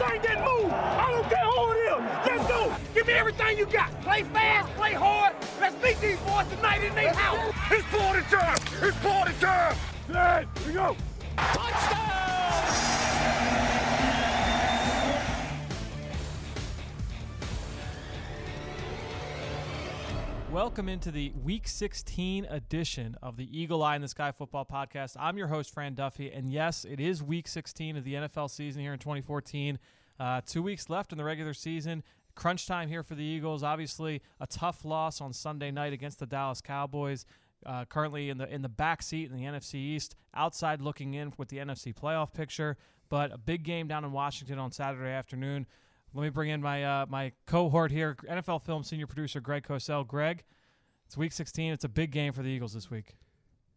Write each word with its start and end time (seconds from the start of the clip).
everything 0.00 0.22
that 0.22 0.44
moves. 0.44 0.72
I 0.72 1.10
don't 1.10 1.28
care 1.28 1.44
who 1.44 1.72
it 1.72 1.78
is. 1.92 2.02
Let's 2.26 2.48
go. 2.48 2.76
Give 2.94 3.06
me 3.06 3.12
everything 3.14 3.58
you 3.58 3.66
got. 3.66 4.00
Play 4.02 4.22
fast, 4.24 4.74
play 4.74 4.92
hard. 4.92 5.34
Let's 5.60 5.74
beat 5.76 6.00
these 6.00 6.18
boys 6.20 6.46
tonight 6.48 6.82
in 6.82 6.94
their 6.94 7.12
house. 7.12 7.54
It's 7.70 7.86
party 7.88 8.22
time. 8.30 8.58
It's 8.82 8.96
party 8.98 9.32
time. 9.40 9.76
Hey, 10.08 10.46
here 10.60 10.68
we 10.68 10.72
go. 10.74 10.96
Welcome 20.54 20.88
into 20.88 21.10
the 21.10 21.32
Week 21.42 21.66
16 21.66 22.44
edition 22.44 23.16
of 23.20 23.36
the 23.36 23.60
Eagle 23.60 23.82
Eye 23.82 23.96
in 23.96 24.02
the 24.02 24.06
Sky 24.06 24.30
Football 24.30 24.64
Podcast. 24.64 25.16
I'm 25.18 25.36
your 25.36 25.48
host, 25.48 25.74
Fran 25.74 25.94
Duffy, 25.94 26.30
and 26.30 26.48
yes, 26.48 26.86
it 26.88 27.00
is 27.00 27.24
Week 27.24 27.48
16 27.48 27.96
of 27.96 28.04
the 28.04 28.14
NFL 28.14 28.48
season 28.48 28.80
here 28.80 28.92
in 28.92 29.00
2014. 29.00 29.80
Uh, 30.20 30.40
two 30.46 30.62
weeks 30.62 30.88
left 30.88 31.10
in 31.10 31.18
the 31.18 31.24
regular 31.24 31.54
season. 31.54 32.04
Crunch 32.36 32.68
time 32.68 32.88
here 32.88 33.02
for 33.02 33.16
the 33.16 33.24
Eagles. 33.24 33.64
Obviously, 33.64 34.22
a 34.38 34.46
tough 34.46 34.84
loss 34.84 35.20
on 35.20 35.32
Sunday 35.32 35.72
night 35.72 35.92
against 35.92 36.20
the 36.20 36.26
Dallas 36.26 36.60
Cowboys. 36.60 37.26
Uh, 37.66 37.84
currently 37.86 38.30
in 38.30 38.38
the 38.38 38.48
in 38.48 38.62
the 38.62 38.68
back 38.68 39.02
seat 39.02 39.28
in 39.28 39.36
the 39.36 39.42
NFC 39.42 39.74
East, 39.74 40.14
outside 40.34 40.80
looking 40.80 41.14
in 41.14 41.32
with 41.36 41.48
the 41.48 41.56
NFC 41.56 41.92
playoff 41.92 42.32
picture. 42.32 42.76
But 43.08 43.32
a 43.32 43.38
big 43.38 43.64
game 43.64 43.88
down 43.88 44.04
in 44.04 44.12
Washington 44.12 44.60
on 44.60 44.70
Saturday 44.70 45.10
afternoon. 45.10 45.66
Let 46.14 46.22
me 46.22 46.28
bring 46.28 46.50
in 46.50 46.62
my 46.62 46.84
uh, 46.84 47.06
my 47.08 47.32
cohort 47.44 47.90
here, 47.90 48.16
NFL 48.30 48.62
Film 48.62 48.84
senior 48.84 49.08
producer 49.08 49.40
Greg 49.40 49.66
Cosell. 49.66 50.06
Greg, 50.06 50.44
it's 51.14 51.18
Week 51.20 51.30
16. 51.30 51.72
It's 51.72 51.84
a 51.84 51.88
big 51.88 52.10
game 52.10 52.32
for 52.32 52.42
the 52.42 52.48
Eagles 52.48 52.72
this 52.72 52.90
week. 52.90 53.14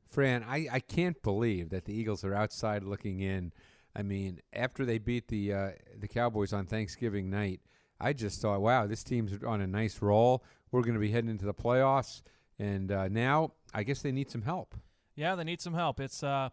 Fran, 0.09 0.44
I, 0.44 0.68
I 0.72 0.80
can't 0.80 1.22
believe 1.22 1.70
that 1.70 1.86
the 1.86 1.94
Eagles 1.94 2.23
are 2.23 2.34
outside 2.34 2.84
looking 2.84 3.20
in. 3.20 3.54
I 3.95 4.02
mean, 4.02 4.40
after 4.54 4.86
they 4.86 4.98
beat 4.98 5.28
the 5.28 5.54
uh, 5.54 5.70
the 5.95 6.08
Cowboys 6.08 6.52
on 6.52 6.66
Thanksgiving 6.66 7.30
night, 7.30 7.62
I 8.02 8.14
just 8.14 8.42
thought, 8.42 8.62
wow, 8.62 8.88
this 8.88 9.03
team's 9.03 9.38
on 9.45 9.62
a 9.62 9.67
nice 9.67 10.02
roll. 10.02 10.44
We're 10.72 10.81
going 10.81 10.95
to 10.95 11.00
be 11.00 11.12
heading 11.12 11.30
into 11.30 11.45
the 11.45 11.53
playoffs, 11.53 12.23
and 12.58 12.92
uh, 12.92 13.08
now 13.08 13.52
I 13.72 13.84
guess 13.84 14.02
they 14.02 14.12
need 14.12 14.31
some 14.31 14.42
help. 14.42 14.73
Yeah, 15.16 15.36
they 15.36 15.44
need 15.44 15.62
some 15.62 15.75
help. 15.75 16.00
It's 16.00 16.23
uh, 16.23 16.50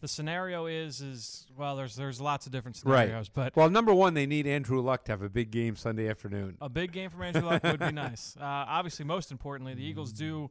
the 0.00 0.08
scenario 0.08 0.66
is 0.66 1.00
is 1.00 1.46
well, 1.56 1.76
there's 1.76 1.96
there's 1.96 2.20
lots 2.20 2.46
of 2.46 2.52
different 2.52 2.80
Right. 2.84 3.04
scenarios, 3.04 3.28
but 3.28 3.54
Well, 3.56 3.70
number 3.70 3.92
one, 3.94 4.14
they 4.14 4.26
need 4.26 4.46
Andrew 4.46 4.80
Luck 4.80 5.04
to 5.06 5.12
have 5.12 5.22
a 5.22 5.28
big 5.28 5.50
game 5.50 5.76
Sunday 5.76 6.08
afternoon. 6.08 6.56
a 6.60 6.68
big 6.68 6.92
game 6.92 7.10
from 7.10 7.22
Andrew 7.22 7.42
Luck 7.42 7.62
would 7.64 7.80
be 7.80 7.92
nice. 7.92 8.36
Uh, 8.40 8.44
obviously, 8.44 9.04
most 9.04 9.30
importantly, 9.32 9.74
the 9.74 9.84
Eagles 9.84 10.12
do, 10.12 10.50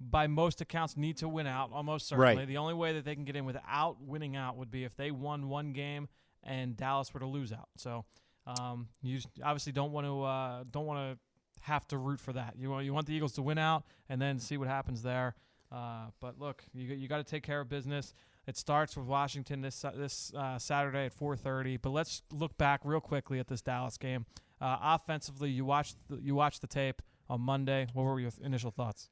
by 0.00 0.26
most 0.26 0.60
accounts, 0.60 0.96
need 0.96 1.16
to 1.18 1.28
win 1.28 1.46
out. 1.46 1.70
Almost 1.72 2.08
certainly, 2.08 2.36
Right. 2.36 2.48
the 2.48 2.56
only 2.58 2.74
way 2.74 2.94
that 2.94 3.04
they 3.04 3.14
can 3.14 3.24
get 3.24 3.36
in 3.36 3.44
without 3.44 4.00
winning 4.02 4.36
out 4.36 4.56
would 4.56 4.70
be 4.70 4.84
if 4.84 4.96
they 4.96 5.10
won 5.10 5.48
one 5.48 5.72
game 5.72 6.08
and 6.42 6.76
Dallas 6.76 7.12
were 7.12 7.20
to 7.20 7.26
lose 7.26 7.52
out. 7.52 7.68
So, 7.76 8.04
um, 8.46 8.88
you 9.02 9.20
obviously 9.42 9.72
don't 9.72 9.92
want 9.92 10.06
to 10.06 10.22
uh, 10.22 10.64
don't 10.70 10.86
want 10.86 11.12
to 11.12 11.18
have 11.62 11.86
to 11.88 11.98
root 11.98 12.20
for 12.20 12.32
that. 12.32 12.54
You 12.58 12.70
want 12.70 12.84
you 12.84 12.94
want 12.94 13.06
the 13.06 13.14
Eagles 13.14 13.32
to 13.32 13.42
win 13.42 13.58
out 13.58 13.84
and 14.08 14.20
then 14.22 14.38
see 14.38 14.56
what 14.56 14.68
happens 14.68 15.02
there. 15.02 15.34
Uh, 15.72 16.06
but 16.20 16.38
look, 16.38 16.62
you 16.72 16.94
you 16.94 17.08
got 17.08 17.16
to 17.18 17.24
take 17.24 17.42
care 17.42 17.60
of 17.60 17.68
business. 17.68 18.14
It 18.46 18.56
starts 18.56 18.96
with 18.96 19.06
Washington 19.06 19.60
this 19.60 19.84
this 19.94 20.32
uh, 20.34 20.58
Saturday 20.58 21.06
at 21.06 21.18
4:30. 21.18 21.80
But 21.82 21.90
let's 21.90 22.22
look 22.32 22.56
back 22.56 22.80
real 22.84 23.00
quickly 23.00 23.38
at 23.40 23.48
this 23.48 23.60
Dallas 23.60 23.98
game. 23.98 24.26
Uh, 24.60 24.78
offensively, 24.80 25.50
you 25.50 25.64
watched 25.64 25.96
the, 26.08 26.16
you 26.16 26.34
watched 26.34 26.60
the 26.60 26.66
tape 26.66 27.02
on 27.28 27.40
Monday. 27.40 27.88
What 27.92 28.04
were 28.04 28.20
your 28.20 28.30
initial 28.42 28.70
thoughts? 28.70 29.10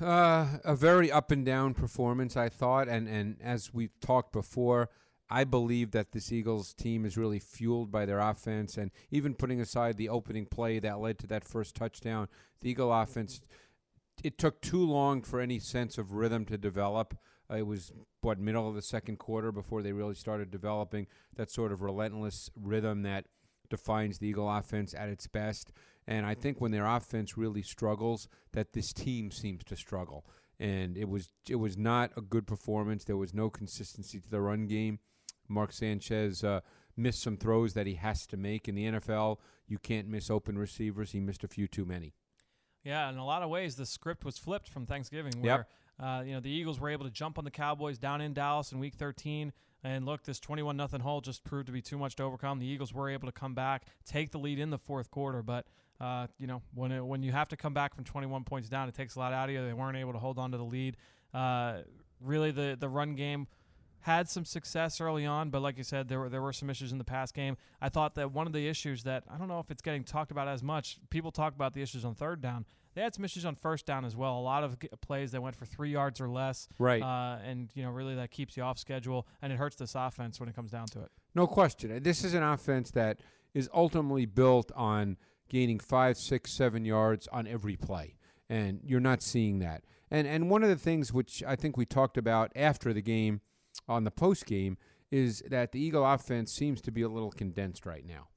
Uh, 0.00 0.58
a 0.64 0.74
very 0.74 1.12
up 1.12 1.30
and 1.30 1.44
down 1.44 1.74
performance, 1.74 2.36
I 2.36 2.48
thought, 2.48 2.88
and 2.88 3.08
and 3.08 3.36
as 3.42 3.74
we've 3.74 3.98
talked 4.00 4.32
before, 4.32 4.88
I 5.28 5.44
believe 5.44 5.90
that 5.92 6.12
this 6.12 6.32
Eagles 6.32 6.72
team 6.72 7.04
is 7.04 7.16
really 7.16 7.38
fueled 7.38 7.92
by 7.92 8.06
their 8.06 8.20
offense, 8.20 8.78
and 8.78 8.90
even 9.10 9.34
putting 9.34 9.60
aside 9.60 9.96
the 9.96 10.08
opening 10.08 10.46
play 10.46 10.78
that 10.78 10.98
led 10.98 11.18
to 11.20 11.26
that 11.28 11.44
first 11.44 11.74
touchdown, 11.74 12.28
the 12.60 12.70
Eagle 12.70 12.92
offense. 12.92 13.42
It 14.22 14.38
took 14.38 14.62
too 14.62 14.84
long 14.84 15.22
for 15.22 15.40
any 15.40 15.58
sense 15.58 15.98
of 15.98 16.12
rhythm 16.12 16.44
to 16.46 16.56
develop. 16.56 17.18
Uh, 17.54 17.58
it 17.58 17.66
was 17.66 17.92
what 18.20 18.38
middle 18.38 18.68
of 18.68 18.74
the 18.74 18.82
second 18.82 19.18
quarter 19.18 19.52
before 19.52 19.82
they 19.82 19.92
really 19.92 20.14
started 20.14 20.50
developing 20.50 21.06
that 21.36 21.50
sort 21.50 21.72
of 21.72 21.82
relentless 21.82 22.50
rhythm 22.60 23.02
that 23.02 23.26
defines 23.70 24.18
the 24.18 24.28
Eagle 24.28 24.50
offense 24.50 24.94
at 24.94 25.08
its 25.08 25.26
best. 25.26 25.72
And 26.06 26.26
I 26.26 26.34
think 26.34 26.60
when 26.60 26.72
their 26.72 26.86
offense 26.86 27.36
really 27.36 27.62
struggles, 27.62 28.28
that 28.52 28.72
this 28.72 28.92
team 28.92 29.30
seems 29.30 29.64
to 29.64 29.76
struggle. 29.76 30.26
And 30.60 30.96
it 30.96 31.08
was 31.08 31.30
it 31.48 31.56
was 31.56 31.76
not 31.76 32.12
a 32.16 32.20
good 32.20 32.46
performance. 32.46 33.04
There 33.04 33.16
was 33.16 33.34
no 33.34 33.50
consistency 33.50 34.20
to 34.20 34.30
the 34.30 34.40
run 34.40 34.66
game. 34.66 35.00
Mark 35.48 35.72
Sanchez 35.72 36.44
uh, 36.44 36.60
missed 36.96 37.22
some 37.22 37.36
throws 37.36 37.74
that 37.74 37.86
he 37.86 37.94
has 37.94 38.26
to 38.28 38.36
make 38.36 38.68
in 38.68 38.74
the 38.74 38.84
NFL. 38.84 39.38
You 39.66 39.78
can't 39.78 40.08
miss 40.08 40.30
open 40.30 40.56
receivers. 40.56 41.12
He 41.12 41.20
missed 41.20 41.44
a 41.44 41.48
few 41.48 41.66
too 41.66 41.84
many. 41.84 42.14
Yeah, 42.84 43.08
in 43.08 43.16
a 43.16 43.24
lot 43.24 43.42
of 43.42 43.48
ways, 43.48 43.76
the 43.76 43.86
script 43.86 44.24
was 44.24 44.38
flipped 44.38 44.68
from 44.68 44.86
Thanksgiving, 44.86 45.32
where 45.40 45.66
uh, 46.00 46.22
you 46.24 46.32
know 46.32 46.40
the 46.40 46.50
Eagles 46.50 46.80
were 46.80 46.90
able 46.90 47.04
to 47.04 47.10
jump 47.10 47.38
on 47.38 47.44
the 47.44 47.50
Cowboys 47.50 47.98
down 47.98 48.20
in 48.20 48.34
Dallas 48.34 48.72
in 48.72 48.78
Week 48.78 48.94
13, 48.94 49.52
and 49.82 50.06
look, 50.06 50.24
this 50.24 50.40
21 50.40 50.76
nothing 50.76 51.00
hole 51.00 51.20
just 51.20 51.44
proved 51.44 51.66
to 51.66 51.72
be 51.72 51.82
too 51.82 51.98
much 51.98 52.16
to 52.16 52.22
overcome. 52.22 52.58
The 52.58 52.66
Eagles 52.66 52.92
were 52.92 53.10
able 53.10 53.26
to 53.26 53.32
come 53.32 53.54
back, 53.54 53.84
take 54.04 54.30
the 54.30 54.38
lead 54.38 54.58
in 54.58 54.70
the 54.70 54.78
fourth 54.78 55.10
quarter, 55.10 55.42
but 55.42 55.66
uh, 56.00 56.26
you 56.38 56.46
know 56.46 56.62
when 56.74 56.90
it, 56.90 57.04
when 57.04 57.22
you 57.22 57.32
have 57.32 57.48
to 57.48 57.56
come 57.56 57.74
back 57.74 57.94
from 57.94 58.04
21 58.04 58.44
points 58.44 58.68
down, 58.68 58.88
it 58.88 58.94
takes 58.94 59.16
a 59.16 59.18
lot 59.18 59.32
out 59.32 59.48
of 59.48 59.54
you. 59.54 59.64
They 59.64 59.72
weren't 59.72 59.96
able 59.96 60.12
to 60.12 60.18
hold 60.18 60.38
on 60.38 60.50
to 60.52 60.58
the 60.58 60.64
lead. 60.64 60.96
Uh, 61.32 61.78
really, 62.20 62.50
the 62.50 62.76
the 62.78 62.88
run 62.88 63.14
game 63.14 63.46
had 64.00 64.28
some 64.28 64.44
success 64.44 65.00
early 65.00 65.24
on, 65.24 65.48
but 65.48 65.62
like 65.62 65.78
you 65.78 65.84
said, 65.84 66.08
there 66.08 66.20
were 66.20 66.28
there 66.28 66.42
were 66.42 66.52
some 66.52 66.68
issues 66.68 66.92
in 66.92 66.98
the 66.98 67.04
pass 67.04 67.32
game. 67.32 67.56
I 67.80 67.88
thought 67.88 68.14
that 68.16 68.32
one 68.32 68.46
of 68.46 68.52
the 68.52 68.68
issues 68.68 69.02
that 69.04 69.24
I 69.32 69.38
don't 69.38 69.48
know 69.48 69.60
if 69.60 69.70
it's 69.70 69.80
getting 69.80 70.04
talked 70.04 70.30
about 70.30 70.46
as 70.46 70.62
much. 70.62 70.98
People 71.08 71.30
talk 71.32 71.54
about 71.54 71.72
the 71.72 71.80
issues 71.80 72.04
on 72.04 72.14
third 72.14 72.42
down. 72.42 72.66
They 72.94 73.02
had 73.02 73.14
some 73.14 73.24
issues 73.24 73.44
on 73.44 73.54
first 73.56 73.86
down 73.86 74.04
as 74.04 74.14
well. 74.14 74.38
A 74.38 74.40
lot 74.40 74.62
of 74.64 74.76
plays 75.00 75.32
that 75.32 75.42
went 75.42 75.56
for 75.56 75.66
three 75.66 75.90
yards 75.90 76.20
or 76.20 76.28
less, 76.28 76.68
Right. 76.78 77.02
Uh, 77.02 77.38
and 77.44 77.70
you 77.74 77.82
know, 77.82 77.90
really 77.90 78.14
that 78.14 78.30
keeps 78.30 78.56
you 78.56 78.62
off 78.62 78.78
schedule, 78.78 79.26
and 79.42 79.52
it 79.52 79.56
hurts 79.56 79.76
this 79.76 79.94
offense 79.94 80.38
when 80.40 80.48
it 80.48 80.54
comes 80.54 80.70
down 80.70 80.86
to 80.88 81.00
it. 81.00 81.10
No 81.34 81.46
question. 81.46 82.02
This 82.02 82.24
is 82.24 82.34
an 82.34 82.42
offense 82.42 82.90
that 82.92 83.20
is 83.52 83.68
ultimately 83.74 84.26
built 84.26 84.70
on 84.74 85.16
gaining 85.48 85.78
five, 85.78 86.16
six, 86.16 86.52
seven 86.52 86.84
yards 86.84 87.28
on 87.28 87.46
every 87.46 87.76
play, 87.76 88.16
and 88.48 88.80
you're 88.84 89.00
not 89.00 89.22
seeing 89.22 89.58
that. 89.58 89.84
And 90.10 90.26
and 90.28 90.48
one 90.48 90.62
of 90.62 90.68
the 90.68 90.76
things 90.76 91.12
which 91.12 91.42
I 91.46 91.56
think 91.56 91.76
we 91.76 91.86
talked 91.86 92.16
about 92.16 92.52
after 92.54 92.92
the 92.92 93.02
game, 93.02 93.40
on 93.88 94.04
the 94.04 94.10
post 94.10 94.46
game, 94.46 94.76
is 95.10 95.42
that 95.48 95.72
the 95.72 95.80
Eagle 95.80 96.04
offense 96.04 96.52
seems 96.52 96.80
to 96.82 96.92
be 96.92 97.02
a 97.02 97.08
little 97.08 97.30
condensed 97.32 97.84
right 97.86 98.06
now. 98.06 98.28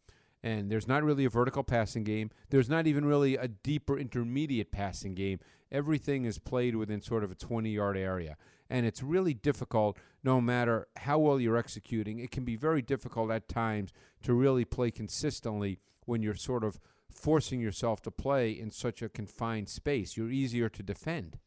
And 0.43 0.71
there's 0.71 0.87
not 0.87 1.03
really 1.03 1.25
a 1.25 1.29
vertical 1.29 1.63
passing 1.63 2.03
game. 2.03 2.29
There's 2.49 2.69
not 2.69 2.85
even 2.87 3.05
really 3.05 3.35
a 3.35 3.47
deeper 3.47 3.97
intermediate 3.97 4.71
passing 4.71 5.15
game. 5.15 5.39
Everything 5.71 6.25
is 6.25 6.37
played 6.39 6.75
within 6.75 7.01
sort 7.01 7.23
of 7.23 7.31
a 7.31 7.35
20 7.35 7.69
yard 7.71 7.97
area. 7.97 8.37
And 8.69 8.85
it's 8.85 9.01
really 9.01 9.33
difficult, 9.33 9.97
no 10.23 10.39
matter 10.41 10.87
how 10.97 11.17
well 11.19 11.39
you're 11.39 11.57
executing. 11.57 12.19
It 12.19 12.31
can 12.31 12.43
be 12.43 12.55
very 12.55 12.81
difficult 12.81 13.31
at 13.31 13.47
times 13.47 13.91
to 14.23 14.33
really 14.33 14.65
play 14.65 14.91
consistently 14.91 15.79
when 16.05 16.21
you're 16.21 16.35
sort 16.35 16.63
of 16.63 16.79
forcing 17.09 17.59
yourself 17.59 18.01
to 18.03 18.11
play 18.11 18.51
in 18.51 18.69
such 18.69 19.01
a 19.01 19.09
confined 19.09 19.69
space. 19.69 20.15
You're 20.17 20.29
easier 20.29 20.69
to 20.69 20.83
defend. 20.83 21.39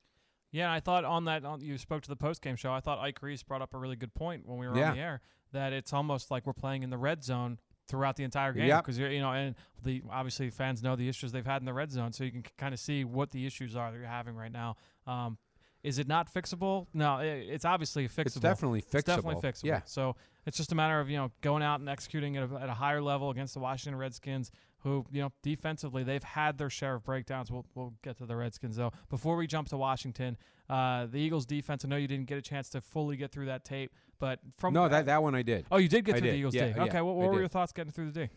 Yeah, 0.50 0.72
I 0.72 0.80
thought 0.80 1.04
on 1.04 1.26
that 1.26 1.44
on, 1.44 1.60
you 1.60 1.78
spoke 1.78 2.02
to 2.02 2.08
the 2.08 2.16
post 2.16 2.42
game 2.42 2.56
show. 2.56 2.72
I 2.72 2.80
thought 2.80 2.98
Ike 2.98 3.22
Reese 3.22 3.42
brought 3.44 3.62
up 3.62 3.72
a 3.72 3.78
really 3.78 3.96
good 3.96 4.14
point 4.14 4.46
when 4.48 4.58
we 4.58 4.66
were 4.66 4.76
Yeah. 4.76 4.90
on 4.90 4.96
the 4.96 5.02
air 5.02 5.20
that 5.52 5.72
it's 5.72 5.92
almost 5.92 6.30
like 6.30 6.44
we're 6.46 6.52
playing 6.52 6.82
in 6.82 6.90
the 6.90 6.98
red 6.98 7.22
zone 7.22 7.58
throughout 7.90 8.16
the 8.16 8.24
entire 8.24 8.52
game 8.52 8.66
Yep. 8.66 8.84
because 8.84 8.98
you 8.98 9.20
know 9.20 9.32
and 9.32 9.54
the 9.82 10.02
obviously 10.10 10.48
fans 10.50 10.82
know 10.82 10.96
the 10.96 11.08
issues 11.08 11.32
they've 11.32 11.44
had 11.44 11.60
in 11.60 11.66
the 11.66 11.72
red 11.74 11.90
zone, 11.90 12.12
so 12.12 12.24
you 12.24 12.30
can 12.32 12.44
kind 12.56 12.72
of 12.72 12.80
see 12.80 13.04
what 13.04 13.30
the 13.30 13.44
issues 13.46 13.76
are 13.76 13.90
that 13.90 13.98
you're 13.98 14.06
having 14.06 14.34
right 14.36 14.52
now. 14.52 14.76
Um, 15.06 15.36
is 15.82 15.98
it 15.98 16.06
not 16.06 16.32
fixable? 16.32 16.86
No, 16.92 17.18
it's 17.20 17.64
obviously 17.64 18.06
fixable. 18.06 18.26
It's 18.26 18.34
definitely 18.36 18.82
fixable. 18.82 18.94
It's 18.94 19.04
definitely 19.04 19.50
fixable. 19.50 19.64
Yeah. 19.64 19.80
So 19.86 20.16
it's 20.46 20.56
just 20.58 20.72
a 20.72 20.74
matter 20.74 21.00
of 21.00 21.08
you 21.10 21.16
know 21.16 21.30
going 21.40 21.62
out 21.62 21.80
and 21.80 21.88
executing 21.88 22.36
at 22.36 22.50
a, 22.50 22.54
at 22.56 22.68
a 22.68 22.74
higher 22.74 23.00
level 23.02 23.30
against 23.30 23.54
the 23.54 23.60
Washington 23.60 23.98
Redskins, 23.98 24.50
who 24.82 25.04
you 25.10 25.20
know 25.22 25.32
defensively 25.42 26.02
they've 26.02 26.22
had 26.22 26.58
their 26.58 26.70
share 26.70 26.94
of 26.96 27.04
breakdowns. 27.04 27.50
We'll 27.50 27.66
we'll 27.74 27.94
get 28.02 28.16
to 28.18 28.26
the 28.26 28.36
Redskins 28.36 28.76
though. 28.76 28.92
Before 29.08 29.36
we 29.36 29.46
jump 29.46 29.68
to 29.68 29.76
Washington, 29.76 30.36
uh, 30.68 31.06
the 31.06 31.18
Eagles 31.18 31.46
defense. 31.46 31.84
I 31.84 31.88
know 31.88 31.96
you 31.96 32.08
didn't 32.08 32.26
get 32.26 32.38
a 32.38 32.42
chance 32.42 32.68
to 32.70 32.80
fully 32.80 33.16
get 33.16 33.32
through 33.32 33.46
that 33.46 33.64
tape, 33.64 33.92
but 34.18 34.40
from 34.56 34.74
No, 34.74 34.88
that, 34.88 35.06
that 35.06 35.22
one 35.22 35.34
I 35.34 35.42
did. 35.42 35.66
oh 35.70 35.76
you 35.78 35.88
did 35.88 36.04
get 36.04 36.16
I 36.16 36.18
through 36.20 36.30
the. 36.30 36.36
Eagles 36.36 36.54
Yeah, 36.54 36.66
tape. 36.68 36.76
yeah, 36.76 36.82
okay, 36.84 37.00
what, 37.00 37.16
what 37.16 37.30
were 37.30 37.38
your 37.40 37.48
thoughts 37.48 37.72
getting 37.72 37.92
through 37.92 38.10
the 38.12 38.26
D? 38.26 38.32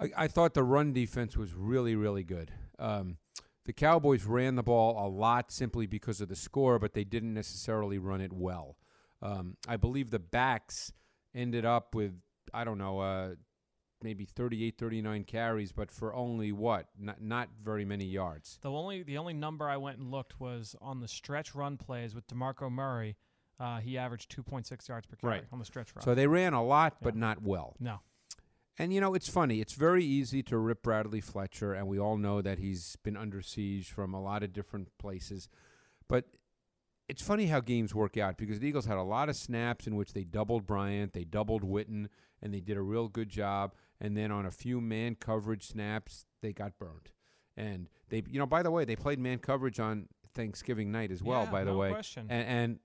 I, 0.00 0.24
I 0.24 0.28
thought 0.28 0.54
the 0.54 0.64
run 0.64 0.92
defense 0.92 1.36
was 1.36 1.54
really, 1.54 1.94
really 1.94 2.24
good. 2.24 2.50
Um, 2.78 3.18
the 3.64 3.72
Cowboys 3.72 4.24
ran 4.24 4.56
the 4.56 4.62
ball 4.62 5.06
a 5.06 5.08
lot 5.08 5.50
simply 5.52 5.86
because 5.86 6.20
of 6.20 6.28
the 6.28 6.36
score, 6.36 6.78
but 6.78 6.94
they 6.94 7.04
didn't 7.04 7.32
necessarily 7.32 7.98
run 7.98 8.20
it 8.20 8.32
well. 8.32 8.76
Um, 9.22 9.56
I 9.66 9.76
believe 9.76 10.10
the 10.10 10.18
backs 10.18 10.92
ended 11.34 11.64
up 11.64 11.94
with, 11.94 12.12
I 12.52 12.64
don't 12.64 12.76
know, 12.78 12.98
uh, 12.98 13.34
maybe 14.04 14.24
38, 14.26 14.76
39 14.78 15.24
carries, 15.24 15.72
but 15.72 15.90
for 15.90 16.14
only 16.14 16.52
what? 16.52 16.86
Not, 16.96 17.20
not 17.22 17.48
very 17.60 17.84
many 17.84 18.04
yards. 18.04 18.58
The 18.62 18.70
only 18.70 19.02
the 19.02 19.18
only 19.18 19.32
number 19.34 19.68
I 19.68 19.78
went 19.78 19.98
and 19.98 20.10
looked 20.12 20.38
was 20.38 20.76
on 20.80 21.00
the 21.00 21.08
stretch 21.08 21.54
run 21.54 21.76
plays 21.78 22.14
with 22.14 22.28
Demarco 22.28 22.70
Murray. 22.70 23.16
Uh, 23.58 23.78
he 23.80 23.96
averaged 23.98 24.30
2.6 24.36 24.88
yards 24.88 25.06
per 25.06 25.16
carry 25.16 25.32
Right. 25.32 25.44
on 25.52 25.58
the 25.58 25.64
stretch 25.64 25.94
run. 25.96 26.04
So 26.04 26.14
they 26.14 26.26
ran 26.26 26.52
a 26.52 26.62
lot, 26.62 26.98
but 27.00 27.14
Yeah. 27.14 27.20
not 27.20 27.42
well. 27.42 27.74
no, 27.80 28.00
And 28.78 28.92
you 28.92 29.00
know, 29.00 29.14
it's 29.14 29.28
funny. 29.28 29.60
It's 29.60 29.74
very 29.74 30.04
easy 30.04 30.42
to 30.44 30.58
rip 30.58 30.82
Bradley 30.82 31.20
Fletcher, 31.20 31.72
and 31.72 31.86
we 31.86 31.98
all 31.98 32.16
know 32.18 32.42
that 32.42 32.58
he's 32.58 32.96
been 32.96 33.16
under 33.16 33.40
siege 33.40 33.90
from 33.92 34.12
a 34.12 34.20
lot 34.20 34.42
of 34.42 34.52
different 34.52 34.88
places. 34.98 35.48
But 36.08 36.24
it's 37.08 37.22
funny 37.22 37.46
how 37.46 37.60
games 37.60 37.94
work 37.94 38.16
out 38.16 38.36
because 38.36 38.60
the 38.60 38.68
Eagles 38.68 38.86
had 38.86 38.96
a 38.96 39.02
lot 39.02 39.28
of 39.28 39.36
snaps 39.36 39.86
in 39.86 39.96
which 39.96 40.12
they 40.12 40.24
doubled 40.24 40.66
Bryant, 40.66 41.12
they 41.12 41.24
doubled 41.24 41.62
Witten, 41.62 42.06
and 42.42 42.52
they 42.52 42.60
did 42.60 42.76
a 42.76 42.82
real 42.82 43.08
good 43.08 43.28
job. 43.28 43.74
And 44.00 44.16
then 44.16 44.30
on 44.30 44.46
a 44.46 44.50
few 44.50 44.80
man 44.80 45.14
coverage 45.14 45.66
snaps, 45.66 46.26
they 46.42 46.52
got 46.52 46.78
burned. 46.78 47.10
And 47.56 47.88
they, 48.08 48.22
you 48.28 48.38
know, 48.38 48.46
by 48.46 48.62
the 48.62 48.70
way, 48.70 48.84
they 48.84 48.96
played 48.96 49.18
man 49.18 49.38
coverage 49.38 49.78
on 49.78 50.08
Thanksgiving 50.34 50.90
night 50.90 51.10
as 51.10 51.22
well. 51.22 51.44
Yeah, 51.44 51.50
by 51.50 51.64
the 51.64 51.70
no 51.72 51.78
way, 51.78 51.90
question. 51.90 52.26
and, 52.28 52.48
and 52.48 52.78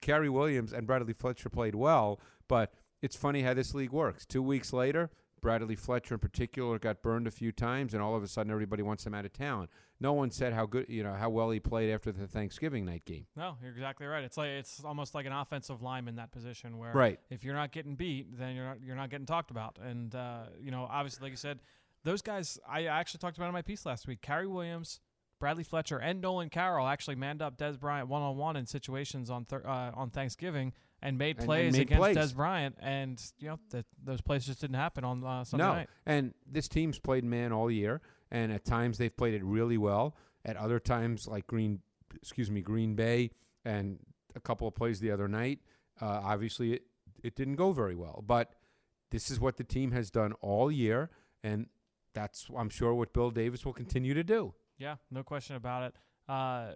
Cary 0.00 0.28
Williams 0.28 0.72
and 0.72 0.86
Bradley 0.86 1.12
Fletcher 1.12 1.48
played 1.48 1.74
well, 1.74 2.20
but 2.48 2.72
it's 3.02 3.16
funny 3.16 3.42
how 3.42 3.54
this 3.54 3.74
league 3.74 3.92
works. 3.92 4.24
Two 4.24 4.42
weeks 4.42 4.72
later, 4.72 5.10
Bradley 5.40 5.76
Fletcher 5.76 6.14
in 6.14 6.20
particular 6.20 6.78
got 6.78 7.02
burned 7.02 7.26
a 7.26 7.30
few 7.30 7.52
times, 7.52 7.94
and 7.94 8.02
all 8.02 8.16
of 8.16 8.22
a 8.22 8.28
sudden 8.28 8.50
everybody 8.50 8.82
wants 8.82 9.06
him 9.06 9.14
out 9.14 9.24
of 9.24 9.32
town. 9.32 9.68
No 10.00 10.12
one 10.12 10.30
said 10.30 10.52
how 10.52 10.66
good, 10.66 10.86
you 10.88 11.02
know, 11.02 11.14
how 11.14 11.30
well 11.30 11.50
he 11.50 11.60
played 11.60 11.90
after 11.92 12.12
the 12.12 12.26
Thanksgiving 12.26 12.84
night 12.84 13.04
game. 13.04 13.26
No, 13.36 13.56
you're 13.62 13.70
exactly 13.70 14.06
right. 14.06 14.24
It's 14.24 14.36
like 14.36 14.48
it's 14.48 14.82
almost 14.84 15.14
like 15.14 15.24
an 15.26 15.32
offensive 15.32 15.82
lineman 15.82 16.12
in 16.12 16.16
that 16.16 16.32
position 16.32 16.78
where 16.78 16.92
Right. 16.92 17.18
if 17.30 17.44
you're 17.44 17.54
not 17.54 17.72
getting 17.72 17.94
beat, 17.96 18.36
then 18.38 18.54
you're 18.54 18.64
not 18.66 18.82
you're 18.82 18.96
not 18.96 19.10
getting 19.10 19.26
talked 19.26 19.50
about. 19.50 19.78
And 19.82 20.14
uh, 20.14 20.44
you 20.60 20.70
know, 20.70 20.86
obviously, 20.90 21.22
like 21.24 21.32
you 21.32 21.36
said, 21.38 21.60
those 22.04 22.22
guys. 22.22 22.58
I 22.68 22.84
actually 22.86 23.18
talked 23.18 23.36
about 23.36 23.46
in 23.48 23.52
my 23.54 23.62
piece 23.62 23.86
last 23.86 24.06
week. 24.06 24.20
Cary 24.20 24.46
Williams, 24.46 25.00
Bradley 25.40 25.64
Fletcher, 25.64 25.98
and 25.98 26.20
Nolan 26.20 26.50
Carroll 26.50 26.86
actually 26.86 27.16
manned 27.16 27.40
up 27.42 27.56
Dez 27.56 27.78
Bryant 27.80 28.08
one 28.08 28.22
on 28.22 28.36
one 28.36 28.56
in 28.56 28.66
situations 28.66 29.30
on 29.30 29.44
thir- 29.44 29.66
uh, 29.66 29.92
on 29.94 30.10
Thanksgiving 30.10 30.72
and 31.02 31.18
made 31.18 31.36
And- 31.36 31.38
and 31.40 31.46
plays 31.46 31.72
made 31.74 31.82
against 31.82 31.98
plays. 32.00 32.16
Dez 32.16 32.34
Bryant. 32.34 32.76
And 32.80 33.22
you 33.38 33.48
know, 33.48 33.58
that 33.70 33.86
those 34.02 34.20
plays 34.20 34.46
just 34.46 34.60
didn't 34.60 34.76
happen 34.76 35.04
on 35.04 35.22
uh, 35.24 35.44
Sunday 35.44 35.64
no, 35.64 35.72
night. 35.74 35.88
and 36.06 36.34
this 36.46 36.68
team's 36.68 36.98
played 36.98 37.24
man 37.24 37.52
all 37.52 37.70
year, 37.70 38.00
and 38.30 38.52
at 38.52 38.64
times 38.64 38.98
they've 38.98 39.16
played 39.16 39.34
it 39.34 39.44
really 39.44 39.78
well. 39.78 40.16
At 40.44 40.56
other 40.56 40.78
times, 40.78 41.26
like 41.26 41.46
Green, 41.46 41.80
excuse 42.14 42.50
me, 42.50 42.60
Green 42.60 42.94
Bay, 42.94 43.30
and 43.64 43.98
a 44.34 44.40
couple 44.40 44.68
of 44.68 44.74
plays 44.74 45.00
the 45.00 45.10
other 45.10 45.26
night, 45.28 45.58
uh, 46.00 46.20
obviously 46.22 46.74
it, 46.74 46.82
it 47.22 47.34
didn't 47.34 47.56
go 47.56 47.72
very 47.72 47.96
well. 47.96 48.22
But 48.26 48.52
this 49.10 49.30
is 49.30 49.40
what 49.40 49.56
the 49.56 49.64
team 49.64 49.92
has 49.92 50.10
done 50.10 50.32
all 50.40 50.70
year, 50.70 51.10
and 51.42 51.66
that's 52.14 52.48
I'm 52.56 52.68
sure 52.68 52.94
what 52.94 53.12
Bill 53.12 53.30
Davis 53.30 53.64
will 53.64 53.72
continue 53.72 54.14
to 54.14 54.22
do. 54.24 54.54
Yeah, 54.78 54.96
no 55.10 55.22
question 55.22 55.56
about 55.56 55.82
it. 55.84 55.94
Uh, 56.28 56.72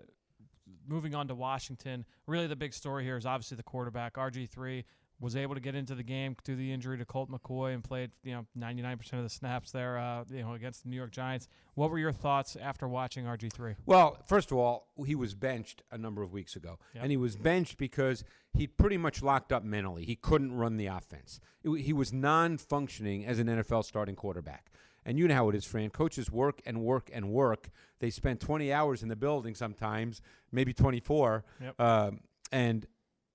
moving 0.88 1.14
on 1.14 1.28
to 1.28 1.34
Washington, 1.34 2.04
really 2.26 2.46
the 2.46 2.56
big 2.56 2.72
story 2.74 3.04
here 3.04 3.16
is 3.16 3.26
obviously 3.26 3.56
the 3.56 3.62
quarterback 3.62 4.14
RG3 4.14 4.84
was 5.20 5.36
able 5.36 5.54
to 5.54 5.60
get 5.60 5.74
into 5.74 5.94
the 5.94 6.02
game 6.02 6.34
through 6.44 6.56
the 6.56 6.72
injury 6.72 6.96
to 6.96 7.04
Colt 7.04 7.30
McCoy 7.30 7.74
and 7.74 7.84
played 7.84 8.10
you 8.24 8.32
know 8.32 8.46
99% 8.58 9.12
of 9.12 9.22
the 9.22 9.28
snaps 9.28 9.70
there 9.70 9.98
uh, 9.98 10.24
you 10.30 10.42
know 10.42 10.54
against 10.54 10.82
the 10.82 10.88
New 10.88 10.96
York 10.96 11.10
Giants. 11.10 11.46
What 11.74 11.90
were 11.90 11.98
your 11.98 12.12
thoughts 12.12 12.56
after 12.60 12.88
watching 12.88 13.26
RG3? 13.26 13.76
Well, 13.84 14.16
first 14.26 14.50
of 14.50 14.56
all, 14.56 14.88
he 15.06 15.14
was 15.14 15.34
benched 15.34 15.82
a 15.90 15.98
number 15.98 16.22
of 16.22 16.32
weeks 16.32 16.56
ago, 16.56 16.78
Yep. 16.94 17.02
and 17.02 17.10
he 17.10 17.16
was 17.18 17.36
benched 17.36 17.76
because 17.76 18.24
he 18.54 18.66
pretty 18.66 18.96
much 18.96 19.22
locked 19.22 19.52
up 19.52 19.62
mentally. 19.62 20.04
He 20.06 20.16
couldn't 20.16 20.52
run 20.56 20.78
the 20.78 20.86
offense. 20.86 21.38
It 21.62 21.82
he 21.82 21.92
was 21.92 22.12
non-functioning 22.14 23.24
as 23.26 23.38
an 23.38 23.46
NFL 23.46 23.84
starting 23.84 24.16
quarterback. 24.16 24.70
And 25.04 25.18
you 25.18 25.26
know 25.28 25.34
how 25.34 25.48
it 25.48 25.54
is, 25.54 25.64
Fran. 25.64 25.90
Coaches 25.90 26.30
work 26.30 26.60
and 26.66 26.82
work 26.82 27.10
and 27.12 27.30
work. 27.30 27.70
They 28.00 28.10
spend 28.10 28.40
20 28.40 28.72
hours 28.72 29.02
in 29.02 29.08
the 29.08 29.16
building 29.16 29.54
sometimes, 29.54 30.20
maybe 30.50 30.72
24, 30.72 31.44
Yep. 31.60 31.80
um, 31.80 32.20
and 32.50 32.86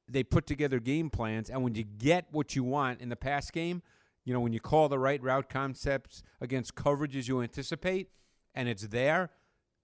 they 0.10 0.24
put 0.24 0.46
together 0.46 0.80
game 0.80 1.10
plans. 1.10 1.50
And 1.50 1.64
when 1.64 1.76
you 1.76 1.84
get 1.84 2.26
what 2.32 2.56
you 2.56 2.64
want 2.64 3.00
in 3.02 3.10
the 3.10 3.16
pass 3.16 3.50
game, 3.52 3.82
you 4.24 4.34
know, 4.34 4.40
when 4.40 4.54
you 4.54 4.60
call 4.60 4.90
the 4.90 5.00
right 5.00 5.22
route 5.22 5.50
concepts 5.50 6.24
against 6.42 6.76
coverages 6.76 7.28
you 7.28 7.42
anticipate, 7.42 8.10
and 8.56 8.68
it's 8.68 8.88
there, 8.88 9.30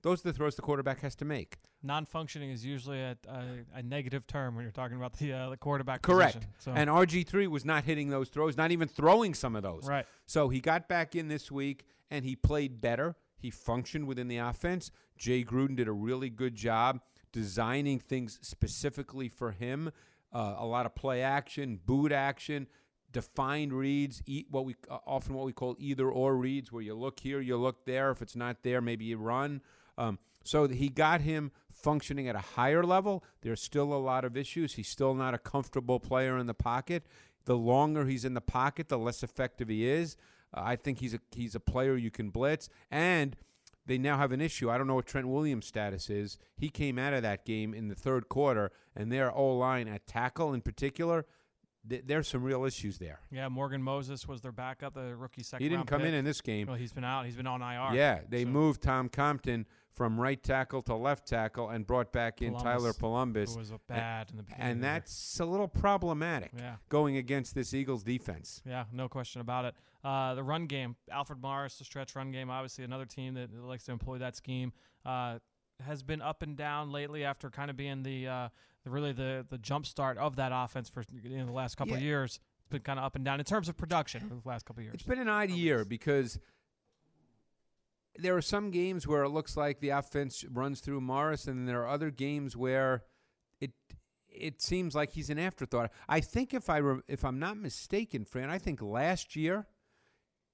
those 0.01 0.21
are 0.25 0.29
the 0.31 0.33
throws 0.33 0.55
the 0.55 0.61
quarterback 0.63 1.01
has 1.01 1.15
to 1.17 1.25
make. 1.25 1.57
Non-functioning 1.83 2.49
is 2.51 2.63
usually 2.63 2.99
a, 3.01 3.17
a, 3.27 3.43
a 3.75 3.83
negative 3.83 4.25
term 4.27 4.55
when 4.55 4.63
you're 4.63 4.71
talking 4.71 4.97
about 4.97 5.13
the 5.17 5.33
uh, 5.33 5.49
the 5.49 5.57
quarterback. 5.57 6.01
Correct. 6.03 6.35
position. 6.35 6.53
So, 6.59 6.71
And 6.73 6.89
RG3 6.89 7.47
was 7.47 7.65
not 7.65 7.83
hitting 7.85 8.09
those 8.09 8.29
throws, 8.29 8.55
not 8.57 8.71
even 8.71 8.87
throwing 8.87 9.33
some 9.33 9.55
of 9.55 9.63
those. 9.63 9.87
right. 9.87 10.05
So 10.27 10.49
he 10.49 10.59
got 10.59 10.87
back 10.87 11.15
in 11.15 11.27
this 11.27 11.51
week 11.51 11.85
and 12.11 12.23
he 12.25 12.35
played 12.35 12.81
better. 12.81 13.15
He 13.41 13.49
functioned 13.49 14.07
within 14.07 14.27
the 14.27 14.37
offense. 14.37 14.91
Jay 15.17 15.43
Gruden 15.43 15.75
did 15.75 15.87
a 15.87 15.93
really 15.93 16.29
good 16.29 16.55
job 16.55 17.01
designing 17.31 17.99
things 17.99 18.39
specifically 18.41 19.29
for 19.29 19.51
him. 19.51 19.91
Uh, 20.33 20.55
a 20.57 20.65
lot 20.65 20.85
of 20.85 20.95
play 20.95 21.21
action, 21.21 21.79
boot 21.85 22.11
action, 22.11 22.67
defined 23.11 23.73
reads, 23.73 24.21
eat 24.25 24.47
what 24.49 24.65
we 24.65 24.75
uh, 24.89 24.97
often 25.05 25.33
what 25.33 25.45
we 25.45 25.53
call 25.53 25.75
either 25.79 26.09
or 26.09 26.35
reads, 26.35 26.71
where 26.71 26.83
you 26.83 26.95
look 26.95 27.19
here, 27.19 27.41
you 27.41 27.57
look 27.57 27.85
there. 27.85 28.11
If 28.11 28.21
it's 28.21 28.35
not 28.35 28.63
there, 28.63 28.81
maybe 28.81 29.05
you 29.05 29.17
run. 29.17 29.61
Um, 29.97 30.19
so 30.43 30.67
he 30.67 30.89
got 30.89 31.21
him 31.21 31.51
functioning 31.71 32.27
at 32.27 32.35
a 32.35 32.39
higher 32.39 32.83
level. 32.83 33.23
There's 33.41 33.61
still 33.61 33.93
a 33.93 33.95
lot 33.95 34.25
of 34.25 34.37
issues. 34.37 34.73
He's 34.73 34.87
still 34.87 35.13
not 35.13 35.33
a 35.33 35.37
comfortable 35.37 35.99
player 35.99 36.37
in 36.37 36.47
the 36.47 36.53
pocket. 36.53 37.05
The 37.45 37.57
longer 37.57 38.05
he's 38.05 38.25
in 38.25 38.33
the 38.33 38.41
pocket, 38.41 38.89
the 38.89 38.97
less 38.97 39.23
effective 39.23 39.67
he 39.67 39.87
is. 39.87 40.15
Uh, 40.53 40.61
I 40.63 40.75
think 40.75 40.99
he's 40.99 41.13
a 41.13 41.19
he's 41.31 41.55
a 41.55 41.59
player 41.59 41.95
you 41.95 42.11
can 42.11 42.29
blitz, 42.29 42.69
and 42.89 43.35
they 43.85 43.97
now 43.97 44.17
have 44.17 44.31
an 44.31 44.41
issue. 44.41 44.69
I 44.69 44.77
don't 44.77 44.87
know 44.87 44.95
what 44.95 45.05
Trent 45.05 45.27
Williams' 45.27 45.65
status 45.65 46.09
is. 46.09 46.37
He 46.55 46.69
came 46.69 46.99
out 46.99 47.13
of 47.13 47.23
that 47.23 47.45
game 47.45 47.73
in 47.73 47.87
the 47.87 47.95
third 47.95 48.29
quarter, 48.29 48.71
and 48.95 49.11
their 49.11 49.31
O 49.35 49.57
line 49.57 49.87
at 49.87 50.05
tackle 50.05 50.53
in 50.53 50.61
particular, 50.61 51.25
th- 51.89 52.03
there's 52.05 52.27
some 52.27 52.43
real 52.43 52.63
issues 52.65 52.99
there. 52.99 53.21
Yeah, 53.31 53.49
Morgan 53.49 53.81
Moses 53.81 54.27
was 54.27 54.41
their 54.41 54.51
backup, 54.51 54.93
the 54.93 55.15
rookie 55.15 55.43
second. 55.43 55.63
He 55.63 55.69
didn't 55.69 55.87
come 55.87 56.01
pick. 56.01 56.09
in 56.09 56.13
in 56.13 56.25
this 56.25 56.41
game. 56.41 56.67
Well, 56.67 56.75
he's 56.75 56.93
been 56.93 57.03
out. 57.03 57.25
He's 57.25 57.35
been 57.35 57.47
on 57.47 57.61
IR. 57.61 57.95
Yeah, 57.95 58.19
they 58.29 58.43
So- 58.43 58.49
moved 58.49 58.81
Tom 58.83 59.09
Compton 59.09 59.65
from 59.93 60.19
right 60.19 60.41
tackle 60.41 60.81
to 60.83 60.95
left 60.95 61.27
tackle 61.27 61.69
and 61.69 61.85
brought 61.85 62.13
back 62.13 62.41
in 62.41 62.53
Tyler 62.57 62.93
Polumbus, 62.93 63.49
Polumbus, 63.49 63.53
who 63.53 63.59
was 63.59 63.73
bad 63.87 64.29
in 64.31 64.37
the 64.37 64.43
beginning. 64.43 64.63
and 64.63 64.71
of 64.77 64.81
the 64.81 64.87
year. 64.87 64.93
that's 64.93 65.39
a 65.39 65.45
little 65.45 65.67
problematic 65.67 66.51
yeah. 66.57 66.75
going 66.87 67.17
against 67.17 67.55
this 67.55 67.73
Eagles 67.73 68.03
defense. 68.03 68.61
Yeah, 68.65 68.85
no 68.93 69.09
question 69.09 69.41
about 69.41 69.65
it. 69.65 69.75
Uh, 70.03 70.33
the 70.33 70.43
run 70.43 70.65
game, 70.65 70.95
Alfred 71.11 71.41
Morris, 71.41 71.77
the 71.77 71.83
stretch 71.83 72.15
run 72.15 72.31
game, 72.31 72.49
obviously 72.49 72.83
another 72.83 73.05
team 73.05 73.35
that 73.35 73.53
likes 73.63 73.83
to 73.85 73.91
employ 73.91 74.17
that 74.17 74.35
scheme, 74.35 74.73
uh, 75.05 75.37
has 75.85 76.01
been 76.01 76.21
up 76.21 76.41
and 76.41 76.57
down 76.57 76.91
lately 76.91 77.23
after 77.23 77.49
kind 77.49 77.69
of 77.69 77.77
being 77.77 78.01
the, 78.03 78.27
uh, 78.27 78.49
the 78.83 78.89
really 78.89 79.11
the 79.11 79.45
the 79.49 79.57
jump 79.57 79.85
start 79.85 80.17
of 80.17 80.37
that 80.37 80.51
offense 80.53 80.89
for 80.89 81.03
you 81.11 81.37
know, 81.37 81.45
the 81.45 81.51
last 81.51 81.75
couple 81.77 81.93
of 81.93 82.01
years. 82.01 82.39
It's 82.61 82.69
been 82.69 82.81
kind 82.81 82.99
of 82.99 83.05
up 83.05 83.15
and 83.15 83.23
down 83.23 83.39
in 83.39 83.45
terms 83.45 83.69
of 83.69 83.77
production 83.77 84.23
over 84.31 84.41
the 84.41 84.49
last 84.49 84.65
couple 84.65 84.81
of 84.81 84.85
years. 84.85 84.95
It's 84.95 85.03
been 85.03 85.19
an 85.19 85.29
odd 85.29 85.49
year 85.49 85.85
because 85.85 86.39
there 88.17 88.35
are 88.35 88.41
some 88.41 88.71
games 88.71 89.07
where 89.07 89.23
it 89.23 89.29
looks 89.29 89.55
like 89.55 89.79
the 89.79 89.89
offense 89.89 90.43
runs 90.51 90.81
through 90.81 91.01
Morris, 91.01 91.47
and 91.47 91.67
there 91.67 91.81
are 91.81 91.87
other 91.87 92.09
games 92.11 92.57
where 92.57 93.03
it 93.59 93.71
it 94.29 94.61
seems 94.61 94.95
like 94.95 95.11
he's 95.11 95.29
an 95.29 95.37
afterthought. 95.39 95.91
I 96.09 96.21
think 96.21 96.53
if 96.53 96.69
I 96.69 96.77
re- 96.77 97.01
if 97.07 97.23
I'm 97.23 97.39
not 97.39 97.57
mistaken, 97.57 98.25
Fran, 98.25 98.49
I 98.49 98.57
think 98.57 98.81
last 98.81 99.35
year 99.35 99.67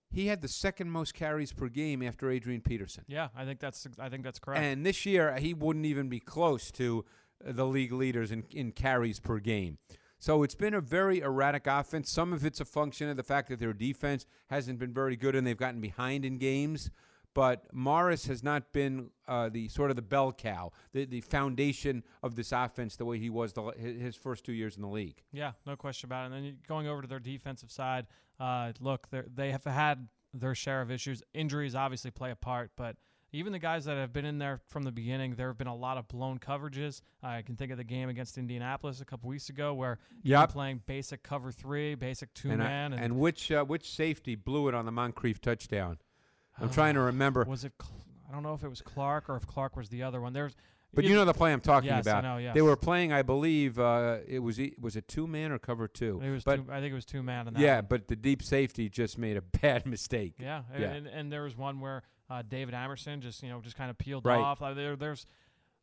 he 0.10 0.28
had 0.28 0.42
the 0.42 0.48
second 0.48 0.90
most 0.90 1.14
carries 1.14 1.52
per 1.52 1.68
game 1.68 2.02
after 2.02 2.30
Adrian 2.32 2.62
Peterson. 2.62 3.04
yeah, 3.08 3.28
I 3.36 3.46
think 3.46 3.60
that's 3.60 3.88
I 4.00 4.10
think 4.10 4.24
that's 4.24 4.40
correct. 4.40 4.62
And 4.62 4.86
this 4.86 5.06
year, 5.06 5.36
he 5.38 5.54
wouldn't 5.54 5.86
even 5.86 6.10
be 6.10 6.20
close 6.20 6.72
to 6.72 7.06
uh, 7.46 7.52
the 7.52 7.66
league 7.66 7.92
leaders 7.92 8.32
in, 8.32 8.44
in 8.52 8.72
carries 8.72 9.20
per 9.20 9.40
game. 9.40 9.78
So 10.20 10.42
it's 10.42 10.56
been 10.56 10.74
a 10.74 10.82
very 10.82 11.20
erratic 11.20 11.68
offense. 11.68 12.10
Some 12.10 12.34
of 12.34 12.44
it's 12.44 12.60
a 12.60 12.66
function 12.66 13.08
of 13.10 13.18
the 13.18 13.24
fact 13.24 13.50
that 13.50 13.60
their 13.60 13.74
defense 13.74 14.26
hasn't 14.48 14.80
been 14.80 14.94
very 14.94 15.16
good 15.16 15.36
and 15.36 15.46
they've 15.46 15.56
gotten 15.56 15.80
behind 15.80 16.26
in 16.26 16.38
games. 16.40 16.90
But 17.38 17.72
Morris 17.72 18.26
has 18.26 18.42
not 18.42 18.74
been 18.74 19.12
uh, 19.28 19.50
the 19.50 19.68
sort 19.68 19.92
of 19.92 19.96
the 19.96 20.02
bell 20.02 20.32
cow, 20.34 20.72
the, 20.92 21.06
the 21.06 21.22
foundation 21.22 22.04
of 22.24 22.34
this 22.34 22.52
offense 22.52 22.96
the 22.96 23.06
way 23.06 23.20
he 23.20 23.30
was 23.30 23.54
the, 23.54 23.62
his 23.78 24.16
first 24.16 24.44
two 24.44 24.54
years 24.54 24.76
in 24.76 24.82
the 24.82 24.88
league. 24.88 25.22
Yeah, 25.32 25.52
no 25.68 25.76
question 25.76 26.08
about 26.08 26.24
it. 26.24 26.36
And 26.36 26.44
then 26.46 26.58
going 26.68 26.88
over 26.88 27.04
to 27.04 27.08
their 27.08 27.20
defensive 27.20 27.70
side, 27.70 28.08
uh, 28.40 28.72
look, 28.80 29.08
they're- 29.12 29.28
have 29.52 29.64
had 29.66 30.08
their 30.34 30.56
share 30.56 30.82
of 30.82 30.90
issues. 30.90 31.22
Injuries 31.36 31.76
obviously 31.76 32.10
play 32.10 32.32
a 32.32 32.36
part, 32.36 32.72
but 32.76 32.96
even 33.32 33.52
the 33.54 33.60
guys 33.60 33.86
that 33.86 33.98
have 33.98 34.12
been 34.14 34.26
in 34.26 34.40
there 34.40 34.60
from 34.70 34.82
the 34.82 34.92
beginning, 34.92 35.36
there 35.36 35.50
have 35.50 35.60
been 35.60 35.68
a 35.68 35.76
lot 35.76 35.98
of 36.00 36.08
blown 36.08 36.40
coverages. 36.40 37.02
I 37.22 37.44
can 37.44 37.56
think 37.56 37.72
of 37.72 37.78
the 37.78 37.84
game 37.84 38.10
against 38.10 38.40
Indianapolis 38.40 39.00
a 39.00 39.06
couple 39.06 39.30
weeks 39.30 39.50
ago 39.50 39.76
where 39.76 40.00
you're 40.24 40.40
Yep. 40.40 40.50
playing 40.54 40.82
basic 40.88 41.22
cover 41.22 41.52
three, 41.52 41.94
basic 41.94 42.34
two 42.34 42.50
And, 42.50 42.64
I- 42.64 42.68
man, 42.68 42.94
and 42.94 43.20
which 43.20 43.52
uh, 43.52 43.64
which 43.64 43.88
safety 43.92 44.34
blew 44.34 44.70
it 44.70 44.74
on 44.74 44.86
the 44.88 44.92
Moncrief 44.92 45.40
touchdown? 45.40 46.00
I'm 46.60 46.70
trying 46.70 46.96
to 46.96 47.02
remember. 47.02 47.44
Was 47.46 47.64
it? 47.66 47.74
Cl- 47.82 47.94
I 48.30 48.34
don't 48.34 48.44
know 48.44 48.54
if 48.54 48.64
it 48.64 48.68
was 48.70 48.82
Clark 48.82 49.30
or 49.30 49.36
if 49.38 49.48
Clark 49.48 49.76
was 49.78 49.90
the 49.90 50.04
other 50.04 50.20
one. 50.20 50.34
There's, 50.34 50.54
But 50.94 51.06
you 51.06 51.16
know 51.16 51.24
the 51.26 51.34
play 51.34 51.54
I'm 51.54 51.62
talking 51.62 51.90
yes, 51.90 52.02
about. 52.06 52.26
I 52.26 52.28
know, 52.34 52.38
yes. 52.38 52.54
They 52.56 52.62
were 52.62 52.76
playing, 52.76 53.14
I 53.14 53.22
believe, 53.22 53.80
uh, 53.80 54.18
it 54.28 54.40
was 54.40 54.60
e- 54.60 54.76
was 54.80 54.96
it 54.98 55.08
two 55.08 55.28
man 55.28 55.52
or 55.54 55.60
cover 55.60 55.88
two? 55.88 56.20
It 56.24 56.30
was 56.32 56.44
but 56.44 56.58
two, 56.58 56.72
I 56.72 56.82
think 56.82 56.92
it 56.92 56.96
was 56.96 57.06
two 57.06 57.24
man. 57.24 57.48
In 57.48 57.54
that 57.54 57.60
yeah, 57.62 57.76
one. 57.78 57.86
but 57.90 58.08
the 58.10 58.16
deep 58.18 58.44
safety 58.44 58.90
just 58.90 59.18
made 59.18 59.38
a 59.38 59.42
bad 59.62 59.86
mistake. 59.86 60.34
Yeah, 60.40 60.64
Yeah. 60.78 60.92
And, 60.92 61.08
and 61.08 61.32
there 61.32 61.44
was 61.44 61.56
one 61.56 61.80
where 61.80 62.04
uh, 62.30 62.42
David 62.48 62.74
Amerson 62.74 63.22
just 63.22 63.42
you 63.44 63.50
know 63.50 63.62
just 63.62 63.78
kind 63.78 63.90
of 63.90 63.98
peeled 63.98 64.26
Right. 64.26 64.40
off. 64.40 64.60
Like, 64.60 64.76
there, 64.76 64.96
there's 64.98 65.26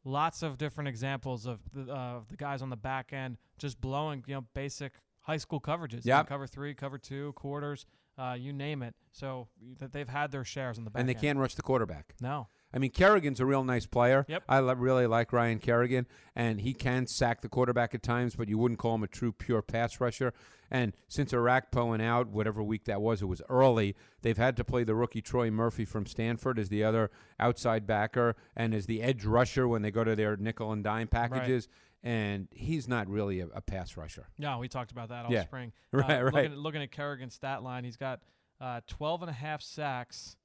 lots 0.05 0.43
of 0.43 0.59
different 0.59 0.89
examples 0.89 1.47
of 1.47 1.61
the, 1.73 1.91
uh, 1.91 2.21
the 2.29 2.37
guys 2.37 2.61
on 2.61 2.69
the 2.69 2.77
back 2.77 3.13
end 3.15 3.39
just 3.57 3.81
blowing 3.81 4.23
you 4.27 4.35
know 4.35 4.45
basic 4.55 4.93
high 5.21 5.39
school 5.39 5.61
coverages. 5.61 6.05
Yep. 6.05 6.27
cover 6.29 6.47
three, 6.47 6.75
cover 6.75 6.99
two, 6.99 7.33
quarters, 7.33 7.87
uh, 8.19 8.37
you 8.39 8.53
name 8.53 8.83
it. 8.83 8.95
So 9.13 9.49
that 9.79 9.93
they've 9.93 10.09
had 10.09 10.33
their 10.33 10.45
shares 10.45 10.77
in 10.77 10.85
the 10.85 10.91
back. 10.91 11.01
and 11.01 11.09
they 11.09 11.15
end. 11.15 11.21
can't 11.21 11.39
rush 11.39 11.55
the 11.55 11.63
quarterback. 11.63 12.15
No. 12.21 12.49
I 12.73 12.79
mean, 12.79 12.91
Kerrigan's 12.91 13.39
a 13.39 13.47
real 13.47 13.63
nice 13.63 13.87
player. 13.87 14.27
Yep. 14.29 14.43
I 14.49 14.61
li- 14.61 14.75
really 14.77 15.07
like 15.07 15.33
Ryan 15.33 15.61
Kerrigan, 15.61 16.09
and 16.35 16.61
he 16.61 16.75
can 16.75 17.07
sack 17.07 17.41
the 17.41 17.49
quarterback 17.49 17.95
at 17.95 18.03
times, 18.03 18.35
but 18.35 18.49
you 18.49 18.59
wouldn't 18.59 18.81
call 18.81 18.97
him 18.97 19.05
a 19.05 19.07
true 19.07 19.31
pure 19.31 19.63
pass 19.63 20.01
rusher. 20.01 20.35
And 20.73 20.93
since 21.07 21.33
Orakpo 21.33 21.91
went 21.91 22.03
out, 22.03 22.27
whatever 22.27 22.65
week 22.65 22.87
that 22.87 23.01
was, 23.01 23.23
it 23.23 23.27
was 23.27 23.41
early. 23.49 23.95
They've 24.23 24.37
had 24.37 24.57
to 24.57 24.65
play 24.65 24.83
the 24.83 24.97
rookie 24.97 25.23
Troy 25.23 25.53
Murphy 25.53 25.85
from 25.85 26.05
Stanford 26.05 26.59
as 26.59 26.69
the 26.69 26.83
other 26.83 27.13
outside 27.39 27.87
backer 27.87 28.35
and 28.57 28.75
as 28.75 28.87
the 28.87 29.01
edge 29.01 29.25
rusher 29.25 29.69
when 29.69 29.83
they 29.83 29.93
go 29.93 30.03
to 30.03 30.17
their 30.17 30.37
nickel 30.37 30.73
and 30.73 30.83
dime 30.83 31.07
packages. 31.07 31.69
And 32.05 32.49
he's 32.53 32.87
not 32.87 33.09
really 33.09 33.41
a, 33.41 33.47
a 33.47 33.61
pass 33.63 33.97
rusher. 33.97 34.27
No, 34.39 34.59
we 34.59 34.69
talked 34.69 34.93
about 34.93 35.09
that 35.09 35.25
all 35.25 35.33
Yeah. 35.33 35.43
spring. 35.45 35.73
Right, 35.93 36.19
uh, 36.21 36.25
right. 36.25 36.35
Looking 36.35 36.53
at, 36.53 36.59
looking 36.59 36.83
at 36.83 36.91
Kerrigan's 36.93 37.33
stat 37.35 37.63
line, 37.63 37.83
he's 37.85 37.97
got 37.97 38.21
uh, 38.61 38.83
12 38.89 39.23
and 39.23 39.31
a 39.31 39.35
half 39.35 39.63
sacks, 39.63 40.37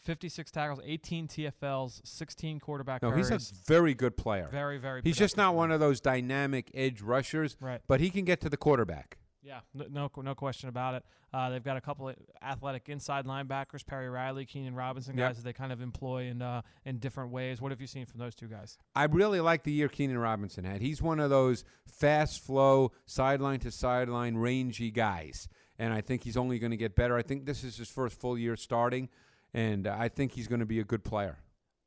56 0.00 0.50
tackles, 0.50 0.80
18 0.84 1.28
TFLs, 1.28 2.00
16 2.06 2.60
quarterback 2.60 3.02
No, 3.02 3.10
he's 3.10 3.30
a 3.30 3.38
very 3.66 3.92
good 3.94 4.16
player. 4.16 4.48
very, 4.50 4.78
very. 4.78 5.02
He's 5.04 5.16
just 5.18 5.36
not 5.36 5.48
player. 5.50 5.56
one 5.58 5.72
of 5.72 5.80
those 5.80 6.00
dynamic 6.00 6.70
edge 6.72 7.02
rushers, 7.02 7.56
Right. 7.60 7.80
but 7.86 8.00
he 8.00 8.08
can 8.10 8.24
get 8.24 8.40
to 8.40 8.48
the 8.48 8.56
quarterback. 8.56 9.18
Yeah, 9.48 9.60
no, 9.72 9.86
no, 9.88 10.22
no 10.22 10.34
question 10.34 10.68
about 10.68 10.94
it. 10.96 11.04
Uh, 11.32 11.48
they've 11.48 11.64
got 11.64 11.78
a 11.78 11.80
couple 11.80 12.06
of 12.08 12.16
athletic 12.42 12.88
inside 12.90 13.24
linebackers, 13.24 13.84
Perry 13.86 14.10
Riley, 14.10 14.44
Keenan 14.44 14.74
Robinson, 14.74 15.16
Yep. 15.16 15.28
guys 15.28 15.36
that 15.36 15.44
they 15.44 15.54
kind 15.54 15.72
of 15.72 15.80
employ 15.80 16.24
in 16.24 16.42
uh, 16.42 16.60
in 16.84 16.98
different 16.98 17.30
ways. 17.32 17.58
What 17.60 17.72
have 17.72 17.80
you 17.80 17.86
seen 17.86 18.04
from 18.04 18.20
those 18.20 18.34
two 18.34 18.46
guys? 18.46 18.76
I 18.94 19.04
really 19.04 19.40
like 19.40 19.62
the 19.62 19.72
year 19.72 19.88
Keenan 19.88 20.18
Robinson 20.18 20.64
had. 20.64 20.82
He's 20.82 21.00
one 21.00 21.18
of 21.18 21.30
those 21.30 21.64
fast 21.86 22.44
flow, 22.44 22.92
sideline 23.06 23.60
to 23.60 23.70
sideline, 23.70 24.36
rangy 24.36 24.90
guys. 24.90 25.48
And 25.78 25.94
I 25.94 26.02
think 26.02 26.24
he's 26.24 26.36
only 26.36 26.58
going 26.58 26.72
to 26.72 26.76
get 26.76 26.94
better. 26.94 27.16
I 27.16 27.22
think 27.22 27.46
this 27.46 27.64
is 27.64 27.78
his 27.78 27.88
first 27.88 28.20
full 28.20 28.36
year 28.36 28.54
starting, 28.56 29.08
and 29.54 29.86
uh, 29.86 29.96
I 29.98 30.08
think 30.08 30.32
he's 30.32 30.48
going 30.48 30.60
to 30.60 30.66
be 30.66 30.80
a 30.80 30.84
good 30.84 31.04
player. 31.04 31.38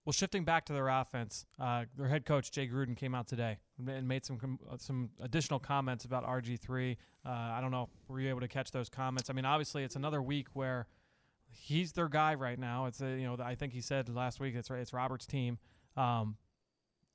Well, 0.03 0.13
shifting 0.13 0.43
back 0.43 0.65
to 0.65 0.74
their 0.74 0.88
offense, 0.88 1.46
uh, 1.60 1.86
their 1.96 2.08
head 2.08 2.25
coach 2.25 2.50
Jay 2.51 2.67
Gruden 2.67 2.98
came 2.98 3.13
out 3.13 3.27
today 3.27 3.60
and 3.88 4.08
made 4.08 4.25
some 4.25 4.38
com- 4.39 4.60
uh, 4.70 4.77
some 4.77 5.12
additional 5.20 5.60
comments 5.60 6.05
about 6.05 6.25
RG 6.25 6.60
three. 6.60 6.98
Uh, 7.24 7.29
I 7.29 7.60
don't 7.62 7.70
know, 7.72 7.88
were 8.08 8.20
you 8.20 8.29
able 8.29 8.39
to 8.41 8.48
catch 8.48 8.72
those 8.72 8.89
comments? 8.89 9.29
I 9.29 9.34
mean, 9.34 9.46
obviously, 9.46 9.84
it's 9.84 9.96
another 9.96 10.20
week 10.22 10.48
where 10.53 10.88
he's 11.51 11.91
their 11.91 12.10
guy 12.10 12.34
right 12.34 12.58
now. 12.58 12.88
It's 12.88 13.00
a, 13.01 13.10
you 13.10 13.25
know, 13.27 13.38
I 13.43 13.53
think 13.53 13.74
he 13.74 13.81
said 13.81 14.10
last 14.10 14.39
week 14.39 14.55
it's 14.55 14.72
it's 14.72 14.91
Robert's 14.91 15.27
team. 15.27 15.60
Um, 15.96 16.38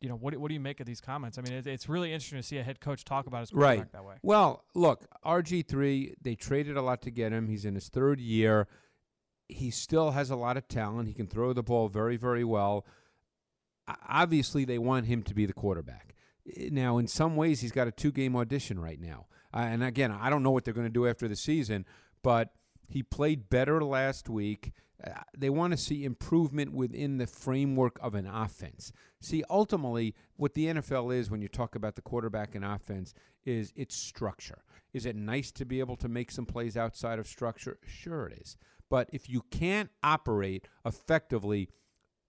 you 0.00 0.08
know, 0.08 0.14
what 0.14 0.34
do- 0.34 0.38
what 0.38 0.48
do 0.48 0.54
you 0.54 0.60
make 0.60 0.78
of 0.78 0.86
these 0.86 1.00
comments? 1.00 1.38
I 1.38 1.40
mean, 1.40 1.54
it, 1.54 1.66
it's 1.66 1.88
really 1.88 2.12
interesting 2.12 2.38
to 2.38 2.42
see 2.42 2.58
a 2.58 2.62
head 2.62 2.80
coach 2.80 3.04
talk 3.04 3.26
about 3.26 3.40
his 3.40 3.50
quarterback 3.50 3.78
Right. 3.78 3.92
that 3.92 4.04
way. 4.04 4.14
Well, 4.22 4.62
look, 4.74 5.06
RG3, 5.24 6.14
they 6.22 6.34
traded 6.36 6.76
a 6.76 6.82
lot 6.82 7.02
to 7.02 7.10
get 7.10 7.32
him. 7.32 7.48
He's 7.48 7.64
in 7.64 7.74
his 7.74 7.88
third 7.88 8.20
year. 8.20 8.68
He 9.48 9.70
still 9.70 10.10
has 10.10 10.30
a 10.30 10.36
lot 10.36 10.56
of 10.56 10.68
talent. 10.68 11.08
He 11.08 11.14
can 11.14 11.26
throw 11.26 11.52
the 11.52 11.62
ball 11.62 11.88
very, 11.88 12.16
very 12.16 12.44
well. 12.44 12.86
Obviously, 14.08 14.64
they 14.64 14.78
want 14.78 15.06
him 15.06 15.22
to 15.24 15.34
be 15.34 15.46
the 15.46 15.52
quarterback. 15.52 16.14
Now, 16.70 16.98
in 16.98 17.06
some 17.06 17.36
ways, 17.36 17.60
he's 17.60 17.72
got 17.72 17.88
a 17.88 17.92
two 17.92 18.12
game 18.12 18.36
audition 18.36 18.78
right 18.78 19.00
now. 19.00 19.26
Uh, 19.54 19.60
and 19.60 19.82
again, 19.82 20.10
I 20.12 20.30
don't 20.30 20.42
know 20.42 20.50
what 20.50 20.64
they're 20.64 20.74
going 20.74 20.86
to 20.86 20.92
do 20.92 21.06
after 21.06 21.28
the 21.28 21.36
season, 21.36 21.86
but 22.22 22.50
he 22.88 23.02
played 23.02 23.48
better 23.48 23.82
last 23.82 24.28
week. 24.28 24.72
Uh, 25.04 25.10
they 25.36 25.50
want 25.50 25.72
to 25.72 25.76
see 25.76 26.04
improvement 26.04 26.72
within 26.72 27.18
the 27.18 27.26
framework 27.26 27.98
of 28.00 28.14
an 28.14 28.26
offense. 28.26 28.92
See, 29.20 29.44
ultimately, 29.50 30.14
what 30.36 30.54
the 30.54 30.66
NFL 30.66 31.14
is 31.14 31.30
when 31.30 31.42
you 31.42 31.48
talk 31.48 31.74
about 31.74 31.96
the 31.96 32.02
quarterback 32.02 32.54
and 32.54 32.64
offense 32.64 33.14
is 33.44 33.72
its 33.76 33.96
structure. 33.96 34.62
Is 34.92 35.04
it 35.04 35.16
nice 35.16 35.52
to 35.52 35.64
be 35.64 35.80
able 35.80 35.96
to 35.96 36.08
make 36.08 36.30
some 36.30 36.46
plays 36.46 36.76
outside 36.76 37.18
of 37.18 37.26
structure? 37.26 37.78
Sure, 37.86 38.26
it 38.26 38.38
is. 38.40 38.56
But 38.88 39.08
if 39.12 39.28
you 39.28 39.42
can't 39.50 39.90
operate 40.02 40.68
effectively 40.84 41.68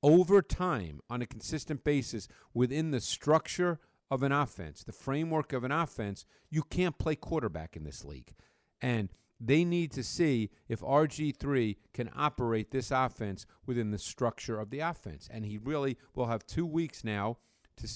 over 0.03 0.41
time 0.41 1.01
on 1.09 1.21
a 1.21 1.27
consistent 1.27 1.83
basis 1.83 2.27
within 2.53 2.91
the 2.91 3.01
structure 3.01 3.79
of 4.09 4.23
an 4.23 4.31
offense, 4.31 4.83
the 4.83 4.91
framework 4.91 5.53
of 5.53 5.63
an 5.63 5.71
offense, 5.71 6.25
you 6.49 6.63
can't 6.63 6.97
play 6.97 7.15
quarterback 7.15 7.75
in 7.75 7.83
this 7.83 8.05
league. 8.05 8.33
And 8.81 9.09
they 9.39 9.63
need 9.63 9.91
to 9.91 10.03
see 10.03 10.49
if 10.67 10.81
RG3 10.81 11.75
can 11.93 12.09
operate 12.15 12.71
this 12.71 12.89
offense 12.89 13.45
within 13.65 13.91
the 13.91 13.99
structure 13.99 14.59
of 14.59 14.69
the 14.69 14.79
offense. 14.79 15.29
And 15.31 15.45
he 15.45 15.57
really 15.57 15.97
will 16.15 16.27
have 16.27 16.45
two 16.47 16.65
weeks 16.65 17.03
now 17.03 17.37
to, 17.77 17.87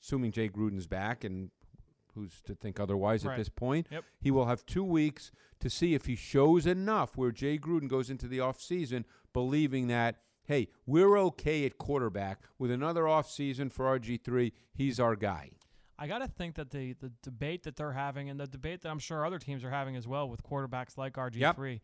assuming 0.00 0.32
Jay 0.32 0.48
Gruden's 0.48 0.86
back 0.86 1.24
and 1.24 1.50
who's 2.14 2.40
to 2.42 2.54
think 2.54 2.78
otherwise 2.80 3.24
Right. 3.24 3.32
at 3.32 3.38
this 3.38 3.48
point. 3.48 3.88
Yep. 3.90 4.04
He 4.20 4.30
will 4.30 4.46
have 4.46 4.64
two 4.66 4.84
weeks 4.84 5.30
to 5.60 5.68
see 5.70 5.94
if 5.94 6.06
he 6.06 6.16
shows 6.16 6.66
enough 6.66 7.16
where 7.16 7.30
Jay 7.30 7.58
Gruden 7.58 7.88
goes 7.88 8.10
into 8.10 8.26
the 8.28 8.38
offseason 8.38 9.04
believing 9.32 9.88
that, 9.88 10.16
hey, 10.44 10.68
we're 10.86 11.16
okay 11.18 11.64
at 11.66 11.78
quarterback. 11.78 12.42
With 12.58 12.70
another 12.70 13.02
offseason 13.04 13.72
for 13.72 13.86
RG3, 13.86 14.52
he's 14.74 15.00
our 15.00 15.16
guy. 15.16 15.50
I 15.98 16.06
got 16.08 16.18
to 16.18 16.28
think 16.28 16.56
that 16.56 16.70
the 16.70 16.94
the 16.94 17.12
debate 17.22 17.62
that 17.62 17.76
they're 17.76 17.92
having 17.92 18.28
and 18.28 18.38
the 18.40 18.46
debate 18.48 18.82
that 18.82 18.88
I'm 18.90 18.98
sure 18.98 19.24
other 19.24 19.38
teams 19.38 19.62
are 19.62 19.70
having 19.70 19.94
as 19.94 20.08
well 20.08 20.28
with 20.28 20.42
quarterbacks 20.42 20.98
like 20.98 21.14
RG3 21.14 21.80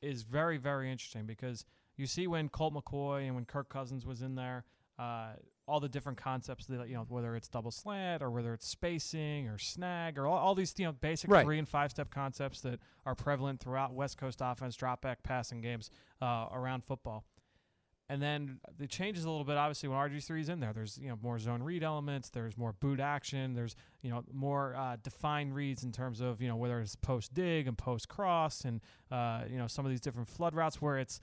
is 0.00 0.22
very 0.22 0.56
very 0.56 0.90
interesting 0.90 1.26
because 1.26 1.64
you 1.96 2.06
see 2.06 2.26
when 2.26 2.48
Colt 2.48 2.72
McCoy 2.74 3.26
and 3.26 3.34
when 3.34 3.44
Kirk 3.44 3.68
Cousins 3.68 4.06
was 4.06 4.22
in 4.22 4.36
there, 4.36 4.64
uh, 5.02 5.32
all 5.68 5.80
the 5.80 5.88
different 5.88 6.18
concepts 6.18 6.66
that 6.66 6.88
you 6.88 6.94
know 6.94 7.06
whether 7.08 7.34
it's 7.36 7.48
double 7.48 7.70
slant 7.70 8.22
or 8.22 8.30
whether 8.30 8.52
it's 8.52 8.66
spacing 8.66 9.48
or 9.48 9.58
snag 9.58 10.18
or 10.18 10.26
all, 10.26 10.36
all 10.38 10.54
these 10.54 10.74
you 10.78 10.84
know 10.86 10.92
basic 10.92 11.30
Right. 11.30 11.44
three 11.44 11.58
and 11.58 11.68
five 11.68 11.90
step 11.90 12.10
concepts 12.10 12.60
that 12.62 12.80
are 13.06 13.14
prevalent 13.14 13.60
throughout 13.60 13.92
West 13.94 14.18
Coast 14.18 14.40
offense 14.42 14.74
drop 14.76 15.00
back 15.02 15.22
passing 15.22 15.60
games 15.60 15.90
uh, 16.20 16.46
around 16.52 16.84
football. 16.84 17.24
And 18.08 18.20
then 18.20 18.58
it 18.78 18.90
changes 18.90 19.24
a 19.24 19.30
little 19.30 19.44
bit. 19.44 19.56
Obviously, 19.56 19.88
when 19.88 19.96
RG3 19.98 20.40
is 20.40 20.48
in 20.50 20.60
there, 20.60 20.72
there's 20.74 20.98
you 20.98 21.08
know 21.08 21.18
more 21.22 21.38
zone 21.38 21.62
read 21.62 21.82
elements. 21.82 22.28
There's 22.28 22.58
more 22.58 22.72
boot 22.74 23.00
action. 23.00 23.54
There's 23.54 23.74
you 24.02 24.10
know 24.10 24.22
more 24.32 24.74
uh, 24.76 24.96
defined 25.02 25.54
reads 25.54 25.82
in 25.84 25.92
terms 25.92 26.20
of 26.20 26.42
you 26.42 26.48
know 26.48 26.56
whether 26.56 26.78
it's 26.80 26.96
post 26.96 27.32
dig 27.32 27.66
and 27.68 27.78
post 27.78 28.08
cross, 28.08 28.64
and 28.66 28.80
uh, 29.10 29.44
you 29.48 29.56
know 29.56 29.66
some 29.68 29.86
of 29.86 29.90
these 29.90 30.00
different 30.00 30.28
flood 30.28 30.54
routes 30.54 30.82
where 30.82 30.98
it's 30.98 31.20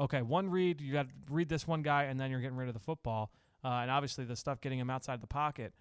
okay. 0.00 0.22
One 0.22 0.50
read, 0.50 0.80
you 0.80 0.92
got 0.92 1.08
to 1.08 1.14
read 1.30 1.48
this 1.48 1.66
one 1.66 1.82
guy, 1.82 2.04
and 2.04 2.18
then 2.18 2.30
you're 2.30 2.40
getting 2.40 2.56
rid 2.56 2.68
of 2.68 2.74
the 2.74 2.80
football. 2.80 3.30
Uh, 3.64 3.68
and 3.82 3.90
obviously, 3.90 4.24
the 4.24 4.36
stuff 4.36 4.60
getting 4.60 4.78
him 4.78 4.90
outside 4.90 5.20
the 5.20 5.26
pocket. 5.26 5.72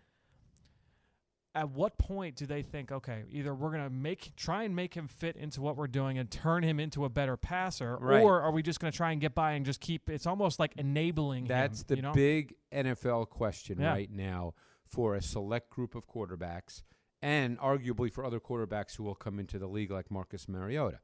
At 1.56 1.70
what 1.72 1.98
point 1.98 2.36
do 2.36 2.46
they 2.46 2.62
think, 2.62 2.92
okay, 2.92 3.24
either 3.32 3.54
we're 3.56 3.72
gonna 3.72 3.90
make 3.90 4.36
try 4.36 4.62
and 4.64 4.76
make 4.76 4.94
him 4.94 5.08
fit 5.08 5.36
into 5.36 5.60
what 5.60 5.76
we're 5.76 5.88
doing 5.88 6.20
and 6.20 6.30
turn 6.30 6.62
him 6.62 6.80
into 6.80 7.04
a 7.04 7.10
better 7.10 7.36
passer, 7.36 7.98
Right. 8.00 8.22
or 8.22 8.42
are 8.42 8.52
we 8.52 8.62
just 8.62 8.80
gonna 8.80 8.92
try 8.92 9.12
and 9.12 9.20
get 9.20 9.34
by 9.34 9.54
and 9.54 9.66
just 9.66 9.80
keep? 9.80 10.08
It's 10.08 10.28
almost 10.28 10.60
like 10.60 10.74
enabling. 10.76 11.44
him, 11.46 11.48
That's 11.48 11.82
the 11.84 11.96
you 11.96 12.04
know? 12.04 12.14
big 12.14 12.54
NFL 12.72 13.26
question 13.26 13.80
Yeah. 13.80 13.90
right 13.90 14.12
now 14.12 14.54
for 14.86 15.16
a 15.16 15.22
select 15.22 15.72
group 15.72 15.96
of 15.96 16.08
quarterbacks 16.08 16.84
and 17.24 17.58
arguably 17.58 18.12
for 18.12 18.24
other 18.24 18.40
quarterbacks 18.40 18.96
who 18.98 19.04
will 19.04 19.16
come 19.16 19.40
into 19.40 19.58
the 19.58 19.68
league 19.68 19.90
like 19.90 20.12
Marcus 20.12 20.48
Mariota. 20.48 21.00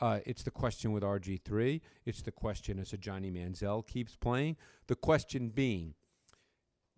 Uh, 0.00 0.20
it's 0.26 0.42
the 0.42 0.50
question 0.50 0.92
with 0.92 1.02
RG3. 1.02 1.80
It's 2.04 2.22
the 2.22 2.32
question 2.32 2.78
as 2.78 2.92
a 2.92 2.98
Johnny 2.98 3.30
Manziel 3.30 3.86
keeps 3.86 4.16
playing. 4.16 4.56
The 4.88 4.96
question 4.96 5.48
being, 5.48 5.94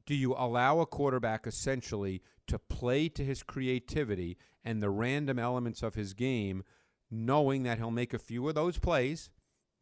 do 0.07 0.15
you 0.15 0.35
allow 0.35 0.81
a 0.81 0.87
quarterback 0.87 1.47
essentially 1.47 2.23
to 2.47 2.59
play 2.59 3.09
to 3.11 3.25
his 3.25 3.43
creativity 3.43 4.39
and 4.65 4.81
the 4.81 4.91
random 4.91 5.39
elements 5.39 5.83
of 5.83 5.95
his 5.95 6.15
game, 6.15 6.63
knowing 7.11 7.65
that 7.65 7.79
he'll 7.79 7.91
make 7.91 8.15
a 8.15 8.19
few 8.19 8.49
of 8.49 8.55
those 8.55 8.79
plays? 8.79 9.31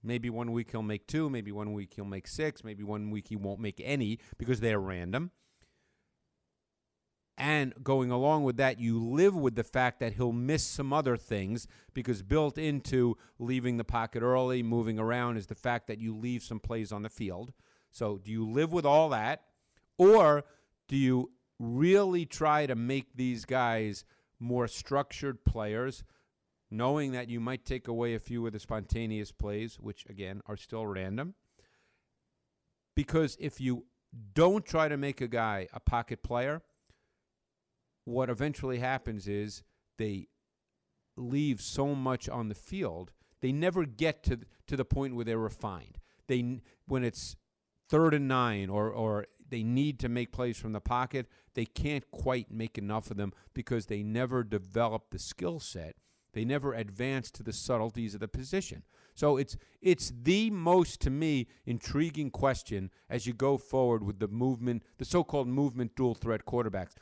Maybe 0.02 0.28
one 0.28 0.52
week 0.52 0.70
he'll 0.70 0.82
make 0.82 1.06
two, 1.06 1.30
maybe 1.30 1.52
one 1.52 1.72
week 1.72 1.94
he'll 1.94 2.04
make 2.04 2.28
six, 2.28 2.62
maybe 2.62 2.82
one 2.82 3.10
week 3.10 3.28
he 3.28 3.36
won't 3.36 3.60
make 3.60 3.80
any 3.82 4.18
because 4.36 4.60
they're 4.60 4.80
random. 4.80 5.30
And 7.36 7.74
going 7.82 8.12
along 8.12 8.44
with 8.44 8.58
that, 8.58 8.78
you 8.78 9.02
live 9.02 9.34
with 9.34 9.56
the 9.56 9.64
fact 9.64 9.98
that 10.00 10.12
he'll 10.12 10.32
miss 10.32 10.62
some 10.62 10.92
other 10.92 11.16
things 11.16 11.66
because 11.92 12.22
built 12.22 12.58
into 12.58 13.16
leaving 13.40 13.76
the 13.76 13.84
pocket 13.84 14.22
early, 14.22 14.62
moving 14.62 15.00
around, 15.00 15.36
is 15.36 15.48
the 15.48 15.54
fact 15.56 15.88
that 15.88 15.98
you 15.98 16.14
leave 16.14 16.44
some 16.44 16.60
plays 16.60 16.92
on 16.92 17.02
the 17.02 17.08
field. 17.08 17.52
So, 17.90 18.18
do 18.18 18.30
you 18.30 18.48
live 18.48 18.72
with 18.72 18.86
all 18.86 19.08
that? 19.08 19.42
Or 19.98 20.44
do 20.86 20.96
you 20.96 21.32
really 21.58 22.24
try 22.24 22.66
to 22.66 22.74
make 22.74 23.16
these 23.16 23.44
guys 23.44 24.04
more 24.38 24.68
structured 24.68 25.44
players, 25.44 26.04
knowing 26.70 27.12
that 27.12 27.28
you 27.28 27.40
might 27.40 27.64
take 27.64 27.88
away 27.88 28.14
a 28.14 28.18
few 28.20 28.46
of 28.46 28.52
the 28.52 28.60
spontaneous 28.60 29.32
plays, 29.32 29.76
which 29.80 30.04
again 30.08 30.40
are 30.46 30.56
still 30.56 30.86
random? 30.86 31.34
Because 32.94 33.36
if 33.40 33.60
you 33.60 33.86
don't 34.34 34.64
try 34.64 34.88
to 34.88 34.96
make 34.96 35.20
a 35.20 35.28
guy 35.28 35.66
a 35.72 35.80
pocket 35.80 36.22
player, 36.22 36.62
what 38.04 38.30
eventually 38.30 38.78
happens 38.78 39.26
is 39.26 39.62
they 39.98 40.28
leave 41.16 41.60
so 41.60 41.94
much 41.94 42.28
on 42.28 42.48
the 42.48 42.54
field, 42.54 43.12
they 43.40 43.52
never 43.52 43.84
get 43.84 44.22
to 44.24 44.40
to 44.66 44.76
the 44.76 44.84
point 44.84 45.14
where 45.14 45.24
they're 45.24 45.38
refined. 45.38 45.98
They 46.28 46.60
when 46.86 47.04
it's 47.04 47.36
third 47.88 48.14
and 48.14 48.28
nine 48.28 48.70
or 48.70 48.90
or 48.90 49.26
they 49.50 49.62
need 49.62 49.98
to 50.00 50.08
make 50.08 50.32
plays 50.32 50.56
from 50.56 50.72
the 50.72 50.80
pocket. 50.80 51.26
They 51.54 51.66
can't 51.66 52.10
quite 52.10 52.50
make 52.50 52.78
enough 52.78 53.10
of 53.10 53.16
them 53.16 53.32
because 53.52 53.86
they 53.86 54.02
never 54.02 54.42
develop 54.42 55.10
the 55.10 55.18
skill 55.18 55.60
set. 55.60 55.96
They 56.32 56.44
never 56.44 56.74
advance 56.74 57.30
to 57.32 57.44
the 57.44 57.52
subtleties 57.52 58.14
of 58.14 58.20
the 58.20 58.28
position. 58.28 58.82
So 59.14 59.36
it's 59.36 59.56
it's 59.80 60.12
the 60.22 60.50
most 60.50 61.00
to 61.02 61.10
me 61.10 61.46
intriguing 61.64 62.30
question 62.30 62.90
as 63.08 63.26
you 63.26 63.32
go 63.32 63.56
forward 63.56 64.02
with 64.02 64.18
the 64.18 64.28
movement, 64.28 64.82
the 64.98 65.04
so-called 65.04 65.46
movement 65.46 65.94
dual 65.94 66.14
threat 66.14 66.44
quarterbacks. 66.44 66.94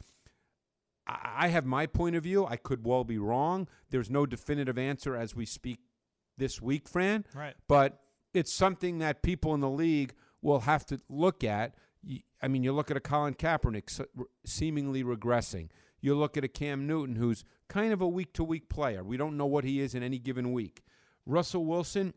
I, 1.07 1.35
I 1.37 1.49
have 1.49 1.65
my 1.65 1.87
point 1.87 2.17
of 2.17 2.23
view. 2.23 2.47
I 2.47 2.57
could 2.57 2.85
well 2.85 3.05
be 3.05 3.19
wrong. 3.19 3.69
There's 3.91 4.11
no 4.11 4.27
definitive 4.27 4.79
answer 4.79 5.17
as 5.17 5.35
we 5.35 5.47
speak 5.47 5.81
this 6.39 6.61
week, 6.61 6.89
Fran. 6.89 7.25
Right. 7.35 7.55
But 7.69 8.01
it's 8.35 8.53
something 8.53 8.99
that 8.99 9.23
people 9.23 9.55
in 9.55 9.61
the 9.61 9.71
league 9.71 10.15
will 10.41 10.61
have 10.61 10.85
to 10.87 11.01
look 11.09 11.45
at. 11.45 11.75
I 12.43 12.49
mean, 12.49 12.65
you 12.65 12.73
look 12.73 12.91
at 12.91 12.97
a 12.97 13.01
Colin 13.01 13.35
Kaepernick 13.35 14.05
seemingly 14.45 15.05
regressing. 15.05 15.69
You 16.01 16.17
look 16.17 16.37
at 16.37 16.43
a 16.43 16.49
Cam 16.49 16.87
Newton 16.87 17.17
who's 17.17 17.45
kind 17.69 17.93
of 17.93 18.01
a 18.01 18.09
week 18.09 18.33
to 18.35 18.45
week 18.45 18.69
player. 18.69 19.05
We 19.05 19.17
don't 19.17 19.37
know 19.37 19.47
what 19.47 19.65
he 19.65 19.81
is 19.81 19.95
in 19.95 20.03
any 20.03 20.19
given 20.19 20.53
week. 20.53 20.83
Russell 21.25 21.65
Wilson, 21.65 22.15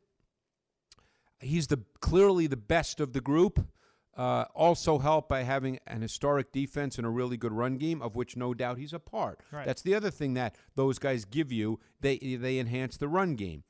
he's 1.40 1.68
the 1.68 1.82
clearly 2.00 2.48
the 2.48 2.58
best 2.58 3.00
of 3.00 3.14
the 3.14 3.22
group. 3.22 3.68
Uh, 4.16 4.46
also 4.56 4.98
helped 4.98 5.28
by 5.28 5.44
having 5.44 5.78
an 5.88 6.02
historic 6.02 6.54
defense 6.54 6.98
and 6.98 7.06
a 7.06 7.10
really 7.10 7.36
good 7.36 7.52
run 7.52 7.76
game, 7.78 8.02
of 8.02 8.16
which 8.16 8.38
no 8.38 8.54
doubt 8.54 8.78
he's 8.78 8.94
a 8.94 9.00
part. 9.00 9.42
Right. 9.52 9.66
That's 9.66 9.82
the 9.82 9.94
other 9.94 10.10
thing 10.10 10.36
that 10.36 10.56
those 10.76 11.00
guys 11.00 11.26
give 11.26 11.52
you. 11.52 11.82
They 12.00 12.18
they 12.18 12.58
enhance 12.60 12.96
the 12.96 13.10
run 13.10 13.36
game. 13.36 13.64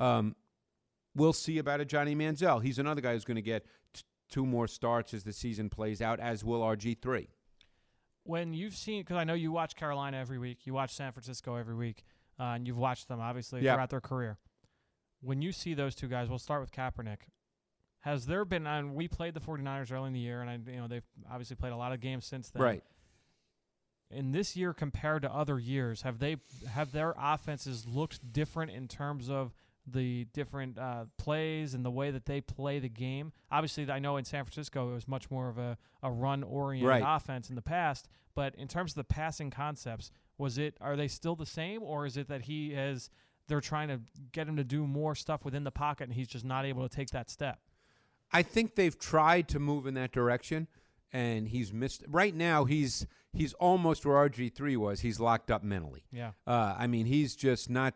Um, 0.00 0.34
we'll 1.14 1.32
see 1.32 1.58
about 1.58 1.80
a 1.80 1.84
Johnny 1.84 2.16
Manziel. 2.16 2.60
He's 2.64 2.80
another 2.80 3.00
guy 3.00 3.12
who's 3.12 3.24
going 3.24 3.36
to 3.36 3.42
get 3.42 3.64
t- 3.94 4.02
two 4.28 4.44
more 4.44 4.66
starts 4.66 5.14
as 5.14 5.22
the 5.22 5.32
season 5.32 5.70
plays 5.70 6.02
out, 6.02 6.18
as 6.18 6.42
will 6.44 6.62
RG 6.62 7.00
three. 7.00 7.28
When 8.24 8.54
you've 8.54 8.74
seen, 8.74 9.02
because 9.02 9.16
I 9.16 9.24
know 9.24 9.34
you 9.34 9.52
watch 9.52 9.76
Carolina 9.76 10.16
every 10.16 10.38
week, 10.38 10.60
you 10.66 10.74
watch 10.74 10.94
San 10.94 11.12
Francisco 11.12 11.54
every 11.56 11.74
week, 11.76 12.02
uh, 12.40 12.54
and 12.54 12.66
you've 12.66 12.78
watched 12.78 13.06
them 13.06 13.20
obviously 13.20 13.60
Yep. 13.62 13.74
throughout 13.74 13.90
their 13.90 14.00
career. 14.00 14.38
When 15.20 15.42
you 15.42 15.52
see 15.52 15.74
those 15.74 15.94
two 15.94 16.08
guys, 16.08 16.28
we'll 16.28 16.38
start 16.40 16.60
with 16.60 16.72
Kaepernick. 16.72 17.18
Has 18.02 18.26
there 18.26 18.44
been? 18.44 18.66
And 18.66 18.94
we 18.94 19.08
played 19.08 19.34
the 19.34 19.40
49ers 19.40 19.90
early 19.92 20.06
in 20.08 20.12
the 20.12 20.20
year, 20.20 20.40
and 20.42 20.50
I, 20.50 20.58
you 20.70 20.78
know 20.80 20.86
they've 20.88 21.02
obviously 21.30 21.56
played 21.56 21.72
a 21.72 21.76
lot 21.76 21.92
of 21.92 22.00
games 22.00 22.24
since 22.26 22.50
then. 22.50 22.62
Right. 22.62 22.82
in 24.10 24.32
this 24.32 24.56
year 24.56 24.74
compared 24.74 25.22
to 25.22 25.32
other 25.32 25.58
years, 25.58 26.02
have 26.02 26.18
they 26.18 26.36
have 26.70 26.92
their 26.92 27.14
offenses 27.18 27.86
looked 27.86 28.32
different 28.32 28.70
in 28.70 28.86
terms 28.88 29.30
of 29.30 29.54
the 29.86 30.26
different 30.32 30.78
uh, 30.78 31.06
plays 31.18 31.74
and 31.74 31.84
the 31.84 31.90
way 31.90 32.10
that 32.10 32.26
they 32.26 32.40
play 32.40 32.78
the 32.78 32.88
game? 32.88 33.32
Obviously, 33.50 33.90
I 33.90 33.98
know 34.00 34.16
in 34.16 34.24
San 34.24 34.44
Francisco 34.44 34.90
it 34.90 34.94
was 34.94 35.08
much 35.08 35.30
more 35.30 35.48
of 35.48 35.58
a, 35.58 35.78
a 36.02 36.10
run 36.10 36.42
oriented 36.42 36.88
Right. 36.88 37.02
offense 37.04 37.48
in 37.48 37.56
the 37.56 37.62
past, 37.62 38.08
but 38.34 38.54
in 38.56 38.68
terms 38.68 38.92
of 38.92 38.96
the 38.96 39.04
passing 39.04 39.50
concepts, 39.50 40.10
was 40.38 40.58
it 40.58 40.76
are 40.80 40.96
they 40.96 41.08
still 41.08 41.34
the 41.36 41.46
same, 41.46 41.82
or 41.82 42.04
is 42.04 42.16
it 42.16 42.28
that 42.28 42.42
he 42.42 42.72
has 42.74 43.10
they're 43.48 43.60
trying 43.60 43.88
to 43.88 44.00
get 44.32 44.46
him 44.46 44.56
to 44.56 44.64
do 44.64 44.86
more 44.86 45.14
stuff 45.14 45.44
within 45.44 45.64
the 45.64 45.70
pocket 45.72 46.04
and 46.04 46.14
he's 46.14 46.28
just 46.28 46.44
not 46.44 46.64
able 46.64 46.88
to 46.88 46.94
take 46.94 47.10
that 47.10 47.28
step? 47.30 47.58
I 48.32 48.42
think 48.42 48.74
they've 48.74 48.98
tried 48.98 49.48
to 49.48 49.58
move 49.58 49.86
in 49.86 49.94
that 49.94 50.12
direction, 50.12 50.68
and 51.12 51.48
he's 51.48 51.72
missed. 51.72 52.04
Right 52.08 52.34
now, 52.34 52.64
he's 52.64 53.06
he's 53.32 53.52
almost 53.54 54.04
where 54.06 54.16
RG 54.28 54.54
three 54.54 54.76
was. 54.76 55.00
He's 55.00 55.20
locked 55.20 55.50
up 55.50 55.62
mentally. 55.62 56.04
Yeah. 56.12 56.32
Uh, 56.46 56.74
I 56.78 56.86
mean, 56.86 57.06
he's 57.06 57.36
just 57.36 57.70
not 57.70 57.94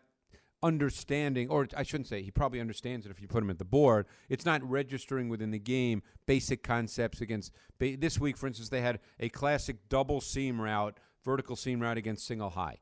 understanding, 0.63 1.49
or 1.49 1.67
I 1.75 1.83
shouldn't 1.83 2.07
say, 2.07 2.21
he 2.21 2.31
probably 2.31 2.59
understands 2.59 3.05
it 3.05 3.11
if 3.11 3.21
you 3.21 3.27
put 3.27 3.43
him 3.43 3.49
at 3.49 3.59
the 3.59 3.65
board. 3.65 4.07
It's 4.29 4.45
not 4.45 4.67
registering 4.67 5.29
within 5.29 5.51
the 5.51 5.59
game 5.59 6.01
basic 6.25 6.63
concepts 6.63 7.21
against. 7.21 7.51
This 7.79 8.19
week, 8.19 8.37
for 8.37 8.47
instance, 8.47 8.69
they 8.69 8.81
had 8.81 8.99
a 9.19 9.29
classic 9.29 9.87
double 9.89 10.19
seam 10.21 10.59
route, 10.59 10.97
vertical 11.23 11.55
seam 11.55 11.79
route 11.79 11.97
against 11.97 12.25
single 12.25 12.51
high. 12.51 12.79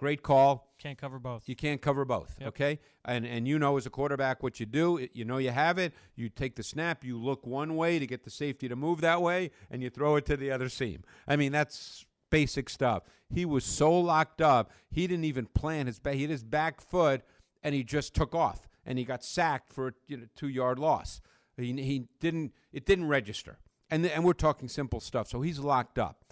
Great 0.00 0.22
call. 0.22 0.72
Can't 0.78 0.96
cover 0.96 1.18
both. 1.18 1.46
You 1.46 1.54
can't 1.54 1.82
cover 1.82 2.06
both, 2.06 2.34
Yep. 2.40 2.48
okay? 2.48 2.78
And 3.04 3.26
and 3.26 3.46
you 3.46 3.58
know 3.58 3.76
as 3.76 3.84
a 3.84 3.90
quarterback 3.90 4.42
what 4.42 4.58
you 4.58 4.64
do. 4.64 4.96
It- 4.96 5.10
You 5.12 5.26
know 5.26 5.36
you 5.36 5.50
have 5.50 5.76
it. 5.76 5.92
You 6.16 6.30
take 6.30 6.56
the 6.56 6.62
snap. 6.62 7.04
You 7.04 7.18
look 7.18 7.46
one 7.46 7.76
way 7.76 7.98
to 7.98 8.06
get 8.06 8.24
the 8.24 8.30
safety 8.30 8.66
to 8.66 8.76
move 8.76 9.02
that 9.02 9.20
way, 9.20 9.50
and 9.70 9.82
you 9.82 9.90
throw 9.90 10.16
it 10.16 10.24
to 10.24 10.38
the 10.38 10.50
other 10.50 10.70
seam. 10.70 11.04
I 11.28 11.36
mean 11.36 11.52
that's 11.52 12.06
basic 12.30 12.70
stuff. 12.70 13.02
He 13.28 13.44
was 13.44 13.62
so 13.62 13.92
locked 13.92 14.40
up, 14.40 14.70
he 14.90 15.06
didn't 15.06 15.26
even 15.26 15.44
plan 15.46 15.86
his 15.86 15.98
back. 15.98 16.14
He 16.14 16.22
had 16.22 16.30
his 16.30 16.44
back 16.44 16.80
foot, 16.80 17.20
and 17.62 17.74
he 17.74 17.84
just 17.84 18.14
took 18.14 18.34
off, 18.34 18.66
and 18.86 18.98
he 18.98 19.04
got 19.04 19.22
sacked 19.22 19.70
for 19.74 19.88
a 19.88 19.92
you 20.08 20.16
know, 20.16 20.26
two 20.34 20.48
yard 20.48 20.78
loss. 20.78 21.20
He, 21.58 21.74
he 21.82 22.06
didn't. 22.20 22.54
It 22.72 22.86
didn't 22.86 23.06
register, 23.08 23.58
and 23.90 24.06
and 24.06 24.24
we're 24.24 24.32
talking 24.32 24.66
simple 24.66 25.00
stuff. 25.00 25.28
So 25.28 25.42
he's 25.42 25.58
locked 25.58 25.98
up. 25.98 26.24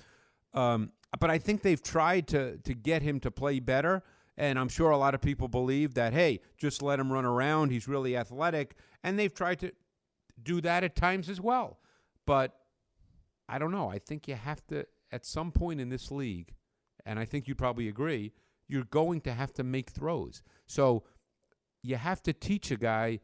Um, 0.54 0.92
but 1.18 1.30
I 1.30 1.38
think 1.38 1.62
they've 1.62 1.82
tried 1.82 2.28
to 2.28 2.58
to 2.58 2.74
get 2.74 3.02
him 3.02 3.20
to 3.20 3.30
play 3.30 3.60
better. 3.60 4.02
And 4.36 4.56
I'm 4.56 4.68
sure 4.68 4.90
a 4.90 4.96
lot 4.96 5.14
of 5.14 5.20
people 5.20 5.48
believe 5.48 5.94
that, 5.94 6.12
hey, 6.12 6.40
just 6.56 6.80
let 6.80 7.00
him 7.00 7.12
run 7.12 7.24
around. 7.24 7.70
He's 7.70 7.88
really 7.88 8.16
athletic. 8.16 8.76
And 9.02 9.18
they've 9.18 9.34
tried 9.34 9.58
to 9.60 9.72
do 10.40 10.60
that 10.60 10.84
at 10.84 10.94
times 10.94 11.28
as 11.28 11.40
well. 11.40 11.80
But 12.24 12.56
I 13.48 13.58
don't 13.58 13.72
know. 13.72 13.88
I 13.88 13.98
think 13.98 14.28
you 14.28 14.36
have 14.36 14.64
to, 14.68 14.86
at 15.10 15.26
some 15.26 15.50
point 15.50 15.80
in 15.80 15.88
this 15.88 16.12
league, 16.12 16.54
and 17.04 17.18
I 17.18 17.24
think 17.24 17.48
you 17.48 17.56
probably 17.56 17.88
agree, 17.88 18.32
you're 18.68 18.84
going 18.84 19.20
to 19.22 19.32
have 19.32 19.52
to 19.54 19.64
make 19.64 19.90
throws. 19.90 20.42
So 20.66 21.02
you 21.82 21.96
have 21.96 22.22
to 22.22 22.32
teach 22.32 22.70
a 22.70 22.76
guy 22.76 23.18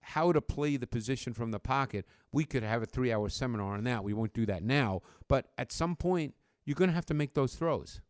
how 0.00 0.32
to 0.32 0.40
play 0.40 0.76
the 0.76 0.86
position 0.86 1.34
from 1.34 1.50
the 1.50 1.58
pocket. 1.58 2.06
We 2.32 2.44
could 2.44 2.62
have 2.62 2.82
a 2.82 2.86
three 2.86 3.12
hour 3.12 3.28
seminar 3.28 3.74
on 3.74 3.84
that. 3.84 4.04
We 4.04 4.14
won't 4.14 4.32
do 4.32 4.46
that 4.46 4.62
now. 4.62 5.02
But 5.28 5.48
at 5.58 5.72
some 5.72 5.96
point, 5.96 6.34
you're 6.64 6.74
going 6.74 6.88
to 6.90 6.94
have 6.94 7.06
to 7.06 7.14
make 7.14 7.34
those 7.34 7.54
throws. 7.54 8.00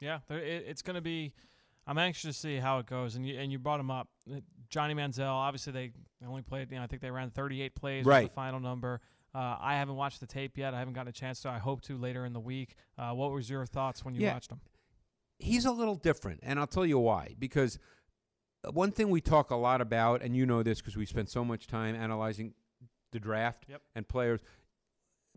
Yeah, 0.00 0.18
there, 0.28 0.38
it, 0.38 0.64
it's 0.68 0.82
going 0.82 0.94
to 0.96 1.00
be. 1.02 1.32
I'm 1.86 1.96
anxious 1.98 2.34
to 2.34 2.38
see 2.40 2.56
how 2.56 2.78
it 2.80 2.86
goes. 2.86 3.14
And 3.16 3.26
you 3.26 3.38
and 3.38 3.50
you 3.50 3.58
brought 3.58 3.80
him 3.80 3.90
up, 3.90 4.08
Uh, 4.30 4.40
Johnny 4.68 4.94
Manziel. 4.94 5.26
Obviously, 5.28 5.72
they 5.72 5.92
only 6.26 6.42
played. 6.42 6.70
You 6.70 6.76
know, 6.78 6.84
I 6.84 6.86
think 6.86 7.00
they 7.02 7.10
ran 7.10 7.30
38 7.30 7.74
plays. 7.74 8.04
Was 8.04 8.10
Right. 8.10 8.28
the 8.28 8.34
final 8.34 8.60
number. 8.60 9.00
Uh, 9.34 9.56
I 9.60 9.74
haven't 9.76 9.96
watched 9.96 10.20
the 10.20 10.26
tape 10.26 10.56
yet. 10.58 10.74
I 10.74 10.78
haven't 10.78 10.94
gotten 10.94 11.08
a 11.08 11.12
chance 11.12 11.40
to. 11.42 11.48
I 11.50 11.58
hope 11.58 11.80
to 11.82 11.96
later 11.98 12.24
in 12.26 12.32
the 12.32 12.40
week. 12.40 12.74
Uh, 12.96 13.12
what 13.12 13.30
was 13.32 13.48
your 13.48 13.64
thoughts 13.66 14.04
when 14.04 14.14
you 14.14 14.22
Yeah. 14.22 14.34
watched 14.34 14.50
him? 14.52 14.60
he's 15.40 15.64
a 15.64 15.70
little 15.70 15.94
different, 15.94 16.40
and 16.42 16.58
I'll 16.58 16.66
tell 16.66 16.84
you 16.84 16.98
why. 16.98 17.36
Because 17.38 17.78
one 18.72 18.90
thing 18.90 19.08
we 19.08 19.20
talk 19.20 19.50
a 19.52 19.56
lot 19.56 19.80
about, 19.80 20.20
and 20.20 20.34
you 20.36 20.44
know 20.44 20.64
this 20.64 20.80
because 20.80 20.96
we 20.96 21.06
spent 21.06 21.30
so 21.30 21.44
much 21.44 21.68
time 21.68 21.94
analyzing 21.94 22.54
the 23.12 23.20
draft 23.20 23.64
Yep. 23.68 23.80
and 23.94 24.08
players, 24.08 24.40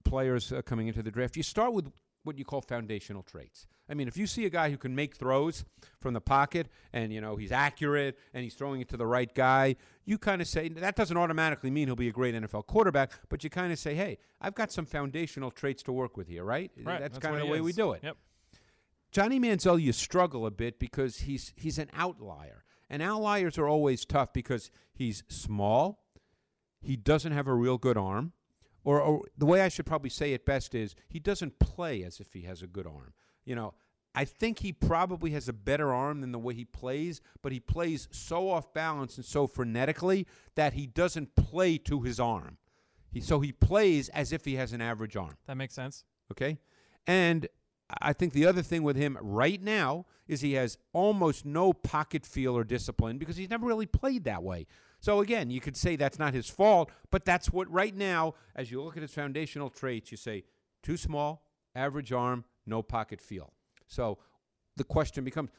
players 0.03 0.51
uh, 0.51 0.61
coming 0.63 0.87
into 0.87 1.03
the 1.03 1.11
draft. 1.11 1.37
You 1.37 1.43
start 1.43 1.73
with 1.73 1.91
what 2.23 2.37
you 2.37 2.45
call 2.45 2.61
foundational 2.61 3.23
traits. 3.23 3.67
I 3.89 3.93
mean, 3.93 4.07
if 4.07 4.15
you 4.15 4.25
see 4.25 4.45
a 4.45 4.49
guy 4.49 4.69
who 4.69 4.77
can 4.77 4.95
make 4.95 5.15
throws 5.15 5.65
from 5.99 6.13
the 6.13 6.21
pocket, 6.21 6.67
and 6.93 7.11
you 7.11 7.19
know 7.19 7.35
he's 7.35 7.51
accurate 7.51 8.17
and 8.33 8.43
he's 8.43 8.53
throwing 8.53 8.79
it 8.79 8.89
to 8.89 8.97
the 8.97 9.05
right 9.05 9.33
guy, 9.33 9.75
you 10.05 10.17
kind 10.17 10.41
of 10.41 10.47
say 10.47 10.69
that 10.69 10.95
doesn't 10.95 11.17
automatically 11.17 11.69
mean 11.69 11.87
he'll 11.87 11.95
be 11.95 12.07
a 12.07 12.13
great 12.13 12.33
NFL 12.33 12.67
quarterback, 12.67 13.11
but 13.29 13.43
you 13.43 13.49
kind 13.49 13.73
of 13.73 13.79
say, 13.79 13.95
hey, 13.95 14.17
I've 14.39 14.55
got 14.55 14.71
some 14.71 14.85
foundational 14.85 15.51
traits 15.51 15.83
to 15.83 15.91
work 15.91 16.15
with 16.15 16.27
here, 16.27 16.43
right? 16.43 16.71
Right. 16.81 16.99
That's, 16.99 17.15
what 17.15 17.23
kind 17.23 17.35
of 17.35 17.41
the 17.41 17.47
way 17.47 17.61
we 17.61 17.73
do 17.73 17.91
it. 17.93 18.01
Yep. 18.03 18.17
Johnny 19.11 19.39
Manziel, 19.39 19.81
you 19.81 19.91
struggle 19.91 20.45
a 20.45 20.51
bit 20.51 20.79
because 20.79 21.21
he's 21.21 21.53
he's 21.57 21.77
an 21.77 21.89
outlier, 21.93 22.63
and 22.89 23.01
outliers 23.01 23.57
are 23.57 23.67
always 23.67 24.05
tough 24.05 24.31
because 24.31 24.71
he's 24.93 25.23
small, 25.27 26.05
he 26.79 26.95
doesn't 26.95 27.33
have 27.33 27.47
a 27.47 27.53
real 27.53 27.77
good 27.77 27.97
arm, 27.97 28.31
or, 28.83 29.01
or 29.01 29.23
the 29.37 29.45
way 29.45 29.61
I 29.61 29.69
should 29.69 29.85
probably 29.85 30.09
say 30.09 30.33
it 30.33 30.45
best 30.45 30.73
is 30.75 30.95
he 31.07 31.19
doesn't 31.19 31.59
play 31.59 32.03
as 32.03 32.19
if 32.19 32.33
he 32.33 32.41
has 32.43 32.61
a 32.61 32.67
good 32.67 32.87
arm. 32.87 33.13
You 33.45 33.55
know, 33.55 33.73
I 34.13 34.25
think 34.25 34.59
he 34.59 34.73
probably 34.73 35.31
has 35.31 35.47
a 35.47 35.53
better 35.53 35.93
arm 35.93 36.21
than 36.21 36.31
the 36.31 36.39
way 36.39 36.53
he 36.53 36.65
plays, 36.65 37.21
but 37.41 37.51
he 37.51 37.59
plays 37.59 38.07
so 38.11 38.49
off 38.49 38.73
balance 38.73 39.15
and 39.17 39.25
so 39.25 39.47
frenetically 39.47 40.25
that 40.55 40.73
he 40.73 40.85
doesn't 40.85 41.35
play 41.35 41.77
to 41.79 42.01
his 42.01 42.19
arm. 42.19 42.57
He 43.11 43.21
so 43.21 43.39
he 43.39 43.51
plays 43.51 44.09
as 44.09 44.31
if 44.31 44.45
he 44.45 44.55
has 44.55 44.73
an 44.73 44.81
average 44.81 45.15
arm. 45.15 45.37
That 45.47 45.57
makes 45.57 45.73
sense. 45.73 46.05
Okay. 46.31 46.59
And 47.07 47.47
I 48.01 48.13
think 48.13 48.33
the 48.33 48.45
other 48.45 48.61
thing 48.61 48.83
with 48.83 48.95
him 48.95 49.17
right 49.21 49.61
now 49.61 50.05
is 50.27 50.41
he 50.41 50.53
has 50.53 50.77
almost 50.93 51.45
no 51.45 51.73
pocket 51.73 52.25
feel 52.25 52.55
or 52.55 52.63
discipline 52.63 53.17
because 53.17 53.35
he's 53.35 53.49
never 53.49 53.65
really 53.65 53.85
played 53.85 54.23
that 54.25 54.43
way. 54.43 54.65
So 55.01 55.19
again, 55.19 55.49
you 55.49 55.59
could 55.59 55.75
say 55.75 55.95
that's 55.95 56.19
not 56.19 56.33
his 56.33 56.47
fault, 56.47 56.91
but 57.09 57.25
that's 57.25 57.51
what 57.51 57.69
right 57.71 57.95
now, 57.95 58.35
as 58.55 58.69
you 58.71 58.81
look 58.81 58.95
at 58.95 59.01
his 59.01 59.11
foundational 59.11 59.69
traits, 59.69 60.11
you 60.11 60.17
say 60.17 60.43
too 60.83 60.95
small, 60.95 61.43
average 61.75 62.13
arm, 62.13 62.45
no 62.67 62.83
pocket 62.83 63.19
feel. 63.19 63.51
So 63.87 64.19
the 64.77 64.83
question 64.83 65.23
becomes 65.23 65.49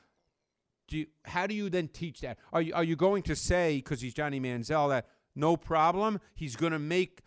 do 0.89 0.99
you, 0.99 1.07
how 1.25 1.47
do 1.47 1.55
you 1.55 1.71
then 1.71 1.89
teach 1.89 2.21
that? 2.21 2.39
Are 2.53 2.61
you, 2.61 2.75
are 2.75 2.85
you 2.85 2.97
going 2.97 3.23
to 3.25 3.37
say, 3.37 3.77
because 3.77 4.01
he's 4.01 4.15
Johnny 4.15 4.41
Manziel, 4.41 4.91
that 4.91 5.07
no 5.35 5.57
problem, 5.57 6.21
he's 6.35 6.55
going 6.55 6.73
to 6.73 6.79
make 6.79 7.23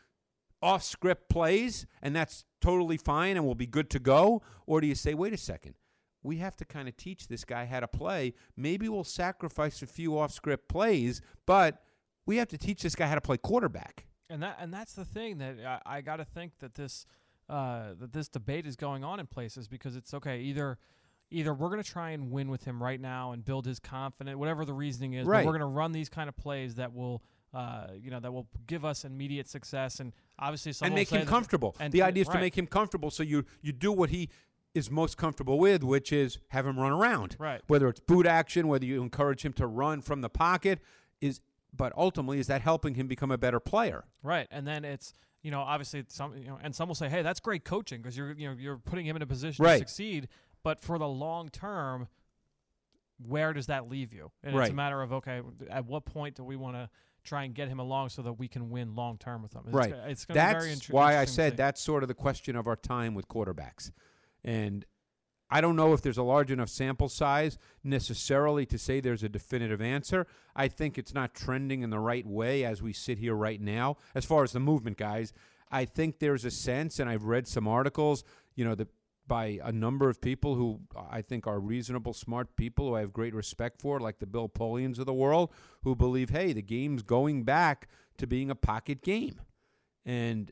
off 0.62 0.84
script 0.84 1.30
plays 1.30 1.86
and 2.02 2.16
that's 2.16 2.46
totally 2.62 2.98
fine 2.98 3.38
and 3.38 3.46
we'll 3.46 3.56
be 3.56 3.68
good 3.68 3.90
to 3.90 4.00
go? 4.00 4.42
Or 4.68 4.82
do 4.82 4.88
you 4.88 4.96
say, 4.96 5.14
wait 5.14 5.34
a 5.34 5.38
second, 5.38 5.76
we 6.22 6.38
have 6.38 6.56
to 6.58 6.66
kind 6.66 6.88
of 6.88 6.96
teach 6.96 7.28
this 7.28 7.44
guy 7.44 7.66
how 7.66 7.80
to 7.80 7.88
play. 7.88 8.34
Maybe 8.56 8.88
we'll 8.88 9.04
sacrifice 9.04 9.82
a 9.82 9.88
few 9.88 10.18
off 10.18 10.32
script 10.32 10.70
plays, 10.70 11.22
but 11.46 11.82
we 12.26 12.38
have 12.38 12.48
to 12.50 12.58
teach 12.58 12.82
this 12.82 12.96
guy 12.96 13.08
how 13.08 13.16
to 13.16 13.22
play 13.22 13.38
quarterback. 13.38 14.06
And 14.30 14.42
that 14.42 14.58
and 14.60 14.74
that's 14.74 14.94
the 14.94 15.06
thing 15.06 15.38
that 15.38 15.58
I, 15.86 15.98
I 15.98 16.02
got 16.02 16.18
to 16.18 16.26
think 16.26 16.54
that 16.60 16.76
this 16.76 17.06
uh, 17.48 17.94
that 18.00 18.12
this 18.12 18.28
debate 18.28 18.66
is 18.66 18.76
going 18.76 19.04
on 19.04 19.20
in 19.20 19.28
places 19.28 19.68
because 19.68 19.96
it's 19.96 20.14
okay 20.14 20.40
either 20.42 20.80
either 21.32 21.54
we're 21.54 21.70
going 21.70 21.82
to 21.82 21.90
try 21.90 22.12
and 22.12 22.32
win 22.32 22.50
with 22.50 22.64
him 22.64 22.82
right 22.82 23.00
now 23.00 23.32
and 23.32 23.44
build 23.44 23.66
his 23.66 23.80
confidence, 23.80 24.38
whatever 24.38 24.66
the 24.66 24.74
reasoning 24.74 25.14
is. 25.14 25.28
Right. 25.28 25.40
But 25.40 25.48
we're 25.48 25.58
going 25.58 25.70
to 25.72 25.76
run 25.76 25.92
these 25.92 26.10
kind 26.10 26.30
of 26.30 26.38
plays 26.38 26.76
that 26.76 26.94
will, 26.94 27.24
uh, 27.54 27.88
you 28.00 28.12
know, 28.12 28.20
that 28.20 28.32
will 28.32 28.48
give 28.68 28.86
us 28.86 29.06
immediate 29.06 29.48
success 29.48 30.00
and 30.00 30.14
obviously 30.40 30.72
some 30.72 30.88
and 30.88 30.96
make 30.96 31.10
him 31.10 31.26
comfortable. 31.26 31.76
and- 31.80 31.92
the 31.92 32.02
idea 32.02 32.22
is 32.22 32.28
to 32.30 32.40
make 32.40 32.58
him 32.58 32.68
comfortable, 32.68 33.12
so 33.12 33.24
you 33.24 33.46
you 33.62 33.72
do 33.72 33.92
what 33.92 34.10
he 34.10 34.30
is 34.74 34.92
most 34.92 35.18
comfortable 35.18 35.58
with, 35.58 35.84
which 35.84 36.12
is 36.12 36.40
have 36.50 36.66
him 36.68 36.78
run 36.80 36.92
around. 36.92 37.38
Right. 37.40 37.62
Whether 37.68 37.88
it's 37.88 38.02
boot 38.02 38.26
action, 38.28 38.68
whether 38.68 38.86
you 38.86 39.02
encourage 39.02 39.44
him 39.44 39.54
to 39.54 39.68
run 39.68 40.02
from 40.02 40.22
the 40.22 40.30
pocket, 40.30 40.80
is 41.22 41.40
but 41.76 41.94
ultimately 41.98 42.40
is 42.40 42.48
that 42.48 42.62
helping 42.62 42.96
him 42.96 43.08
become 43.08 43.32
a 43.32 43.38
better 43.38 43.60
player? 43.60 44.06
Right, 44.24 44.48
and 44.52 44.68
then 44.68 44.86
it's 44.86 45.14
you 45.42 45.52
know 45.52 45.62
obviously 45.62 46.04
some 46.08 46.36
you 46.38 46.48
know, 46.48 46.60
and 46.62 46.76
some 46.76 46.88
will 46.88 46.96
say, 46.96 47.10
hey, 47.10 47.22
that's 47.22 47.40
great 47.40 47.64
coaching 47.66 48.02
because 48.02 48.18
you're 48.18 48.34
you 48.34 48.50
know 48.50 48.56
you're 48.58 48.78
putting 48.78 49.06
him 49.06 49.16
in 49.16 49.22
a 49.22 49.28
position 49.28 49.64
Right. 49.64 49.74
to 49.74 49.80
succeed. 49.80 50.28
But 50.64 50.82
for 50.82 50.98
the 50.98 51.08
long 51.08 51.50
term, 51.50 52.08
where 53.26 53.54
does 53.54 53.68
that 53.68 53.90
leave 53.90 54.14
you? 54.14 54.32
And 54.44 54.56
it's 54.56 54.70
a 54.70 54.74
matter 54.74 55.02
of 55.02 55.14
okay, 55.14 55.42
at 55.70 55.86
what 55.86 56.06
point 56.06 56.36
do 56.36 56.44
we 56.44 56.56
want 56.56 56.76
to 56.76 56.90
try 57.24 57.44
and 57.44 57.54
get 57.56 57.68
him 57.68 57.80
along 57.80 58.10
so 58.10 58.22
that 58.22 58.34
we 58.34 58.48
can 58.48 58.70
win 58.70 58.96
long 58.96 59.18
term 59.18 59.42
with 59.42 59.54
him? 59.54 59.64
It's, 59.68 59.76
Right. 59.76 59.94
It's 60.08 60.26
going 60.26 60.40
to 60.40 60.46
be 60.46 60.52
very 60.60 60.70
That's 60.70 60.82
inter- 60.88 60.94
why 60.94 61.18
I 61.18 61.26
said 61.26 61.58
that's 61.58 61.82
sort 61.82 62.04
of 62.04 62.08
the 62.08 62.14
question 62.16 62.56
of 62.56 62.68
our 62.68 62.76
time 62.76 63.14
with 63.16 63.28
quarterbacks. 63.28 63.92
And 64.44 64.86
I 65.50 65.62
don't 65.62 65.76
know 65.76 65.94
if 65.94 66.02
there's 66.02 66.18
a 66.18 66.24
large 66.24 66.52
enough 66.52 66.70
sample 66.70 67.08
size 67.08 67.58
necessarily 67.84 68.66
to 68.66 68.78
say 68.78 69.00
there's 69.00 69.24
a 69.24 69.30
definitive 69.30 69.82
answer. 69.82 70.26
I 70.56 70.68
think 70.68 70.98
it's 70.98 71.14
not 71.14 71.36
trending 71.36 71.82
in 71.82 71.92
the 71.92 72.00
right 72.00 72.26
way 72.26 72.66
as 72.66 72.82
we 72.82 72.94
sit 72.94 73.20
here 73.20 73.36
right 73.36 73.62
now. 73.62 73.98
As 74.16 74.26
far 74.26 74.44
as 74.44 74.54
the 74.54 74.60
movement 74.60 74.98
guys, 74.98 75.34
I 75.72 75.86
think 75.86 76.20
there's 76.20 76.46
a 76.46 76.52
sense, 76.52 77.00
and 77.00 77.10
I've 77.10 77.26
read 77.26 77.48
some 77.48 77.68
articles, 77.68 78.24
you 78.56 78.66
know, 78.66 78.76
the, 78.76 78.88
by 79.28 79.60
a 79.64 79.72
number 79.72 80.10
of 80.10 80.22
people 80.22 80.56
who 80.56 80.80
I 81.10 81.22
think 81.22 81.48
are 81.48 81.60
reasonable, 81.60 82.14
smart 82.14 82.56
people 82.56 82.90
who 82.90 82.96
I 82.96 83.02
have 83.02 83.14
great 83.14 83.34
respect 83.34 83.82
for, 83.82 84.00
like 84.00 84.20
the 84.20 84.28
Bill 84.28 84.48
Polians 84.48 85.00
of 85.00 85.06
the 85.06 85.14
world, 85.14 85.52
who 85.84 85.96
believe, 85.96 86.30
hey, 86.30 86.54
the 86.54 86.62
game's 86.62 87.04
going 87.04 87.44
back 87.44 87.88
to 88.18 88.28
being 88.28 88.50
a 88.50 88.56
pocket 88.56 89.02
game. 89.02 89.42
And 90.06 90.52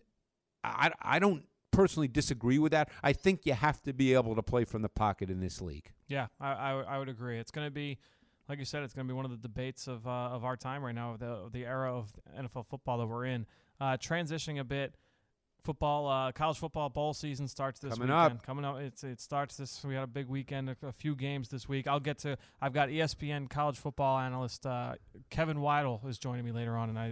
I, 0.63 0.91
I 1.01 1.19
don't 1.19 1.45
personally 1.73 2.07
disagree 2.07 2.59
with 2.59 2.71
that. 2.71 2.89
I 3.03 3.12
think 3.12 3.45
you 3.45 3.53
have 3.53 3.81
to 3.83 3.91
be 3.93 4.13
able 4.13 4.36
to 4.36 4.41
play 4.43 4.63
from 4.63 4.81
the 4.81 4.89
pocket 4.89 5.29
in 5.29 5.41
this 5.41 5.59
league. 5.62 5.91
Yeah, 6.07 6.27
I, 6.39 6.51
I, 6.53 6.71
I 6.81 6.97
would 6.99 7.09
agree. 7.09 7.38
It's 7.39 7.51
going 7.51 7.67
to 7.67 7.71
be, 7.71 7.97
like 8.47 8.59
you 8.59 8.65
said, 8.65 8.83
it's 8.83 8.93
going 8.93 9.07
to 9.07 9.13
be 9.13 9.15
one 9.15 9.25
of 9.25 9.31
the 9.31 9.38
debates 9.38 9.88
of 9.88 10.07
uh, 10.07 10.09
of 10.09 10.45
our 10.45 10.55
time 10.55 10.83
right 10.83 10.95
now, 10.95 11.13
of 11.13 11.19
the 11.19 11.49
the 11.51 11.65
era 11.65 11.93
of 11.93 12.12
NFL 12.39 12.67
football 12.67 12.99
that 12.99 13.07
we're 13.07 13.25
in. 13.25 13.45
Uh, 13.81 13.97
transitioning 13.97 14.59
a 14.59 14.63
bit, 14.63 14.93
football, 15.63 16.07
uh, 16.07 16.31
college 16.31 16.57
football 16.57 16.89
bowl 16.89 17.13
season 17.13 17.47
starts 17.47 17.79
this 17.79 17.93
Coming 17.93 18.09
up. 18.09 18.31
weekend. 18.31 18.43
Coming 18.43 18.65
up, 18.65 18.79
it's 18.79 19.03
it 19.03 19.19
starts 19.19 19.57
this. 19.57 19.83
We 19.83 19.95
had 19.95 20.03
a 20.03 20.07
big 20.07 20.27
weekend, 20.27 20.69
a, 20.69 20.75
a 20.83 20.91
few 20.91 21.15
games 21.15 21.49
this 21.49 21.67
week. 21.67 21.88
I'll 21.88 21.99
get 21.99 22.19
to. 22.19 22.38
I've 22.62 22.73
got 22.73 22.89
ESPN 22.89 23.49
college 23.49 23.77
football 23.77 24.19
analyst 24.19 24.65
uh, 24.65 24.95
Kevin 25.29 25.57
Weidl 25.57 26.07
is 26.07 26.17
joining 26.17 26.45
me 26.45 26.51
later 26.51 26.75
on, 26.77 26.89
and 26.89 26.99
I 26.99 27.07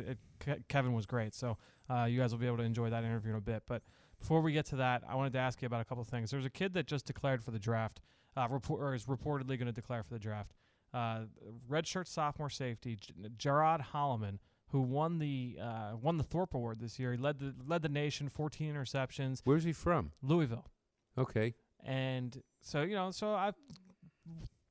it, 0.45 0.67
Kevin 0.67 0.93
was 0.93 1.06
great. 1.06 1.34
So 1.34 1.58
uh, 1.89 2.06
you 2.06 2.19
guys 2.19 2.32
will 2.32 2.39
be 2.39 2.47
able 2.47 2.58
to 2.58 2.63
enjoy 2.63 2.89
that 2.89 3.04
interview 3.04 3.32
in 3.32 3.38
a 3.38 3.41
bit, 3.41 3.63
but. 3.67 3.82
Before 4.22 4.40
we 4.42 4.54
get 4.54 4.66
to 4.68 4.76
that, 4.78 5.04
I 5.10 5.16
wanted 5.16 5.34
to 5.34 5.40
ask 5.40 5.62
you 5.62 5.66
about 5.66 5.82
a 5.82 5.86
couple 5.86 6.02
of 6.04 6.08
things. 6.08 6.32
There's 6.32 6.46
a 6.46 6.50
kid 6.50 6.74
that 6.76 6.86
just 6.88 7.06
declared 7.06 7.44
for 7.44 7.52
the 7.52 7.60
draft 7.60 8.00
uh, 8.38 8.48
report, 8.50 8.82
or 8.82 8.94
is 8.94 9.06
reportedly 9.06 9.48
going 9.58 9.66
to 9.66 9.72
declare 9.74 10.04
for 10.04 10.14
the 10.14 10.20
draft. 10.20 10.54
Uh, 10.94 11.22
redshirt 11.70 12.08
sophomore 12.08 12.50
safety 12.50 12.98
J- 12.98 13.14
Gerod 13.38 13.82
Holliman, 13.94 14.38
who 14.70 14.82
won 14.82 15.20
the 15.20 15.58
uh, 15.62 15.92
won 16.00 16.18
the 16.18 16.24
Thorpe 16.24 16.54
Award 16.54 16.80
this 16.80 17.00
year. 17.00 17.12
He 17.14 17.18
led 17.18 17.40
the 17.40 17.54
led 17.66 17.82
the 17.82 17.90
nation, 17.90 18.30
14 18.30 18.74
interceptions, 18.74 19.42
Where's 19.44 19.64
he 19.64 19.74
from? 19.74 20.12
Louisville, 20.22 20.70
Okay. 21.18 21.56
and 21.84 22.42
so 22.62 22.82
you 22.84 22.96
know, 22.96 23.10
so 23.12 23.34
I 23.34 23.52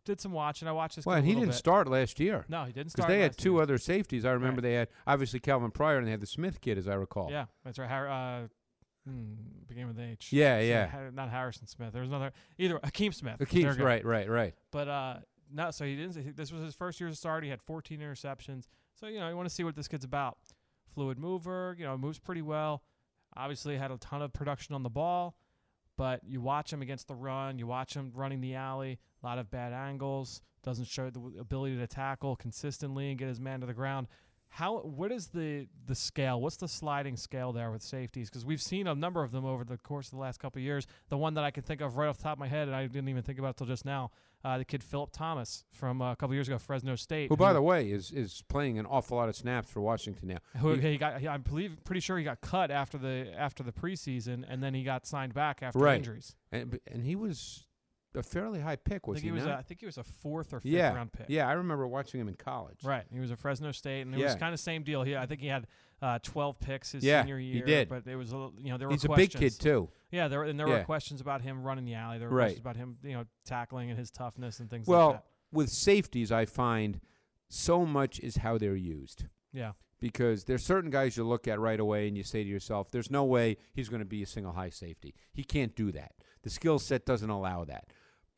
did 0.04 0.20
some 0.20 0.32
watching. 0.32 0.68
I 0.68 0.72
watched 0.72 0.96
this. 0.96 1.06
Well, 1.06 1.16
kid 1.16 1.24
a 1.24 1.26
he 1.26 1.34
didn't 1.34 1.48
bit. 1.48 1.54
start 1.56 1.88
last 1.88 2.20
year 2.20 2.44
No, 2.48 2.64
he 2.64 2.72
didn't 2.72 2.92
because 2.92 3.04
start. 3.04 3.08
they 3.08 3.20
had 3.20 3.36
two 3.36 3.54
year. 3.54 3.62
other 3.62 3.78
safeties. 3.78 4.24
I 4.24 4.30
remember 4.32 4.58
Right. 4.60 4.68
they 4.68 4.74
had 4.74 4.88
obviously 5.06 5.40
Calvin 5.40 5.70
Pryor 5.70 5.98
and 5.98 6.06
they 6.06 6.10
had 6.12 6.20
the 6.20 6.26
Smith 6.26 6.60
kid, 6.60 6.78
as 6.78 6.86
I 6.88 6.94
recall. 6.94 7.30
Yeah, 7.30 7.46
that's 7.64 7.78
right. 7.78 7.90
Uh, 8.44 8.48
hmm, 9.06 9.34
beginning 9.66 9.88
with 9.88 9.98
H. 10.00 10.32
Yeah, 10.32 10.58
So, 10.58 10.64
yeah. 10.64 11.10
Not 11.12 11.30
Harrison 11.30 11.66
Smith. 11.66 11.92
There 11.92 12.02
was 12.02 12.10
another 12.10 12.32
either 12.58 12.78
Hakeem 12.84 13.12
Smith. 13.12 13.36
Hakeem- 13.38 13.62
There 13.62 13.70
we 13.72 13.76
go. 13.78 13.84
right, 13.84 14.04
right, 14.04 14.28
right. 14.28 14.54
But 14.70 14.88
uh, 14.88 15.16
no, 15.52 15.70
so 15.70 15.84
he 15.84 15.96
didn't. 15.96 16.36
This 16.36 16.52
was 16.52 16.62
his 16.62 16.74
first 16.74 17.00
year 17.00 17.08
as 17.08 17.14
a 17.14 17.16
start. 17.18 17.44
He 17.44 17.50
had 17.50 17.60
14 17.62 18.00
interceptions. 18.00 18.68
So 18.94 19.06
you 19.06 19.18
know, 19.20 19.28
you 19.28 19.36
want 19.36 19.48
to 19.48 19.54
see 19.54 19.64
what 19.64 19.74
this 19.76 19.88
kid's 19.88 20.04
about. 20.04 20.38
Fluid 20.94 21.18
mover, 21.18 21.74
you 21.78 21.84
know, 21.84 21.96
moves 21.96 22.18
pretty 22.18 22.42
well. 22.42 22.82
Obviously, 23.36 23.76
had 23.76 23.90
a 23.92 23.96
ton 23.98 24.22
of 24.22 24.32
production 24.32 24.74
on 24.74 24.82
the 24.82 24.90
ball, 24.90 25.36
but 25.96 26.20
you 26.24 26.40
watch 26.40 26.72
him 26.72 26.82
against 26.82 27.06
the 27.06 27.14
run. 27.14 27.58
You 27.58 27.66
watch 27.68 27.94
him 27.94 28.10
running 28.14 28.40
the 28.40 28.54
alley. 28.56 28.98
A 29.22 29.26
lot 29.26 29.38
of 29.38 29.50
bad 29.50 29.72
angles. 29.72 30.42
Doesn't 30.62 30.86
show 30.88 31.08
the 31.10 31.20
ability 31.38 31.78
to 31.78 31.86
tackle 31.86 32.36
consistently 32.36 33.08
and 33.10 33.18
get 33.18 33.28
his 33.28 33.40
man 33.40 33.60
to 33.60 33.66
the 33.66 33.72
ground. 33.72 34.08
How? 34.52 34.78
What 34.80 35.12
is 35.12 35.28
the 35.28 35.68
the 35.86 35.94
scale? 35.94 36.40
What's 36.40 36.56
the 36.56 36.68
sliding 36.68 37.16
scale 37.16 37.52
there 37.52 37.70
with 37.70 37.82
safeties? 37.82 38.28
Because 38.28 38.44
we've 38.44 38.60
seen 38.60 38.86
a 38.86 38.94
number 38.94 39.22
of 39.22 39.30
them 39.30 39.44
over 39.44 39.62
the 39.64 39.78
course 39.78 40.06
of 40.08 40.12
the 40.12 40.18
last 40.20 40.40
couple 40.40 40.58
of 40.58 40.64
years. 40.64 40.86
The 41.08 41.16
one 41.16 41.34
that 41.34 41.44
I 41.44 41.50
can 41.50 41.62
think 41.62 41.80
of 41.80 41.96
right 41.96 42.08
off 42.08 42.16
the 42.18 42.24
top 42.24 42.32
of 42.34 42.38
my 42.40 42.48
head, 42.48 42.66
and 42.68 42.76
I 42.76 42.86
didn't 42.86 43.08
even 43.08 43.22
think 43.22 43.38
about 43.38 43.56
till 43.56 43.66
just 43.68 43.84
now, 43.84 44.10
uh, 44.44 44.58
the 44.58 44.64
kid 44.64 44.82
Phillip 44.82 45.10
Thomas 45.12 45.64
from 45.70 46.02
uh, 46.02 46.12
a 46.12 46.16
couple 46.16 46.34
years 46.34 46.48
ago, 46.48 46.58
Fresno 46.58 46.96
State. 46.96 47.28
Who, 47.28 47.36
by 47.36 47.52
the 47.52 47.62
way, 47.62 47.90
is 47.90 48.10
is 48.10 48.42
playing 48.48 48.78
an 48.78 48.86
awful 48.86 49.16
lot 49.18 49.28
of 49.28 49.36
snaps 49.36 49.70
for 49.70 49.80
Washington 49.80 50.28
now. 50.28 50.38
who 50.60 50.74
he- 50.74 50.80
he 50.92 50.98
got, 50.98 51.20
he, 51.20 51.28
I 51.28 51.36
believe, 51.36 51.76
pretty 51.84 52.00
sure 52.00 52.18
he 52.18 52.24
got 52.24 52.40
cut 52.40 52.70
after 52.72 52.98
the 52.98 53.32
after 53.36 53.62
the 53.62 53.72
preseason, 53.72 54.44
and 54.48 54.62
then 54.62 54.74
he 54.74 54.82
got 54.82 55.06
signed 55.06 55.32
back 55.32 55.62
after 55.62 55.78
Right. 55.78 55.96
injuries. 55.98 56.34
And, 56.50 56.80
and 56.90 57.04
he 57.04 57.14
was 57.14 57.66
a 58.14 58.22
fairly 58.22 58.60
high 58.60 58.76
pick, 58.76 59.02
I 59.06 59.10
was 59.10 59.16
think 59.20 59.24
he, 59.26 59.30
was, 59.32 59.44
not? 59.44 59.54
a, 59.54 59.58
I 59.58 59.62
think 59.62 59.80
he 59.80 59.86
was 59.86 59.98
a 59.98 60.02
fourth 60.02 60.52
or 60.52 60.60
fifth 60.60 60.70
yeah, 60.72 60.92
round 60.94 61.12
pick. 61.12 61.26
yeah. 61.28 61.48
I 61.48 61.52
remember 61.52 61.86
watching 61.86 62.20
him 62.20 62.28
in 62.28 62.34
college. 62.34 62.78
Right. 62.82 63.04
He 63.12 63.20
was 63.20 63.30
a 63.30 63.36
Fresno 63.36 63.72
State, 63.72 64.02
and 64.02 64.14
it 64.14 64.22
was 64.22 64.34
kind 64.34 64.52
of 64.52 64.60
same 64.60 64.82
deal. 64.82 65.02
He, 65.02 65.16
I 65.16 65.26
think 65.26 65.40
he 65.40 65.46
had 65.46 65.66
uh, 66.02 66.18
12 66.22 66.58
picks 66.60 66.92
his 66.92 67.04
Yeah, 67.04 67.22
senior 67.22 67.38
he 67.38 67.46
year. 67.46 67.64
did. 67.64 67.88
But 67.88 68.06
it 68.06 68.16
was, 68.16 68.32
a 68.32 68.36
little- 68.36 68.54
you 68.58 68.70
know, 68.70 68.78
there 68.78 68.88
were 68.88 68.94
He's 68.94 69.06
were 69.06 69.14
a 69.14 69.16
big 69.16 69.30
kid 69.32 69.52
too. 69.58 69.88
Yeah, 70.10 70.28
there 70.28 70.40
were, 70.40 70.44
and 70.46 70.58
there 70.58 70.66
were 70.66 70.82
questions 70.84 71.20
about 71.20 71.42
him 71.42 71.62
running 71.62 71.84
the 71.84 71.94
alley. 71.94 72.18
There 72.18 72.28
were 72.28 72.36
Right. 72.36 72.44
questions 72.46 72.60
about 72.60 72.76
him, 72.76 72.96
you 73.04 73.12
know, 73.12 73.24
tackling 73.44 73.90
and 73.90 73.98
his 73.98 74.10
toughness 74.10 74.58
and 74.60 74.68
things 74.68 74.86
Well, 74.88 75.06
like 75.08 75.16
that. 75.16 75.24
with 75.52 75.68
safeties, 75.70 76.32
I 76.32 76.46
find 76.46 77.00
so 77.48 77.84
much 77.86 78.18
is 78.20 78.36
how 78.38 78.58
they're 78.58 78.74
used. 78.76 79.26
Yeah. 79.52 79.72
because 79.98 80.44
there's 80.44 80.64
certain 80.64 80.88
guys 80.90 81.16
you 81.18 81.24
look 81.24 81.46
at 81.46 81.60
right 81.60 81.78
away 81.78 82.08
and 82.08 82.16
you 82.16 82.22
say 82.22 82.42
to 82.42 82.48
yourself, 82.48 82.90
"There's 82.90 83.10
no 83.10 83.22
way 83.24 83.58
he's 83.74 83.90
going 83.90 84.00
to 84.00 84.06
be 84.06 84.22
a 84.22 84.26
single 84.26 84.52
high 84.54 84.70
safety. 84.70 85.14
He 85.30 85.44
can't 85.44 85.76
do 85.76 85.92
that. 85.92 86.12
The 86.40 86.48
skill 86.48 86.78
set 86.78 87.04
doesn't 87.04 87.28
allow 87.28 87.64
that." 87.66 87.84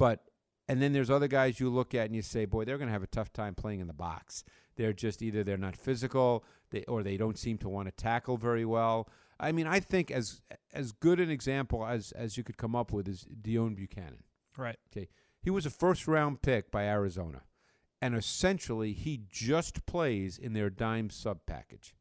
But 0.02 0.24
and 0.66 0.82
then 0.82 0.92
there's 0.92 1.10
other 1.10 1.28
guys 1.28 1.60
you 1.60 1.70
look 1.70 1.94
at 1.94 2.06
and 2.06 2.16
you 2.16 2.22
say, 2.22 2.44
"Boy, 2.44 2.64
they're 2.64 2.76
going 2.76 2.88
to 2.88 2.92
have 2.92 3.04
a 3.04 3.06
tough 3.06 3.32
time 3.32 3.54
playing 3.54 3.78
in 3.78 3.86
the 3.86 3.92
box. 3.92 4.42
They're 4.74 4.92
just 4.92 5.22
either 5.22 5.44
they're 5.44 5.56
not 5.56 5.76
physical, 5.76 6.44
they, 6.72 6.82
or 6.88 7.04
they 7.04 7.16
don't 7.16 7.38
seem 7.38 7.56
to 7.58 7.68
want 7.68 7.86
to 7.86 7.92
tackle 7.92 8.36
very 8.36 8.64
well." 8.64 9.08
I 9.38 9.52
mean, 9.52 9.68
I 9.68 9.78
think 9.78 10.10
as 10.10 10.40
as 10.72 10.90
good 10.90 11.20
an 11.20 11.30
example 11.30 11.86
as 11.86 12.10
as 12.10 12.36
you 12.36 12.42
could 12.42 12.56
come 12.56 12.74
up 12.74 12.92
with 12.92 13.06
is 13.06 13.28
Deone 13.42 13.76
Bucannon. 13.76 14.24
Right. 14.56 14.76
Okay. 14.90 15.08
He 15.40 15.50
was 15.50 15.66
a 15.66 15.70
first 15.70 16.08
round 16.08 16.42
pick 16.42 16.72
by 16.72 16.82
Arizona. 16.82 17.42
And 18.00 18.16
essentially, 18.16 18.94
he 18.94 19.20
just 19.30 19.86
plays 19.86 20.36
in 20.36 20.52
their 20.52 20.68
dime 20.68 21.10
sub 21.10 21.46
package. 21.46 21.94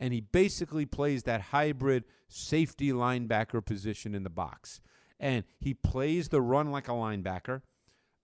And 0.00 0.14
he 0.14 0.22
basically 0.22 0.86
plays 0.86 1.24
that 1.24 1.42
hybrid 1.42 2.04
safety 2.28 2.92
linebacker 2.92 3.62
position 3.62 4.14
in 4.14 4.22
the 4.22 4.30
box. 4.30 4.80
And 5.22 5.44
he 5.60 5.72
plays 5.72 6.28
the 6.28 6.42
run 6.42 6.72
like 6.72 6.88
a 6.88 6.92
linebacker. 6.92 7.62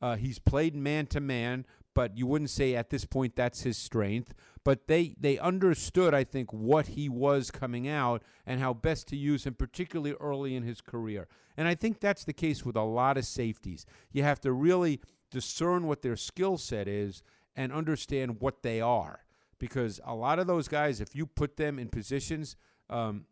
Uh, 0.02 0.16
he's 0.16 0.40
played 0.40 0.74
man 0.74 1.06
to 1.06 1.20
man, 1.20 1.64
but 1.94 2.18
you 2.18 2.26
wouldn't 2.26 2.50
say 2.50 2.74
at 2.74 2.90
this 2.90 3.04
point 3.04 3.37
that's 3.37 3.62
his 3.62 3.78
strength. 3.78 4.34
But 4.64 4.88
they, 4.88 5.14
they 5.18 5.38
understood, 5.38 6.12
I 6.12 6.24
think, 6.24 6.52
what 6.52 6.88
he 6.88 7.08
was 7.08 7.50
coming 7.50 7.88
out 7.88 8.22
and 8.44 8.61
how 8.61 8.74
best 8.74 9.08
to 9.08 9.16
use 9.16 9.46
him, 9.46 9.54
particularly 9.54 10.14
early 10.20 10.56
in 10.56 10.64
his 10.64 10.80
career. 10.80 11.28
And 11.56 11.66
I 11.66 11.74
think 11.74 12.00
that's 12.00 12.24
the 12.24 12.32
case 12.32 12.64
with 12.64 12.76
a 12.76 12.82
lot 12.82 13.16
of 13.16 13.24
safeties. 13.24 13.87
You 14.12 14.24
have 14.24 14.40
to 14.40 14.52
really 14.52 15.00
discern 15.30 15.87
what 15.87 16.02
their 16.02 16.16
skill 16.16 16.58
set 16.58 16.88
is 16.88 17.22
and 17.56 17.72
understand 17.72 18.40
what 18.40 18.62
they 18.62 18.80
are. 18.80 19.24
Because 19.58 20.00
a 20.04 20.14
lot 20.14 20.38
of 20.38 20.46
those 20.46 20.68
guys, 20.68 21.00
if 21.00 21.14
you 21.14 21.26
put 21.26 21.56
them 21.56 21.78
in 21.78 21.88
positions 21.88 22.56
um, 22.90 23.24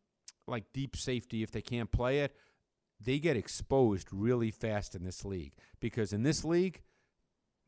like 0.49 0.65
deep 0.73 0.97
safety, 0.97 1.43
if 1.43 1.51
they 1.51 1.63
can't 1.63 1.91
play 1.93 2.21
it, 2.21 2.35
they 3.07 3.21
get 3.21 3.37
exposed 3.37 4.09
really 4.13 4.51
fast 4.51 4.95
in 4.95 5.05
this 5.05 5.25
league. 5.25 5.53
Because 5.81 6.13
in 6.13 6.25
this 6.25 6.45
league, 6.45 6.83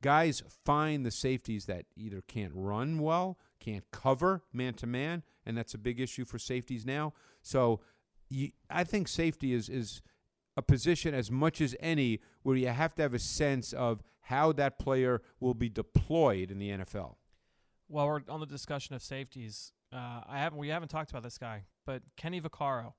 guys 0.02 0.42
find 0.66 1.06
the 1.06 1.10
safeties 1.10 1.66
that 1.66 1.86
either 1.96 2.22
can't 2.26 2.52
run 2.54 2.98
well, 2.98 3.38
can't 3.60 3.84
cover 3.92 4.42
man 4.52 4.74
to 4.74 4.86
man, 4.86 5.22
and 5.46 5.56
that's 5.56 5.74
a 5.74 5.78
big 5.78 6.00
issue 6.00 6.24
for 6.24 6.38
safeties 6.38 6.84
now. 6.84 7.14
So 7.40 7.80
you, 8.28 8.50
I 8.68 8.84
think 8.84 9.08
safety 9.08 9.54
is 9.54 9.68
is 9.68 10.02
a 10.56 10.62
position 10.62 11.14
as 11.14 11.30
much 11.30 11.60
as 11.60 11.76
any 11.78 12.20
where 12.42 12.56
you 12.56 12.66
have 12.66 12.94
to 12.96 13.02
have 13.02 13.14
a 13.14 13.18
sense 13.18 13.72
of 13.72 14.02
how 14.22 14.52
that 14.52 14.78
player 14.78 15.22
will 15.38 15.54
be 15.54 15.68
deployed 15.68 16.50
in 16.50 16.58
the 16.58 16.70
NFL. 16.70 17.14
While 17.86 18.08
we're 18.08 18.20
on 18.28 18.40
the 18.40 18.46
discussion 18.46 18.96
of 18.96 19.02
safeties, 19.02 19.72
uh, 19.92 20.20
I 20.26 20.38
haven't 20.38 20.58
we 20.58 20.68
haven't 20.68 20.88
talked 20.88 21.10
about 21.10 21.22
this 21.22 21.38
guy, 21.38 21.64
but 21.86 22.02
Kenny 22.16 22.40
Vaccaro, 22.40 22.94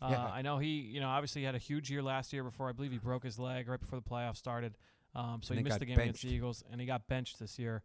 Uh, 0.00 0.08
Yeah. 0.10 0.24
I 0.26 0.42
know 0.42 0.58
he, 0.58 0.68
you 0.68 1.00
know, 1.00 1.08
obviously 1.08 1.42
had 1.44 1.54
a 1.54 1.58
huge 1.58 1.90
year 1.90 2.02
last 2.02 2.32
year 2.32 2.44
before 2.44 2.68
I 2.68 2.72
believe 2.72 2.92
he 2.92 2.98
broke 2.98 3.24
his 3.24 3.38
leg 3.38 3.68
right 3.68 3.80
before 3.80 3.98
the 3.98 4.08
playoffs 4.08 4.36
started. 4.36 4.76
Um, 5.14 5.40
so 5.42 5.52
And 5.52 5.58
he 5.60 5.64
missed 5.64 5.78
the 5.78 5.86
game 5.86 5.98
against 5.98 6.22
the. 6.22 6.28
Eagles, 6.34 6.64
and 6.70 6.80
he 6.80 6.86
got 6.86 7.06
benched 7.06 7.38
this 7.38 7.58
year. 7.58 7.82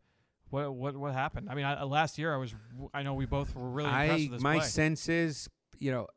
What 0.50 0.74
what 0.74 0.98
what 0.98 1.14
happened? 1.14 1.48
I 1.50 1.54
mean, 1.54 1.66
I, 1.66 1.84
last 1.84 2.18
year 2.18 2.34
I 2.34 2.38
was, 2.38 2.56
I 2.92 3.04
know 3.04 3.14
we 3.14 3.28
both 3.28 3.56
were 3.56 3.70
really 3.70 3.90
impressed 3.90 4.34
I 4.34 4.38
my 4.44 4.58
play. 4.58 4.66
sense 4.68 5.08
is, 5.08 5.48
you 5.78 5.92
know, 5.92 6.08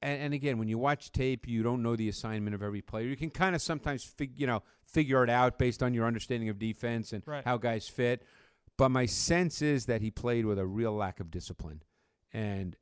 and, 0.00 0.22
and 0.22 0.34
again, 0.34 0.56
when 0.58 0.68
you 0.68 0.78
watch 0.78 1.10
tape, 1.10 1.48
you 1.48 1.64
don't 1.64 1.82
know 1.82 1.96
the 1.96 2.08
assignment 2.08 2.54
of 2.54 2.62
every 2.62 2.80
player. 2.80 3.06
You 3.08 3.16
can 3.16 3.28
kind 3.30 3.56
of 3.56 3.60
sometimes, 3.60 4.04
fig, 4.04 4.38
you 4.38 4.46
know, 4.46 4.62
figure 4.84 5.24
it 5.24 5.30
out 5.30 5.58
based 5.58 5.82
on 5.82 5.92
your 5.94 6.06
understanding 6.06 6.48
of 6.48 6.60
defense 6.60 7.12
and 7.12 7.24
Right. 7.26 7.44
how 7.44 7.56
guys 7.58 7.88
fit. 7.88 8.22
But 8.78 8.90
my 8.90 9.04
sense 9.06 9.60
is 9.62 9.86
that 9.86 10.00
he 10.00 10.12
played 10.12 10.46
with 10.46 10.58
a 10.58 10.66
real 10.66 10.94
lack 10.94 11.18
of 11.18 11.30
discipline, 11.30 11.82
and 12.32 12.76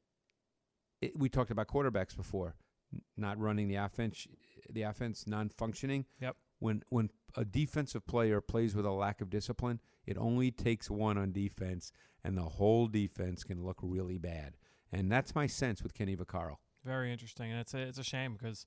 it, 1.01 1.19
we 1.19 1.29
talked 1.29 1.51
about 1.51 1.69
quarterbacks 1.69 2.17
before, 2.17 2.55
n- 2.93 3.03
not 3.17 3.39
running 3.39 3.69
the 3.69 3.77
offense, 3.77 4.27
the 4.71 4.83
offense 4.83 5.27
non-functioning. 5.27 6.05
Yep. 6.21 6.37
When 6.61 6.83
when 6.89 7.11
a 7.37 7.45
defensive 7.45 8.07
player 8.07 8.41
plays 8.41 8.75
with 8.75 8.85
a 8.85 8.91
lack 8.91 9.21
of 9.21 9.31
discipline, 9.31 9.81
it 10.07 10.19
only 10.19 10.51
takes 10.51 10.91
one 10.91 11.17
on 11.17 11.33
defense, 11.33 11.93
and 12.25 12.37
the 12.37 12.43
whole 12.43 12.89
defense 12.89 13.45
can 13.45 13.65
look 13.65 13.79
really 13.83 14.19
bad. 14.19 14.57
And 14.91 15.13
that's 15.13 15.35
my 15.35 15.47
sense 15.47 15.83
with 15.83 15.95
Kenny 15.95 16.17
Vaccaro. 16.17 16.57
Very 16.85 17.13
interesting, 17.13 17.51
and 17.53 17.61
it's 17.61 17.75
a, 17.75 17.79
it's 17.79 17.99
a 17.99 18.03
shame 18.03 18.33
because, 18.33 18.67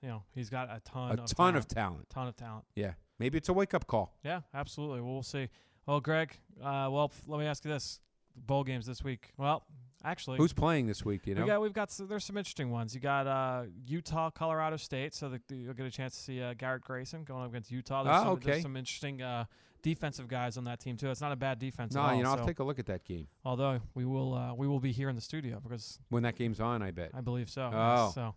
you 0.00 0.08
know, 0.08 0.22
he's 0.34 0.48
got 0.48 0.70
a 0.70 0.80
ton 0.80 1.10
A 1.18 1.22
of 1.22 1.26
ton 1.26 1.52
talent, 1.52 1.56
of 1.56 1.68
talent. 1.68 2.10
ton 2.10 2.28
of 2.28 2.36
talent. 2.36 2.64
Yeah. 2.74 2.92
Maybe 3.18 3.36
it's 3.36 3.48
a 3.48 3.52
wake 3.52 3.74
up 3.74 3.86
call. 3.86 4.14
Yeah, 4.24 4.40
absolutely. 4.54 5.00
Well, 5.00 5.14
we'll 5.14 5.22
see. 5.22 5.48
Well, 5.86 6.00
Greg, 6.00 6.38
uh, 6.62 6.88
well, 6.90 7.10
let 7.26 7.40
me 7.40 7.46
ask 7.46 7.64
you 7.64 7.70
this: 7.70 8.00
bowl 8.34 8.62
games 8.64 8.86
this 8.86 9.02
week. 9.04 9.32
Well, 9.36 9.64
actually, 10.04 10.38
Who's 10.38 10.52
playing 10.52 10.86
this 10.86 11.04
week? 11.04 11.22
Do 11.22 11.30
you 11.30 11.34
know? 11.36 11.42
we 11.42 11.46
got 11.48 11.60
we've 11.62 11.72
got 11.72 11.88
s 11.88 12.00
there's 12.08 12.24
some 12.24 12.36
interesting 12.36 12.70
ones. 12.70 12.94
You 12.94 13.00
got 13.00 13.26
uh, 13.26 13.64
Utah, 13.86 14.30
Colorado 14.30 14.76
State, 14.76 15.14
so 15.14 15.28
the, 15.28 15.40
the- 15.48 15.56
you'll 15.56 15.74
get 15.74 15.86
a 15.86 15.90
chance 15.90 16.14
to 16.14 16.20
see 16.20 16.42
uh, 16.42 16.54
Garrett 16.54 16.82
Grayson 16.82 17.24
going 17.24 17.42
up 17.44 17.50
against 17.50 17.70
Utah. 17.70 18.02
There's, 18.04 18.14
Ah, 18.16 18.22
some, 18.24 18.28
okay. 18.34 18.50
there's 18.52 18.62
some 18.62 18.76
interesting 18.76 19.22
uh, 19.22 19.44
defensive 19.82 20.28
guys 20.28 20.56
on 20.56 20.64
that 20.64 20.80
team 20.80 20.96
too. 20.96 21.10
It's 21.10 21.20
not 21.20 21.32
a 21.32 21.36
bad 21.36 21.58
defense. 21.58 21.94
no, 21.94 22.00
all, 22.02 22.14
you 22.14 22.22
know, 22.22 22.34
so- 22.34 22.40
I'll 22.40 22.46
take 22.46 22.58
a 22.58 22.64
look 22.64 22.78
at 22.78 22.86
that 22.86 23.04
game 23.04 23.26
although 23.44 23.80
we 23.94 24.04
will 24.04 24.34
uh, 24.34 24.54
we 24.54 24.66
will 24.66 24.80
be 24.80 24.92
here 24.92 25.08
in 25.08 25.14
the 25.16 25.22
studio 25.22 25.60
because 25.62 25.98
when 26.10 26.22
that 26.24 26.36
game's 26.36 26.60
on. 26.60 26.82
I 26.82 26.90
bet. 26.90 27.10
I 27.14 27.20
believe 27.20 27.48
so. 27.50 27.70
Oh. 27.72 28.04
yes, 28.06 28.14
so 28.14 28.34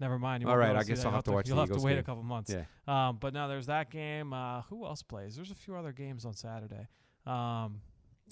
never 0.00 0.18
mind. 0.18 0.42
You 0.42 0.48
All 0.48 0.56
right, 0.56 0.74
I 0.76 0.82
guess. 0.82 0.98
I'll 0.98 1.04
You'll 1.06 1.12
have 1.12 1.24
to 1.24 1.32
watch 1.32 1.48
You'll 1.48 1.58
have 1.58 1.68
Eagles 1.68 1.82
to 1.82 1.86
wait 1.86 1.92
game. 1.92 2.00
a 2.00 2.02
couple 2.02 2.22
months. 2.22 2.52
Yeah. 2.54 2.64
Um, 3.08 3.18
but 3.20 3.32
now 3.32 3.46
there's 3.48 3.66
that 3.66 3.90
game. 3.90 4.32
Uh, 4.32 4.62
who 4.62 4.84
else 4.86 5.02
plays? 5.02 5.36
There's 5.36 5.50
a 5.50 5.54
few 5.54 5.76
other 5.76 5.92
games 5.92 6.24
on 6.24 6.34
Saturday. 6.34 6.86
Um, 7.26 7.80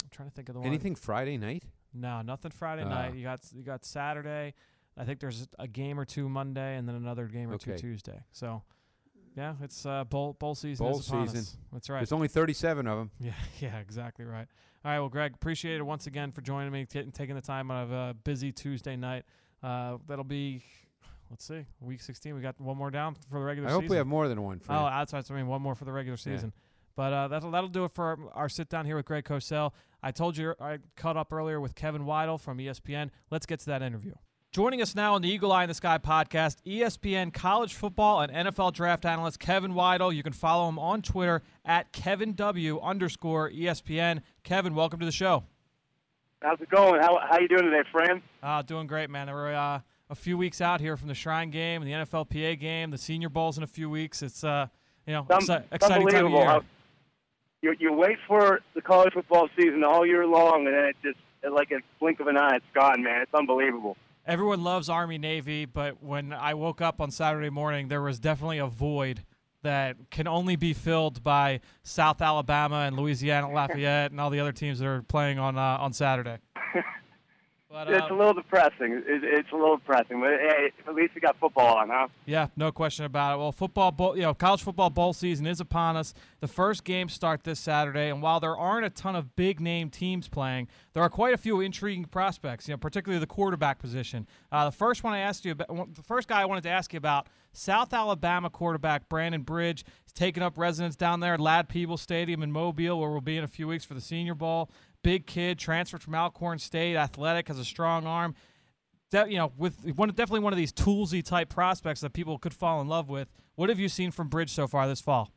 I'm 0.03 0.09
trying 0.11 0.29
to 0.29 0.35
think 0.35 0.49
of 0.49 0.53
the 0.53 0.59
one. 0.61 0.67
Anything 0.67 0.95
Friday 0.95 1.37
night? 1.37 1.63
No, 1.95 2.21
nothing 2.21 2.51
Friday 2.51 2.83
Ah. 2.83 2.89
night. 2.89 3.15
You 3.15 3.23
got 3.23 3.39
you 3.53 3.63
got 3.63 3.85
Saturday. 3.85 4.53
I 4.97 5.03
think 5.05 5.19
there's 5.19 5.47
a 5.59 5.67
game 5.67 5.99
or 5.99 6.05
two 6.05 6.29
Monday, 6.29 6.75
and 6.77 6.87
then 6.87 6.95
another 6.95 7.25
game 7.27 7.51
or 7.51 7.57
two 7.57 7.75
Tuesday. 7.77 8.23
So, 8.31 8.61
yeah, 9.35 9.55
it's 9.61 9.85
uh, 9.85 10.03
bowl 10.05 10.33
bowl 10.39 10.55
season. 10.55 10.85
Bowl 10.85 10.99
is 10.99 11.07
upon 11.07 11.27
season. 11.27 11.39
us. 11.41 11.57
That's 11.73 11.89
right. 11.89 11.99
There's 11.99 12.11
only 12.13 12.27
37 12.29 12.87
of 12.87 12.97
them. 12.97 13.11
Yeah, 13.19 13.33
yeah, 13.59 13.79
exactly 13.79 14.23
right. 14.25 14.47
All 14.85 14.91
right, 14.91 14.99
well, 14.99 15.09
Greg, 15.09 15.33
appreciate 15.33 15.77
it 15.77 15.83
once 15.83 16.05
again 16.07 16.31
for 16.31 16.41
joining 16.41 16.71
me, 16.71 16.85
t- 16.85 17.03
taking 17.11 17.35
the 17.35 17.41
time 17.41 17.71
out 17.71 17.83
of 17.83 17.91
a 17.91 18.15
busy 18.23 18.51
Tuesday 18.51 18.95
night. 18.95 19.23
Uh, 19.63 19.97
that'll 20.07 20.23
be, 20.23 20.61
let's 21.31 21.43
see, 21.43 21.65
week 21.81 22.01
16. 22.01 22.35
We 22.35 22.41
got 22.41 22.61
one 22.61 22.77
more 22.77 22.91
down 22.91 23.15
for 23.29 23.39
the 23.39 23.45
regular 23.45 23.67
I 23.67 23.71
hope 23.71 23.81
season. 23.81 23.91
we 23.91 23.97
have 23.97 24.05
more 24.07 24.27
than 24.27 24.43
one. 24.43 24.59
For 24.59 24.73
Oh, 24.73 24.81
you. 24.81 24.85
outside. 24.85 25.25
So 25.25 25.33
I 25.33 25.37
mean, 25.37 25.47
one 25.47 25.61
more 25.61 25.73
for 25.75 25.85
the 25.85 25.91
regular 25.91 26.17
Yeah. 26.23 26.33
But 26.95 27.13
uh, 27.13 27.27
that'll 27.27 27.51
that'll 27.51 27.69
do 27.69 27.85
it 27.85 27.91
for 27.91 28.05
our, 28.05 28.17
our 28.33 28.49
sit 28.49 28.69
down 28.69 28.85
here 28.85 28.95
with 28.95 29.05
Greg 29.05 29.25
Cosell. 29.25 29.71
I 30.01 30.11
told 30.11 30.37
you 30.37 30.53
I 30.59 30.79
caught 30.95 31.17
up 31.17 31.33
earlier 31.33 31.59
with 31.59 31.75
Kevin 31.75 32.03
Weidl 32.03 32.39
from 32.39 32.57
ESPN. 32.57 33.09
Let's 33.31 33.45
get 33.45 33.59
to 33.61 33.65
that 33.67 33.81
interview. 33.81 34.13
Joining 34.51 34.81
us 34.81 34.95
now 34.95 35.15
on 35.15 35.21
the 35.21 35.27
Eagle 35.27 35.51
Eye 35.51 35.63
in 35.63 35.67
the 35.67 35.73
Sky 35.73 35.97
podcast, 35.97 36.57
ESPN 36.65 37.33
college 37.33 37.73
football 37.73 38.21
and 38.21 38.31
NFL 38.31 38.71
draft 38.71 39.03
analyst 39.03 39.37
Kevin 39.37 39.73
Weidl. 39.73 40.15
You 40.15 40.23
can 40.23 40.31
follow 40.31 40.69
him 40.69 40.79
on 40.79 41.01
Twitter 41.01 41.41
at 41.65 41.91
Kevin 41.91 42.33
W 42.35 42.79
underscore 42.79 43.51
ESPN. 43.51 44.21
Kevin, 44.43 44.73
welcome 44.73 45.01
to 45.01 45.05
the 45.05 45.11
show. 45.11 45.43
How's 46.41 46.61
it 46.61 46.69
going? 46.69 47.01
How 47.01 47.19
how 47.29 47.39
you 47.39 47.49
doing 47.49 47.63
today, 47.63 47.83
Fran? 47.91 48.21
Uh, 48.41 48.61
doing 48.61 48.87
great, 48.87 49.09
man. 49.09 49.27
We're 49.27 49.53
uh, 49.53 49.81
a 50.09 50.15
few 50.15 50.37
weeks 50.37 50.61
out 50.61 50.79
here 50.79 50.95
from 50.95 51.09
the 51.09 51.15
Shrine 51.15 51.49
Game, 51.49 51.81
and 51.81 51.91
the 51.91 51.95
NFLPA 51.95 52.59
game, 52.59 52.91
the 52.91 52.97
Senior 52.97 53.29
Bowls 53.29 53.57
in 53.57 53.63
a 53.63 53.67
few 53.67 53.89
weeks. 53.89 54.21
It's 54.21 54.43
uh, 54.43 54.67
you 55.05 55.13
know, 55.13 55.23
exci- 55.23 55.63
exciting 55.71 56.07
time 56.07 56.25
of 56.27 56.31
year. 56.31 56.61
You 57.65 57.75
you 57.79 57.91
wait 57.91 58.19
for 58.27 58.59
the 58.75 58.81
college 58.81 59.13
football 59.13 59.49
season 59.57 59.83
all 59.83 60.05
year 60.05 60.27
long, 60.27 60.67
and 60.67 60.75
then 60.75 60.85
it 60.85 60.95
just 61.01 61.17
like 61.51 61.71
a 61.71 61.79
blink 61.99 62.19
of 62.19 62.27
an 62.27 62.37
eye, 62.37 62.57
it's 62.57 62.65
gone, 62.75 63.01
man. 63.01 63.23
It's 63.23 63.33
unbelievable. 63.33 63.97
Everyone 64.27 64.63
loves 64.63 64.87
Army 64.87 65.17
Navy, 65.17 65.65
but 65.65 66.03
when 66.03 66.31
I 66.31 66.53
woke 66.53 66.79
up 66.79 67.01
on 67.01 67.09
Saturday 67.09 67.49
morning, 67.49 67.87
there 67.87 68.03
was 68.03 68.19
definitely 68.19 68.59
a 68.59 68.67
void 68.67 69.23
that 69.63 69.95
can 70.11 70.27
only 70.27 70.55
be 70.55 70.73
filled 70.73 71.23
by 71.23 71.59
South 71.81 72.21
Alabama 72.21 72.81
and 72.81 72.95
Louisiana 72.95 73.51
Lafayette 73.51 74.11
and 74.11 74.21
all 74.21 74.29
the 74.29 74.39
other 74.39 74.51
teams 74.51 74.77
that 74.77 74.87
are 74.87 75.01
playing 75.01 75.39
on 75.39 75.57
uh, 75.57 75.77
on 75.79 75.91
Saturday. 75.91 76.37
But, 77.75 77.89
it's 77.89 78.09
uh, 78.09 78.13
a 78.13 78.15
little 78.15 78.33
depressing. 78.33 79.03
It, 79.05 79.21
it's 79.25 79.51
a 79.51 79.55
little 79.55 79.75
depressing, 79.75 80.21
but 80.21 80.29
hey, 80.39 80.71
at 80.87 80.95
least 80.95 81.13
we 81.13 81.19
got 81.19 81.37
football 81.37 81.75
on, 81.75 81.89
huh? 81.89 82.07
Yeah, 82.25 82.47
no 82.55 82.71
question 82.71 83.03
about 83.03 83.35
it. 83.35 83.37
Well, 83.39 83.51
football, 83.51 83.91
bowl, 83.91 84.15
you 84.15 84.21
know, 84.21 84.33
college 84.33 84.63
football 84.63 84.89
bowl 84.89 85.11
season 85.11 85.45
is 85.45 85.59
upon 85.59 85.97
us. 85.97 86.13
The 86.39 86.47
first 86.47 86.85
games 86.85 87.11
start 87.11 87.43
this 87.43 87.59
Saturday, 87.59 88.09
and 88.09 88.21
while 88.21 88.39
there 88.39 88.55
aren't 88.55 88.85
a 88.85 88.89
ton 88.89 89.17
of 89.17 89.35
big 89.35 89.59
name 89.59 89.89
teams 89.89 90.29
playing, 90.29 90.69
there 90.93 91.03
are 91.03 91.09
quite 91.09 91.33
a 91.33 91.37
few 91.37 91.59
intriguing 91.59 92.05
prospects. 92.05 92.65
You 92.69 92.75
know, 92.75 92.77
particularly 92.77 93.19
the 93.19 93.27
quarterback 93.27 93.77
position. 93.79 94.25
Uh, 94.53 94.63
the 94.63 94.71
first 94.71 95.03
one 95.03 95.11
I 95.11 95.19
asked 95.19 95.43
you 95.43 95.51
about, 95.51 95.67
the 95.95 96.03
first 96.03 96.29
guy 96.29 96.41
I 96.43 96.45
wanted 96.45 96.63
to 96.63 96.69
ask 96.69 96.93
you 96.93 96.97
about, 96.97 97.27
South 97.51 97.93
Alabama 97.93 98.49
quarterback 98.49 99.09
Brandon 99.09 99.41
Bridge. 99.41 99.83
He's 100.03 100.13
taking 100.13 100.43
up 100.43 100.57
residence 100.57 100.95
down 100.95 101.19
there 101.19 101.33
at 101.33 101.39
Ladd-Peebles 101.41 102.01
Stadium 102.01 102.41
in 102.41 102.53
Mobile, 102.53 102.99
where 102.99 103.09
we'll 103.09 103.21
be 103.21 103.37
in 103.37 103.43
a 103.43 103.49
few 103.49 103.67
weeks 103.67 103.83
for 103.83 103.93
the 103.93 104.01
Senior 104.01 104.35
Bowl. 104.35 104.69
Big 105.05 105.25
kid, 105.27 105.59
transferred 105.59 106.01
from 106.01 106.15
Alcorn 106.15 106.59
State, 106.59 106.95
athletic, 106.95 107.47
has 107.47 107.59
a 107.59 107.65
strong 107.65 108.05
arm 108.07 108.35
de- 109.11 109.31
you 109.31 109.37
know, 109.37 109.51
with 109.57 109.77
one 109.95 110.09
definitely 110.09 110.39
one 110.41 110.53
of 110.53 110.57
these 110.57 110.73
toolsy 110.73 111.23
type 111.23 111.49
prospects 111.49 112.01
that 112.01 112.13
people 112.13 112.37
could 112.37 112.53
fall 112.53 112.81
in 112.81 112.87
love 112.87 113.09
with. 113.09 113.27
What 113.55 113.69
have 113.69 113.79
you 113.79 113.89
seen 113.89 114.11
from 114.11 114.27
Bridge 114.27 114.51
so 114.51 114.67
far 114.67 114.87
this 114.87 115.01
fall? 115.01 115.31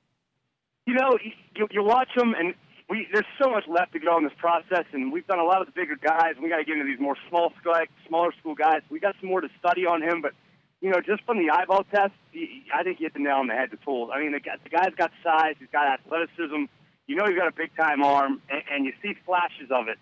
You 0.87 0.95
know, 0.95 1.19
you, 1.55 1.67
you 1.71 1.85
watch 1.85 2.09
them, 2.17 2.35
and 2.39 2.55
we 2.89 3.07
there's 3.13 3.27
so 3.41 3.51
much 3.51 3.65
left 3.69 3.93
to 3.93 3.99
go 3.99 4.17
in 4.17 4.25
this 4.25 4.33
process, 4.39 4.85
and 4.93 5.13
we've 5.13 5.27
done 5.27 5.39
a 5.39 5.45
lot 5.45 5.61
of 5.61 5.67
the 5.67 5.73
bigger 5.73 5.97
guys. 5.97 6.33
and 6.35 6.43
We 6.43 6.49
got 6.49 6.59
to 6.59 6.65
get 6.65 6.75
into 6.75 6.87
these 6.87 7.01
more 7.01 7.17
small 7.29 7.53
school, 7.61 7.75
smaller 8.09 8.33
school 8.41 8.55
guys. 8.55 8.81
We 8.91 8.99
got 9.01 9.15
some 9.21 9.29
more 9.29 9.41
to 9.41 9.49
study 9.59 9.87
on 9.87 10.03
him, 10.03 10.23
but 10.23 10.33
you 10.81 10.91
know, 10.91 11.01
just 11.05 11.25
from 11.25 11.39
the 11.39 11.51
eyeball 11.51 11.85
test, 11.93 12.13
he- 12.33 12.65
I 12.75 12.83
think 12.85 13.01
you 13.01 13.07
hit 13.07 13.15
the 13.15 13.21
nail 13.21 13.37
on 13.37 13.49
the 13.49 13.55
head. 13.55 13.71
The 13.71 13.77
tools. 13.79 14.11
I 14.13 14.21
mean, 14.21 14.33
the, 14.33 14.41
the 14.65 14.71
guy's 14.71 14.95
got 14.97 15.11
size. 15.23 15.55
He's 15.59 15.69
got 15.71 15.87
athleticism. 16.01 16.65
You 17.09 17.17
know, 17.17 17.27
he's 17.27 17.37
got 17.37 17.49
a 17.49 17.57
big 17.57 17.75
time 17.75 18.05
arm, 18.05 18.43
and, 18.51 18.63
and 18.71 18.85
you 18.85 18.93
see 19.03 19.17
flashes 19.25 19.71
of 19.71 19.89
it. 19.89 19.99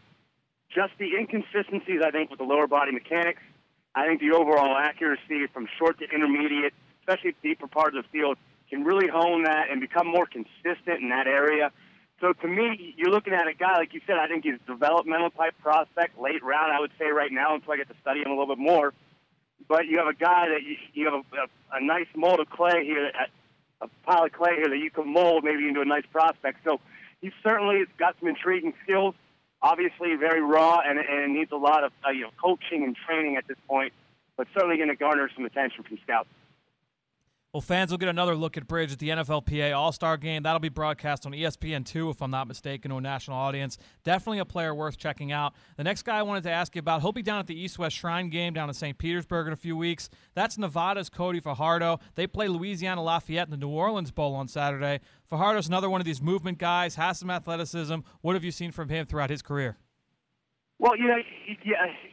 Just 0.75 0.92
the 0.99 1.16
inconsistencies, 1.16 2.03
I 2.05 2.11
think, 2.11 2.31
with 2.31 2.40
the 2.40 2.45
lower 2.45 2.66
body 2.66 2.90
mechanics. 2.90 3.40
I 3.95 4.07
think 4.07 4.21
the 4.21 4.33
overall 4.33 4.77
accuracy 4.77 5.47
from 5.55 5.69
short 5.79 5.99
to 6.01 6.05
intermediate, 6.12 6.75
especially 7.01 7.35
deeper 7.42 7.69
parts 7.69 7.97
of 7.97 8.03
the 8.03 8.09
field, 8.11 8.37
can 8.69 8.85
really 8.85 9.07
hone 9.07 9.45
that 9.45 9.71
and 9.71 9.81
become 9.81 10.09
more 10.09 10.27
consistent 10.27 11.01
in 11.01 11.09
that 11.11 11.29
area. 11.29 11.71
So 12.21 12.33
to 12.33 12.49
me, 12.49 12.95
you're 12.97 13.11
looking 13.11 13.35
at 13.35 13.47
a 13.47 13.55
guy 13.55 13.77
like 13.79 13.95
you 13.95 14.01
said. 14.07 14.16
I 14.16 14.27
think 14.27 14.45
he's 14.45 14.55
a 14.55 14.66
developmental 14.66 15.31
type 15.31 15.55
prospect, 15.62 16.19
late 16.19 16.42
round. 16.42 16.73
I 16.73 16.81
would 16.81 16.92
say 16.99 17.07
right 17.07 17.31
now 17.31 17.55
until 17.55 17.73
I 17.73 17.77
get 17.77 17.88
to 17.88 17.95
study 18.01 18.21
him 18.21 18.33
a 18.33 18.37
little 18.37 18.55
bit 18.55 18.59
more. 18.59 18.92
But 19.69 19.87
you 19.87 19.99
have 19.99 20.09
a 20.09 20.14
guy 20.14 20.49
that 20.49 20.62
you, 20.64 20.77
you 20.92 21.05
have 21.05 21.14
a, 21.14 21.37
a, 21.37 21.79
a 21.79 21.81
nice 21.81 22.09
mold 22.16 22.40
of 22.40 22.51
clay 22.51 22.85
here, 22.85 23.07
a, 23.07 23.27
a 23.81 23.89
pile 24.05 24.25
of 24.25 24.33
clay 24.33 24.57
here 24.57 24.69
that 24.69 24.79
you 24.79 24.91
can 24.91 25.12
mold 25.12 25.45
maybe 25.45 25.69
into 25.69 25.81
a 25.81 25.85
nice 25.85 26.05
prospect. 26.11 26.59
So 26.65 26.81
he's 27.21 27.33
certainly 27.43 27.79
has 27.79 27.89
got 27.99 28.17
some 28.21 28.29
intriguing 28.29 28.75
skills. 28.83 29.15
Obviously, 29.62 30.15
very 30.17 30.43
raw 30.43 30.81
and, 30.85 30.99
and 30.99 31.35
needs 31.35 31.51
a 31.53 31.57
lot 31.57 31.85
of 31.85 31.93
uh, 32.07 32.11
you 32.11 32.23
know 32.23 32.31
coaching 32.43 32.85
and 32.85 32.97
training 32.97 33.37
at 33.37 33.47
this 33.49 33.59
point. 33.69 33.93
But 34.37 34.49
certainly 34.53 34.77
going 34.77 34.91
to 34.91 34.97
garner 34.97 35.31
some 35.35 35.45
attention 35.45 35.83
from 35.83 35.99
scouts. 36.03 36.29
Well, 37.57 37.62
fans 37.62 37.90
will 37.90 37.97
get 37.97 38.11
another 38.11 38.37
look 38.37 38.59
at 38.59 38.69
Bridge 38.69 38.92
at 38.92 38.99
the 38.99 39.09
NFLPA 39.09 39.75
All 39.75 39.90
Star 39.90 40.19
Game. 40.19 40.42
That'll 40.42 40.61
be 40.61 40.69
broadcast 40.69 41.25
on 41.25 41.33
E 41.33 41.40
ESPN2, 41.40 42.11
if 42.11 42.21
I'm 42.21 42.31
not 42.31 42.49
mistaken, 42.49 42.90
to 42.90 42.99
a 42.99 43.01
national 43.01 43.38
audience. 43.38 43.79
Definitely 44.05 44.40
a 44.40 44.45
player 44.45 44.75
worth 44.75 44.99
checking 44.99 45.33
out. 45.33 45.55
The 45.79 45.85
next 45.85 46.03
guy 46.03 46.19
I 46.19 46.23
wanted 46.23 46.42
to 46.42 46.51
ask 46.51 46.75
you 46.75 46.81
about, 46.81 47.01
he'll 47.01 47.12
be 47.12 47.23
down 47.23 47.38
at 47.38 47.47
the 47.47 47.59
East 47.59 47.79
West 47.79 47.97
Shrine 47.97 48.29
Game 48.29 48.53
down 48.53 48.69
in 48.69 48.75
St. 48.75 48.99
Petersburg 48.99 49.47
in 49.47 49.55
a 49.55 49.57
few 49.57 49.75
weeks. 49.75 50.11
That's 50.35 50.59
Nevada's 50.59 51.09
Cody 51.09 51.40
Fajardo. 51.40 51.99
They 52.14 52.27
play 52.27 52.49
Louisiana 52.49 53.03
Lafayette 53.03 53.47
in 53.47 53.53
the 53.53 53.57
New 53.57 53.71
Orleans 53.71 54.11
Bowl 54.11 54.35
on 54.35 54.49
Saturday. 54.49 55.01
Fajardo's 55.25 55.66
another 55.66 55.88
one 55.88 56.03
of 56.03 56.05
these 56.05 56.21
movement 56.21 56.59
guys, 56.59 56.97
has 56.97 57.19
some 57.19 57.31
athleticism. 57.31 58.01
What 58.21 58.35
have 58.35 58.45
you 58.45 58.53
seen 58.53 58.71
from 58.71 58.90
him 58.90 59.07
throughout 59.07 59.31
his 59.31 59.40
career? 59.40 59.79
Well, 60.79 60.97
you 60.97 61.09
know, 61.09 61.17
you, 61.47 61.57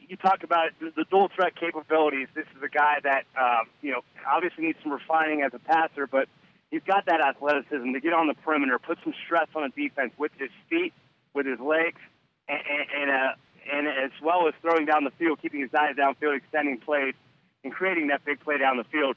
you, 0.08 0.17
talk 0.17 0.43
about 0.43 0.69
the, 0.80 1.06
dual 1.10 1.30
threat 1.36 1.54
capabilities. 1.60 2.28
This 2.34 2.45
is 2.56 2.63
a 2.63 2.69
guy 2.69 2.99
that, 3.04 3.26
um, 3.38 3.67
you 3.82 3.91
know, 3.91 4.02
obviously 4.26 4.65
needs 4.65 4.78
some 4.82 4.93
refining 4.93 5.41
as 5.41 5.54
a 5.54 5.60
passer, 5.60 6.08
but 6.08 6.30
he's 6.71 6.82
got 6.88 7.06
that 7.08 7.19
athleticism 7.19 7.91
to 7.91 7.99
get 7.99 8.13
on 8.13 8.28
the 8.28 8.36
perimeter, 8.36 8.80
put 8.80 8.99
some 9.04 9.13
stress 9.26 9.47
on 9.54 9.63
the 9.63 9.88
defense 9.88 10.13
with 10.17 10.32
his 10.38 10.49
feet, 10.69 10.93
with 11.34 11.45
his 11.45 11.60
legs, 11.60 11.99
and, 12.47 12.60
and, 12.69 13.02
and, 13.02 13.12
uh, 13.12 13.34
and 13.71 13.88
as 13.88 14.12
well 14.23 14.47
as 14.47 14.54
throwing 14.62 14.86
down 14.86 15.04
the 15.04 15.12
field, 15.19 15.41
keeping 15.41 15.62
his 15.62 15.73
eyes 15.73 15.95
downfield, 15.95 16.38
extending 16.38 16.80
plays. 16.80 17.15
and 17.63 17.73
creating 17.73 18.08
that 18.08 18.23
big 18.26 18.39
play 18.39 18.58
down 18.58 18.78
the 18.78 18.84
field. 18.86 19.15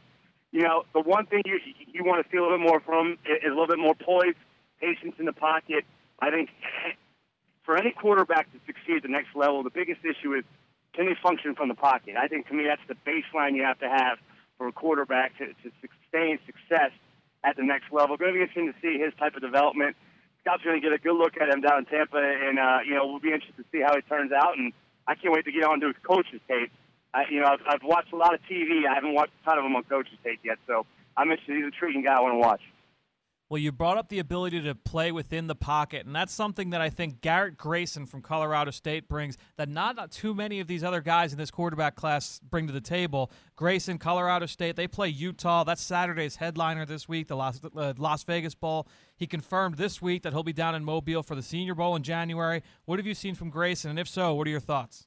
You 0.52 0.62
know, 0.62 0.84
the 0.92 1.00
one 1.00 1.26
thing 1.26 1.42
you 1.44 1.58
you 1.92 2.04
want 2.04 2.24
to 2.24 2.30
see 2.30 2.36
a 2.36 2.42
little 2.42 2.56
bit 2.56 2.66
more 2.66 2.80
from 2.80 3.18
is 3.26 3.44
a 3.44 3.48
little 3.48 3.66
bit 3.66 3.78
more 3.78 3.94
poise, 3.94 4.34
patience 4.80 5.14
in 5.18 5.26
the 5.26 5.32
pocket. 5.32 5.84
I 6.20 6.30
think 6.30 6.50
for 7.66 7.76
any 7.76 7.90
quarterback 7.90 8.50
to 8.52 8.58
succeed 8.64 8.98
at 8.98 9.02
the 9.02 9.10
next 9.10 9.34
level, 9.34 9.62
the 9.62 9.74
biggest 9.74 10.00
issue 10.04 10.32
is 10.32 10.44
can 10.94 11.04
they 11.04 11.16
function 11.20 11.54
from 11.54 11.68
the 11.68 11.74
pocket? 11.74 12.14
I 12.16 12.28
think 12.28 12.48
to 12.48 12.54
me 12.54 12.64
that's 12.64 12.80
the 12.88 12.96
baseline 13.04 13.54
you 13.54 13.64
have 13.64 13.78
to 13.80 13.88
have 13.90 14.16
for 14.56 14.68
a 14.68 14.72
quarterback 14.72 15.36
to, 15.36 15.46
to 15.46 15.70
sustain 15.82 16.38
success 16.46 16.92
at 17.44 17.56
the 17.56 17.62
next 17.62 17.92
level. 17.92 18.16
Going 18.16 18.32
to 18.32 18.38
be 18.38 18.40
interesting 18.40 18.72
to 18.72 18.78
see 18.80 18.96
his 18.96 19.12
type 19.18 19.36
of 19.36 19.42
development. 19.42 19.94
Scott's 20.40 20.62
going 20.62 20.80
to 20.80 20.80
get 20.80 20.94
a 20.94 20.98
good 20.98 21.18
look 21.18 21.36
at 21.36 21.50
him 21.50 21.60
down 21.60 21.80
in 21.80 21.84
Tampa, 21.84 22.16
and 22.16 22.58
uh, 22.58 22.78
you 22.86 22.94
know 22.94 23.06
we'll 23.06 23.20
be 23.20 23.34
interested 23.34 23.58
to 23.58 23.64
see 23.72 23.82
how 23.82 23.94
he 23.94 24.00
turns 24.02 24.32
out. 24.32 24.56
And 24.56 24.72
I 25.06 25.14
can't 25.14 25.34
wait 25.34 25.44
to 25.44 25.52
get 25.52 25.64
on 25.64 25.80
to 25.80 25.88
his 25.88 25.96
coach's 26.06 26.40
tape. 26.48 26.70
I, 27.12 27.24
you 27.30 27.40
know, 27.40 27.46
I've, 27.46 27.60
I've 27.66 27.82
watched 27.82 28.12
a 28.12 28.16
lot 28.16 28.32
of 28.32 28.40
TV. 28.48 28.86
I 28.88 28.94
haven't 28.94 29.12
watched 29.12 29.32
a 29.42 29.44
ton 29.44 29.58
of 29.58 29.64
them 29.64 29.74
on 29.74 29.82
coach's 29.84 30.18
tape 30.24 30.40
yet, 30.44 30.58
so 30.66 30.86
I'm 31.16 31.30
interested. 31.30 31.56
He's 31.56 31.66
an 31.66 31.72
intriguing 31.74 32.04
guy 32.04 32.14
I 32.14 32.20
want 32.20 32.34
to 32.34 32.38
watch. 32.38 32.62
Well, 33.48 33.58
you 33.58 33.70
brought 33.70 33.96
up 33.96 34.08
the 34.08 34.18
ability 34.18 34.60
to 34.62 34.74
play 34.74 35.12
within 35.12 35.46
the 35.46 35.54
pocket, 35.54 36.04
and 36.04 36.16
that's 36.16 36.32
something 36.32 36.70
that 36.70 36.80
I 36.80 36.90
think 36.90 37.20
Garrett 37.20 37.56
Grayson 37.56 38.04
from 38.04 38.20
Colorado 38.20 38.72
State 38.72 39.08
brings 39.08 39.36
that 39.56 39.68
not, 39.68 39.94
not 39.94 40.10
too 40.10 40.34
many 40.34 40.58
of 40.58 40.66
these 40.66 40.82
other 40.82 41.00
guys 41.00 41.30
in 41.30 41.38
this 41.38 41.52
quarterback 41.52 41.94
class 41.94 42.40
bring 42.50 42.66
to 42.66 42.72
the 42.72 42.80
table. 42.80 43.30
Grayson, 43.54 43.98
Colorado 43.98 44.46
State, 44.46 44.74
they 44.74 44.88
play 44.88 45.08
Utah. 45.10 45.62
That's 45.62 45.80
Saturday's 45.80 46.36
headliner 46.36 46.84
this 46.84 47.08
week, 47.08 47.28
the 47.28 47.36
Las, 47.36 47.60
uh, 47.76 47.92
Las 47.96 48.24
Vegas 48.24 48.56
Bowl. 48.56 48.88
He 49.16 49.28
confirmed 49.28 49.76
this 49.76 50.02
week 50.02 50.24
that 50.24 50.32
he'll 50.32 50.42
be 50.42 50.52
down 50.52 50.74
in 50.74 50.84
Mobile 50.84 51.22
for 51.22 51.36
the 51.36 51.42
Senior 51.42 51.76
Bowl 51.76 51.94
in 51.94 52.02
January. 52.02 52.64
What 52.84 52.98
have 52.98 53.06
you 53.06 53.14
seen 53.14 53.36
from 53.36 53.50
Grayson, 53.50 53.90
and 53.90 53.98
if 54.00 54.08
so, 54.08 54.34
what 54.34 54.48
are 54.48 54.50
your 54.50 54.58
thoughts? 54.58 55.06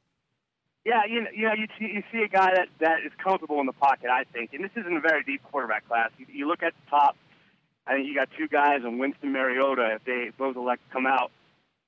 Yeah, 0.85 1.01
you 1.09 1.23
know, 1.23 1.29
you 1.35 1.43
know, 1.43 1.53
you, 1.55 1.67
you 1.85 2.03
see 2.09 2.23
a 2.23 2.29
guy 2.29 2.51
that 2.55 2.67
that 2.79 2.99
is 3.05 3.11
comfortable 3.21 3.59
in 3.59 3.65
the 3.65 3.73
pocket. 3.73 4.09
I 4.09 4.23
think, 4.31 4.53
and 4.53 4.63
this 4.63 4.71
isn't 4.77 4.95
a 4.95 5.01
very 5.01 5.23
deep 5.23 5.43
quarterback 5.43 5.85
class. 5.89 6.09
You, 6.17 6.25
you 6.31 6.47
look 6.47 6.63
at 6.63 6.73
the 6.73 6.89
top 6.89 7.17
I 7.89 7.95
think 7.95 8.07
you 8.07 8.13
got 8.13 8.29
two 8.37 8.47
guys 8.47 8.81
in 8.85 8.99
Winston 8.99 9.31
Mariota, 9.31 9.95
if 9.95 10.05
they 10.05 10.31
both 10.37 10.55
elect 10.55 10.83
to 10.87 10.93
come 10.93 11.07
out, 11.07 11.31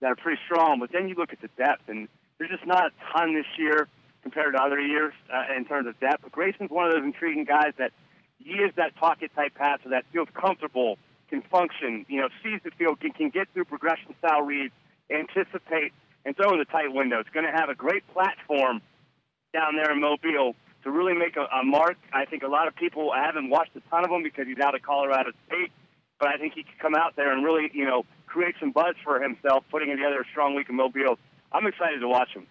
that 0.02 0.08
are 0.08 0.16
pretty 0.16 0.42
strong. 0.46 0.80
But 0.80 0.92
then 0.92 1.08
you 1.08 1.14
look 1.14 1.32
at 1.32 1.42
the 1.42 1.50
depth, 1.58 1.88
and 1.90 2.08
there's 2.40 2.50
just 2.50 2.66
not 2.66 2.88
a 2.88 2.92
ton 3.14 3.36
this 3.36 3.46
year 3.56 3.88
compared 4.24 4.56
to 4.56 4.62
other 4.62 4.80
years 4.80 5.14
uh, 5.32 5.56
in 5.56 5.64
terms 5.66 5.88
of 5.88 6.00
depth. 6.00 6.24
But 6.24 6.32
Grayson's 6.32 6.72
one 6.72 6.88
of 6.88 6.94
those 6.94 7.04
intriguing 7.04 7.44
guys 7.46 7.74
that 7.78 7.92
he 8.40 8.54
is 8.54 8.74
that 8.78 8.96
pocket 8.96 9.30
type 9.36 9.54
passer 9.54 9.90
that 9.90 10.06
feels 10.12 10.28
comfortable, 10.34 10.98
can 11.30 11.44
function, 11.44 12.04
you 12.10 12.20
know, 12.20 12.30
sees 12.44 12.60
the 12.64 12.72
field, 12.72 13.00
can, 13.00 13.12
can 13.12 13.30
get 13.30 13.48
through 13.54 13.66
progression 13.66 14.16
style 14.18 14.42
reads, 14.42 14.74
anticipate, 15.12 15.94
and 16.26 16.36
throw 16.36 16.52
in 16.52 16.58
the 16.58 16.66
tight 16.66 16.92
window. 16.92 17.20
It's 17.20 17.30
going 17.30 17.46
to 17.46 17.52
have 17.52 17.70
a 17.70 17.76
great 17.76 18.02
platform 18.12 18.82
down 19.54 19.76
there 19.76 19.92
in 19.92 20.02
Mobile 20.02 20.56
to 20.84 20.90
really 20.90 21.14
make 21.14 21.38
a, 21.38 21.46
a 21.56 21.64
mark. 21.64 21.98
I 22.12 22.26
think 22.26 22.42
a 22.42 22.48
lot 22.48 22.68
of 22.68 22.76
people 22.76 23.12
I 23.12 23.24
haven't 23.24 23.52
watched 23.52 23.76
a 23.76 23.82
ton 23.92 24.04
of 24.04 24.10
him 24.10 24.24
because 24.24 24.48
he's 24.48 24.58
out 24.58 24.74
of 24.74 24.82
Colorado 24.82 25.30
State 25.46 25.72
but 26.22 26.30
I 26.30 26.38
think 26.38 26.54
he 26.54 26.64
could 26.64 26.78
come 26.80 26.94
out 26.96 27.16
there 27.18 27.34
and 27.34 27.44
really, 27.44 27.70
you 27.74 27.84
know, 27.84 28.04
create 28.28 28.56
some 28.60 28.72
buzz 28.72 28.96
for 29.04 29.20
himself, 29.20 29.66
putting 29.72 29.90
together 29.90 30.22
a 30.22 30.26
strong 30.32 30.56
week 30.56 30.70
in 30.70 30.76
Mobile. 30.76 31.18
I'm 31.52 31.66
excited 31.66 32.00
to 32.00 32.08
watch 32.08 32.30
him. 32.34 32.46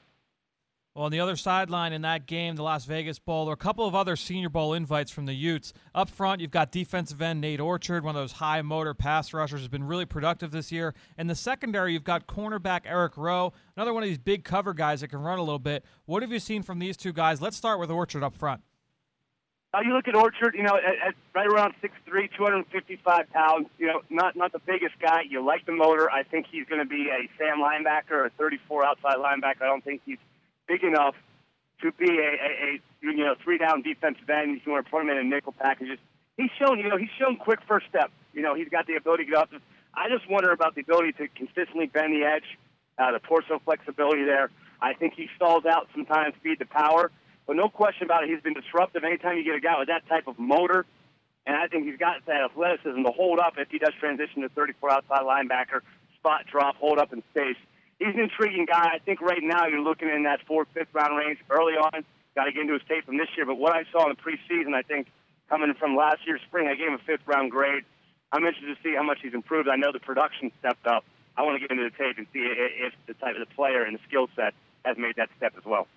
Well, 0.92 1.04
on 1.04 1.12
the 1.12 1.20
other 1.20 1.36
sideline 1.36 1.92
in 1.92 2.02
that 2.02 2.26
game, 2.26 2.56
the 2.56 2.64
Las 2.64 2.84
Vegas 2.84 3.20
Bowl, 3.20 3.44
there 3.44 3.52
are 3.52 3.54
a 3.54 3.56
couple 3.56 3.86
of 3.86 3.94
other 3.94 4.16
Senior 4.16 4.48
Bowl 4.48 4.74
invites 4.74 5.12
from 5.12 5.26
the 5.26 5.34
Utes. 5.34 5.72
Up 5.94 6.10
front, 6.10 6.40
you've 6.40 6.50
got 6.50 6.72
defensive 6.72 7.22
end 7.22 7.40
Nate 7.40 7.60
Orchard, 7.60 8.04
one 8.04 8.16
of 8.16 8.20
those 8.20 8.32
high 8.32 8.60
motor 8.60 8.92
pass 8.92 9.32
rushers, 9.32 9.60
has 9.60 9.68
been 9.68 9.84
really 9.84 10.04
productive 10.04 10.50
this 10.50 10.72
year. 10.72 10.92
In 11.16 11.28
the 11.28 11.36
secondary, 11.36 11.92
you've 11.92 12.02
got 12.02 12.26
cornerback 12.26 12.80
Eric 12.86 13.16
Rowe, 13.16 13.52
another 13.76 13.94
one 13.94 14.02
of 14.02 14.08
these 14.08 14.18
big 14.18 14.42
cover 14.42 14.74
guys 14.74 15.00
that 15.00 15.08
can 15.08 15.20
run 15.20 15.38
a 15.38 15.42
little 15.42 15.60
bit. 15.60 15.84
What 16.06 16.22
have 16.22 16.32
you 16.32 16.40
seen 16.40 16.64
from 16.64 16.80
these 16.80 16.96
two 16.96 17.12
guys? 17.12 17.40
Let's 17.40 17.56
start 17.56 17.78
with 17.78 17.90
Orchard 17.92 18.24
up 18.24 18.34
front. 18.34 18.60
Uh, 19.72 19.80
you 19.84 19.94
look 19.94 20.08
at 20.08 20.16
Orchard, 20.16 20.54
you 20.56 20.64
know, 20.64 20.74
at, 20.76 21.08
at 21.08 21.14
right 21.32 21.46
around 21.46 21.74
6'3", 21.82 22.28
255 22.36 23.30
pounds. 23.30 23.68
You 23.78 23.86
know, 23.86 24.00
not 24.10 24.34
not 24.34 24.52
the 24.52 24.58
biggest 24.58 24.94
guy. 25.00 25.22
You 25.28 25.44
like 25.44 25.64
the 25.64 25.72
motor. 25.72 26.10
I 26.10 26.24
think 26.24 26.46
he's 26.50 26.66
going 26.66 26.80
to 26.80 26.88
be 26.88 27.08
a 27.08 27.30
Sam 27.38 27.58
linebacker, 27.62 28.26
a 28.26 28.30
34 28.30 28.84
outside 28.84 29.16
linebacker. 29.16 29.62
I 29.62 29.66
don't 29.66 29.84
think 29.84 30.02
he's 30.04 30.18
big 30.66 30.82
enough 30.82 31.14
to 31.82 31.92
be 31.92 32.18
a, 32.18 32.30
a, 32.30 32.50
a 32.74 32.80
you 33.00 33.24
know 33.24 33.36
three 33.44 33.58
down 33.58 33.82
defensive 33.82 34.28
end. 34.28 34.60
You 34.64 34.72
want 34.72 34.84
to 34.84 34.90
put 34.90 35.02
him 35.02 35.10
in 35.10 35.18
a 35.18 35.24
nickel 35.24 35.52
packages, 35.52 35.98
he's 36.36 36.50
shown 36.58 36.78
you 36.78 36.88
know 36.88 36.96
he's 36.96 37.14
shown 37.18 37.36
quick 37.36 37.60
first 37.68 37.86
step. 37.88 38.10
You 38.32 38.42
know, 38.42 38.54
he's 38.54 38.68
got 38.68 38.86
the 38.86 38.96
ability 38.96 39.24
to 39.26 39.30
get 39.30 39.38
up. 39.38 39.50
I 39.94 40.08
just 40.08 40.28
wonder 40.30 40.52
about 40.52 40.74
the 40.74 40.82
ability 40.82 41.12
to 41.12 41.28
consistently 41.28 41.86
bend 41.86 42.12
the 42.12 42.24
edge, 42.24 42.58
uh, 42.98 43.12
the 43.12 43.18
torso 43.20 43.60
flexibility 43.64 44.24
there. 44.24 44.50
I 44.80 44.94
think 44.94 45.14
he 45.14 45.28
stalls 45.36 45.64
out 45.64 45.88
sometimes, 45.94 46.34
feed 46.42 46.58
the 46.58 46.66
power. 46.66 47.10
But 47.50 47.56
no 47.56 47.68
question 47.68 48.04
about 48.04 48.22
it, 48.22 48.30
he's 48.30 48.40
been 48.40 48.54
disruptive. 48.54 49.02
Anytime 49.02 49.36
you 49.36 49.42
get 49.42 49.56
a 49.56 49.60
guy 49.60 49.76
with 49.76 49.88
that 49.88 50.06
type 50.06 50.28
of 50.28 50.38
motor, 50.38 50.86
and 51.44 51.56
I 51.56 51.66
think 51.66 51.82
he's 51.84 51.98
got 51.98 52.24
that 52.26 52.46
athleticism 52.46 53.02
to 53.02 53.10
hold 53.10 53.40
up 53.40 53.54
if 53.58 53.66
he 53.74 53.78
does 53.80 53.90
transition 53.98 54.42
to 54.42 54.48
34 54.50 54.92
outside 54.92 55.26
linebacker, 55.26 55.82
spot 56.14 56.46
drop, 56.46 56.76
hold 56.76 57.00
up 57.00 57.12
in 57.12 57.24
space. 57.34 57.58
He's 57.98 58.14
an 58.14 58.20
intriguing 58.20 58.66
guy. 58.70 58.94
I 58.94 59.00
think 59.02 59.20
right 59.20 59.42
now 59.42 59.66
you're 59.66 59.82
looking 59.82 60.08
in 60.08 60.22
that 60.30 60.46
fourth, 60.46 60.68
fifth 60.74 60.94
round 60.94 61.18
range 61.18 61.40
early 61.50 61.72
on. 61.72 62.04
Got 62.36 62.44
to 62.44 62.52
get 62.52 62.60
into 62.60 62.74
his 62.74 62.82
tape 62.86 63.04
from 63.04 63.18
this 63.18 63.26
year. 63.36 63.46
But 63.46 63.58
what 63.58 63.74
I 63.74 63.82
saw 63.90 64.08
in 64.08 64.14
the 64.14 64.22
preseason, 64.22 64.72
I 64.72 64.82
think 64.82 65.08
coming 65.48 65.74
from 65.74 65.96
last 65.96 66.18
year's 66.28 66.42
spring, 66.46 66.68
I 66.68 66.76
gave 66.76 66.86
him 66.86 66.94
a 66.94 67.04
fifth 67.04 67.26
round 67.26 67.50
grade. 67.50 67.82
I'm 68.30 68.46
interested 68.46 68.76
to 68.76 68.80
see 68.84 68.94
how 68.94 69.02
much 69.02 69.18
he's 69.22 69.34
improved. 69.34 69.68
I 69.68 69.74
know 69.74 69.90
the 69.90 69.98
production 69.98 70.52
stepped 70.60 70.86
up. 70.86 71.02
I 71.36 71.42
want 71.42 71.60
to 71.60 71.66
get 71.66 71.76
into 71.76 71.82
the 71.82 71.96
tape 71.98 72.16
and 72.16 72.28
see 72.32 72.46
if 72.46 72.94
the 73.08 73.14
type 73.14 73.34
of 73.34 73.42
the 73.42 73.52
player 73.56 73.82
and 73.82 73.98
the 73.98 74.00
skill 74.06 74.28
set 74.36 74.54
has 74.84 74.96
made 74.96 75.16
that 75.16 75.30
step 75.36 75.54
as 75.58 75.64
well. 75.64 75.88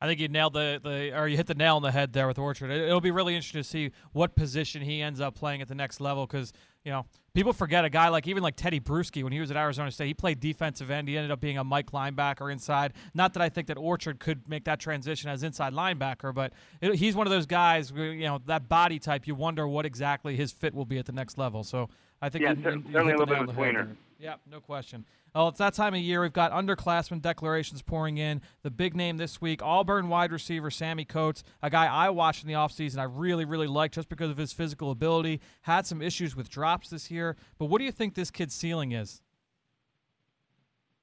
I 0.00 0.06
think 0.06 0.20
you 0.20 0.28
nailed 0.28 0.52
the, 0.52 0.78
the 0.82 1.18
or 1.18 1.26
you 1.26 1.36
hit 1.36 1.46
the 1.46 1.54
nail 1.54 1.76
on 1.76 1.82
the 1.82 1.90
head 1.90 2.12
there 2.12 2.28
with 2.28 2.38
Orchard. 2.38 2.70
It, 2.70 2.92
will 2.92 3.00
be 3.00 3.10
really 3.10 3.34
interesting 3.34 3.62
to 3.62 3.68
see 3.68 3.92
what 4.12 4.36
position 4.36 4.82
he 4.82 5.00
ends 5.00 5.20
up 5.20 5.34
playing 5.34 5.62
at 5.62 5.68
the 5.68 5.74
next 5.74 6.00
level 6.00 6.26
because 6.26 6.52
you 6.84 6.92
know 6.92 7.06
people 7.32 7.54
forget 7.54 7.84
a 7.86 7.88
guy 7.88 8.08
like 8.08 8.26
even 8.26 8.42
like 8.42 8.56
Teddy 8.56 8.78
Bruschi 8.78 9.22
when 9.22 9.32
he 9.32 9.40
was 9.40 9.50
at 9.50 9.56
Arizona 9.56 9.90
State. 9.90 10.08
He 10.08 10.14
played 10.14 10.38
defensive 10.38 10.90
end. 10.90 11.08
He 11.08 11.16
ended 11.16 11.30
up 11.30 11.40
being 11.40 11.56
a 11.56 11.64
Mike 11.64 11.92
linebacker 11.92 12.52
inside. 12.52 12.92
Not 13.14 13.32
that 13.34 13.42
I 13.42 13.48
think 13.48 13.68
that 13.68 13.78
Orchard 13.78 14.20
could 14.20 14.46
make 14.46 14.64
that 14.64 14.80
transition 14.80 15.30
as 15.30 15.42
inside 15.42 15.72
linebacker, 15.72 16.34
but 16.34 16.52
it, 16.82 16.96
he's 16.96 17.16
one 17.16 17.26
of 17.26 17.30
those 17.30 17.46
guys. 17.46 17.90
You 17.90 18.20
know 18.20 18.40
that 18.46 18.68
body 18.68 18.98
type. 18.98 19.26
You 19.26 19.34
wonder 19.34 19.66
what 19.66 19.86
exactly 19.86 20.36
his 20.36 20.52
fit 20.52 20.74
will 20.74 20.84
be 20.84 20.98
at 20.98 21.06
the 21.06 21.12
next 21.12 21.38
level. 21.38 21.64
So 21.64 21.88
I 22.20 22.28
think 22.28 22.42
yeah, 22.42 22.52
you, 22.52 22.56
you, 22.58 22.84
certainly 22.92 23.14
a 23.14 23.16
little 23.16 23.26
bit 23.26 23.38
of 23.38 23.48
a 23.48 23.52
tweener. 23.52 23.96
Yeah, 24.18 24.36
no 24.50 24.60
question. 24.60 25.04
Well, 25.34 25.48
it's 25.48 25.58
that 25.58 25.74
time 25.74 25.92
of 25.92 26.00
year. 26.00 26.22
We've 26.22 26.32
got 26.32 26.50
underclassmen 26.52 27.20
declarations 27.20 27.82
pouring 27.82 28.16
in. 28.16 28.40
The 28.62 28.70
big 28.70 28.96
name 28.96 29.18
this 29.18 29.40
week, 29.42 29.60
Auburn 29.62 30.08
wide 30.08 30.32
receiver 30.32 30.70
Sammy 30.70 31.04
Coates, 31.04 31.42
a 31.62 31.68
guy 31.68 31.86
I 31.86 32.08
watched 32.08 32.42
in 32.42 32.48
the 32.48 32.54
offseason 32.54 32.98
I 32.98 33.02
really, 33.02 33.44
really 33.44 33.66
liked 33.66 33.94
just 33.94 34.08
because 34.08 34.30
of 34.30 34.38
his 34.38 34.54
physical 34.54 34.90
ability. 34.90 35.42
Had 35.62 35.86
some 35.86 36.00
issues 36.00 36.34
with 36.34 36.48
drops 36.48 36.88
this 36.88 37.10
year. 37.10 37.36
But 37.58 37.66
what 37.66 37.78
do 37.78 37.84
you 37.84 37.92
think 37.92 38.14
this 38.14 38.30
kid's 38.30 38.54
ceiling 38.54 38.92
is? 38.92 39.20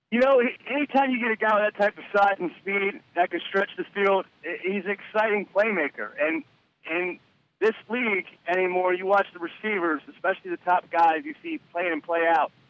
You 0.10 0.20
know, 0.20 0.42
anytime 0.68 1.12
you 1.12 1.20
get 1.20 1.32
a 1.32 1.36
guy 1.36 1.54
with 1.54 1.74
that 1.74 1.80
type 1.80 1.98
of 1.98 2.04
size 2.16 2.38
and 2.40 2.50
speed 2.62 3.00
that 3.16 3.30
can 3.30 3.42
stretch 3.48 3.70
the 3.78 3.86
field, 3.94 4.26
he's 4.64 4.86
an 4.86 4.92
exciting 4.92 5.48
playmaker. 5.56 6.10
And 6.20 6.44
in 6.90 7.20
this 7.60 7.76
league 7.90 8.26
anymore, 8.48 8.96
you 8.96 9.06
watch 9.06 9.28
the 9.34 9.40
receivers, 9.40 10.02
especially 10.12 10.50
the 10.50 10.58
top 10.58 10.90
guys 10.92 11.22
you 11.24 11.36
see 11.44 11.60
play 11.72 11.86
in 11.86 11.94
and 11.94 12.04
play 12.04 12.26
out– 12.28 12.52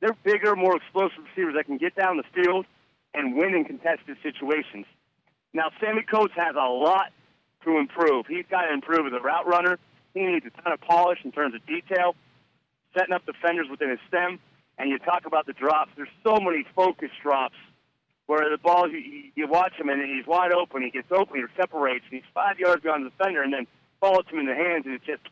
they're 0.00 0.16
bigger, 0.24 0.54
more 0.54 0.76
explosive 0.76 1.18
receivers 1.30 1.54
that 1.56 1.66
can 1.66 1.78
get 1.78 1.94
down 1.94 2.16
the 2.16 2.42
field 2.42 2.66
and 3.14 3.36
win 3.36 3.54
in 3.54 3.64
contested 3.64 4.16
situations. 4.22 4.86
Now, 5.52 5.70
Sammy 5.80 6.02
Coates 6.02 6.34
has 6.36 6.54
a 6.54 6.68
lot 6.68 7.12
to 7.64 7.78
improve. 7.78 8.26
He's 8.26 8.44
got 8.50 8.62
to 8.62 8.72
improve 8.72 9.06
as 9.06 9.12
a 9.12 9.22
route 9.22 9.46
runner. 9.46 9.78
He 10.14 10.22
needs 10.22 10.46
a 10.46 10.62
ton 10.62 10.72
of 10.72 10.80
polish 10.80 11.18
in 11.24 11.32
terms 11.32 11.54
of 11.54 11.64
detail, 11.66 12.14
setting 12.96 13.14
up 13.14 13.26
defenders 13.26 13.66
within 13.70 13.90
his 13.90 13.98
stem. 14.08 14.38
And 14.78 14.90
you 14.90 14.98
talk 14.98 15.26
about 15.26 15.46
the 15.46 15.52
drops. 15.52 15.90
There's 15.96 16.08
so 16.22 16.36
many 16.36 16.64
focus 16.76 17.10
drops 17.22 17.56
where 18.26 18.48
the 18.50 18.58
ball, 18.58 18.88
you, 18.88 19.32
you 19.34 19.48
watch 19.48 19.72
him 19.80 19.88
and 19.88 20.00
he's 20.02 20.26
wide 20.26 20.52
open. 20.52 20.82
He 20.82 20.90
gets 20.90 21.10
open, 21.10 21.40
he 21.40 21.42
separates, 21.60 22.04
and 22.10 22.20
he's 22.20 22.30
five 22.32 22.58
yards 22.58 22.82
beyond 22.82 23.06
the 23.06 23.10
defender, 23.10 23.42
and 23.42 23.52
then 23.52 23.66
falls 24.00 24.26
him 24.30 24.38
in 24.38 24.46
the 24.46 24.54
hands, 24.54 24.84
and 24.86 24.94
it 24.94 25.02
just 25.04 25.22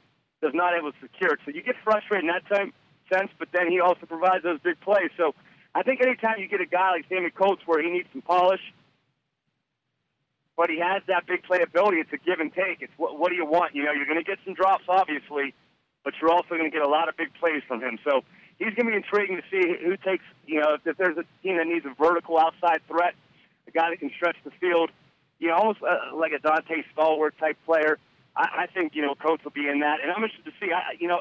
does 0.42 0.52
not 0.54 0.74
able 0.76 0.90
to 0.90 0.98
secure 1.00 1.34
it. 1.34 1.40
So 1.44 1.52
you 1.52 1.62
get 1.62 1.76
frustrated 1.84 2.24
in 2.24 2.34
that 2.34 2.48
time 2.48 2.72
sense, 3.12 3.30
but 3.38 3.48
then 3.52 3.70
he 3.70 3.80
also 3.80 4.06
provides 4.06 4.42
those 4.42 4.60
big 4.60 4.80
plays. 4.80 5.10
So 5.16 5.34
I 5.74 5.82
think 5.82 6.00
anytime 6.00 6.38
you 6.38 6.48
get 6.48 6.60
a 6.60 6.66
guy 6.66 6.90
like 6.92 7.04
Sammy 7.08 7.30
Coates 7.30 7.62
where 7.66 7.82
he 7.82 7.90
needs 7.90 8.08
some 8.12 8.22
polish, 8.22 8.60
but 10.56 10.70
he 10.70 10.78
has 10.80 11.02
that 11.06 11.26
big 11.26 11.42
playability, 11.42 12.00
it's 12.00 12.12
a 12.12 12.16
give 12.16 12.40
and 12.40 12.52
take. 12.52 12.80
It's 12.80 12.92
what, 12.96 13.18
what 13.18 13.28
do 13.28 13.36
you 13.36 13.44
want? 13.44 13.74
You 13.74 13.84
know, 13.84 13.92
you're 13.92 14.06
going 14.06 14.18
to 14.18 14.24
get 14.24 14.38
some 14.44 14.54
drops, 14.54 14.84
obviously, 14.88 15.54
but 16.02 16.14
you're 16.20 16.32
also 16.32 16.48
going 16.48 16.64
to 16.64 16.70
get 16.70 16.82
a 16.82 16.88
lot 16.88 17.08
of 17.08 17.16
big 17.16 17.28
plays 17.38 17.62
from 17.68 17.82
him. 17.82 17.98
So 18.04 18.22
he's 18.58 18.72
going 18.74 18.86
to 18.86 18.92
be 18.92 18.96
intriguing 18.96 19.36
to 19.36 19.42
see 19.50 19.76
who 19.84 19.96
takes, 19.98 20.24
you 20.46 20.60
know, 20.60 20.78
if, 20.82 20.96
there's 20.96 21.18
a 21.18 21.24
team 21.42 21.58
that 21.58 21.66
needs 21.66 21.84
a 21.84 21.94
vertical 22.02 22.38
outside 22.38 22.80
threat, 22.88 23.14
a 23.68 23.70
guy 23.70 23.90
that 23.90 24.00
can 24.00 24.10
stretch 24.16 24.36
the 24.44 24.50
field, 24.60 24.90
you 25.38 25.48
know, 25.48 25.56
almost 25.56 25.80
uh, 25.82 26.16
like 26.16 26.32
a 26.32 26.38
Donte 26.38 26.84
Stallworth 26.96 27.36
type 27.38 27.58
player. 27.66 27.98
I, 28.34 28.64
I 28.64 28.66
think, 28.72 28.94
you 28.94 29.02
know, 29.02 29.14
Coates 29.14 29.44
will 29.44 29.50
be 29.50 29.68
in 29.68 29.80
that. 29.80 30.00
And 30.02 30.10
I'm 30.10 30.24
interested 30.24 30.46
to 30.46 30.52
see, 30.58 30.72
I, 30.72 30.96
you 30.98 31.08
know, 31.08 31.20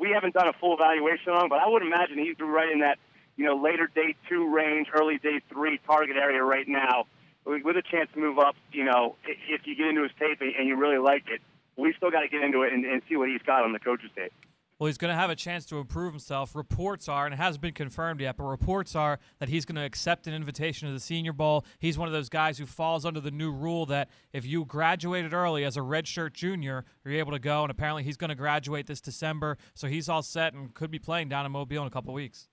we 0.00 0.10
haven't 0.10 0.32
done 0.32 0.48
a 0.48 0.54
full 0.54 0.74
evaluation 0.74 1.32
on 1.32 1.44
him, 1.44 1.48
but 1.50 1.60
I 1.60 1.68
would 1.68 1.82
imagine 1.82 2.18
he's 2.18 2.34
right 2.40 2.72
in 2.72 2.80
that, 2.80 2.98
you 3.36 3.44
know, 3.44 3.56
later 3.56 3.88
day 3.94 4.16
two 4.28 4.52
range, 4.52 4.88
early 4.94 5.18
day 5.18 5.40
three 5.52 5.78
target 5.86 6.16
area 6.16 6.42
right 6.42 6.66
now. 6.66 7.04
with 7.44 7.76
a 7.76 7.82
chance 7.82 8.08
to 8.14 8.20
move 8.20 8.38
up. 8.38 8.56
You 8.72 8.84
know, 8.84 9.16
if 9.24 9.66
you 9.66 9.76
get 9.76 9.88
into 9.88 10.02
his 10.02 10.12
tape 10.18 10.40
and 10.40 10.66
you 10.66 10.76
really 10.76 10.98
like 10.98 11.24
it, 11.28 11.40
we 11.76 11.92
still 11.96 12.10
got 12.10 12.20
to 12.20 12.28
get 12.28 12.42
into 12.42 12.62
it 12.62 12.72
and, 12.72 12.84
and 12.84 13.02
see 13.08 13.16
what 13.16 13.28
he's 13.28 13.42
got 13.42 13.62
on 13.62 13.72
the 13.72 13.78
coach's 13.78 14.10
tape. 14.16 14.32
Well, 14.80 14.86
he's 14.86 14.96
going 14.96 15.10
to 15.10 15.14
have 15.14 15.28
a 15.28 15.36
chance 15.36 15.66
to 15.66 15.76
improve 15.76 16.14
himself. 16.14 16.56
Reports 16.56 17.06
are, 17.06 17.26
and 17.26 17.34
it 17.34 17.36
hasn't 17.36 17.60
been 17.60 17.74
confirmed 17.74 18.22
yet, 18.22 18.38
but 18.38 18.44
reports 18.44 18.96
are 18.96 19.18
that 19.38 19.50
he's 19.50 19.66
going 19.66 19.76
to 19.76 19.84
accept 19.84 20.26
an 20.26 20.32
invitation 20.32 20.88
to 20.88 20.94
the 20.94 21.00
Senior 21.00 21.34
Bowl. 21.34 21.66
He's 21.78 21.98
one 21.98 22.08
of 22.08 22.14
those 22.14 22.30
guys 22.30 22.56
who 22.56 22.64
falls 22.64 23.04
under 23.04 23.20
the 23.20 23.30
new 23.30 23.52
rule 23.52 23.84
that 23.86 24.08
if 24.32 24.46
you 24.46 24.64
graduated 24.64 25.34
early 25.34 25.66
as 25.66 25.76
a 25.76 25.80
redshirt 25.80 26.32
junior, 26.32 26.86
you're 27.04 27.12
able 27.12 27.32
to 27.32 27.38
go. 27.38 27.60
And 27.60 27.70
apparently, 27.70 28.04
he's 28.04 28.16
going 28.16 28.30
to 28.30 28.34
graduate 28.34 28.86
this 28.86 29.02
December, 29.02 29.58
so 29.74 29.86
he's 29.86 30.08
all 30.08 30.22
set 30.22 30.54
and 30.54 30.72
could 30.72 30.90
be 30.90 30.98
playing 30.98 31.28
down 31.28 31.44
in 31.44 31.52
Mobile 31.52 31.82
in 31.82 31.86
a 31.86 31.90
couple 31.90 32.14
weeks. 32.14 32.48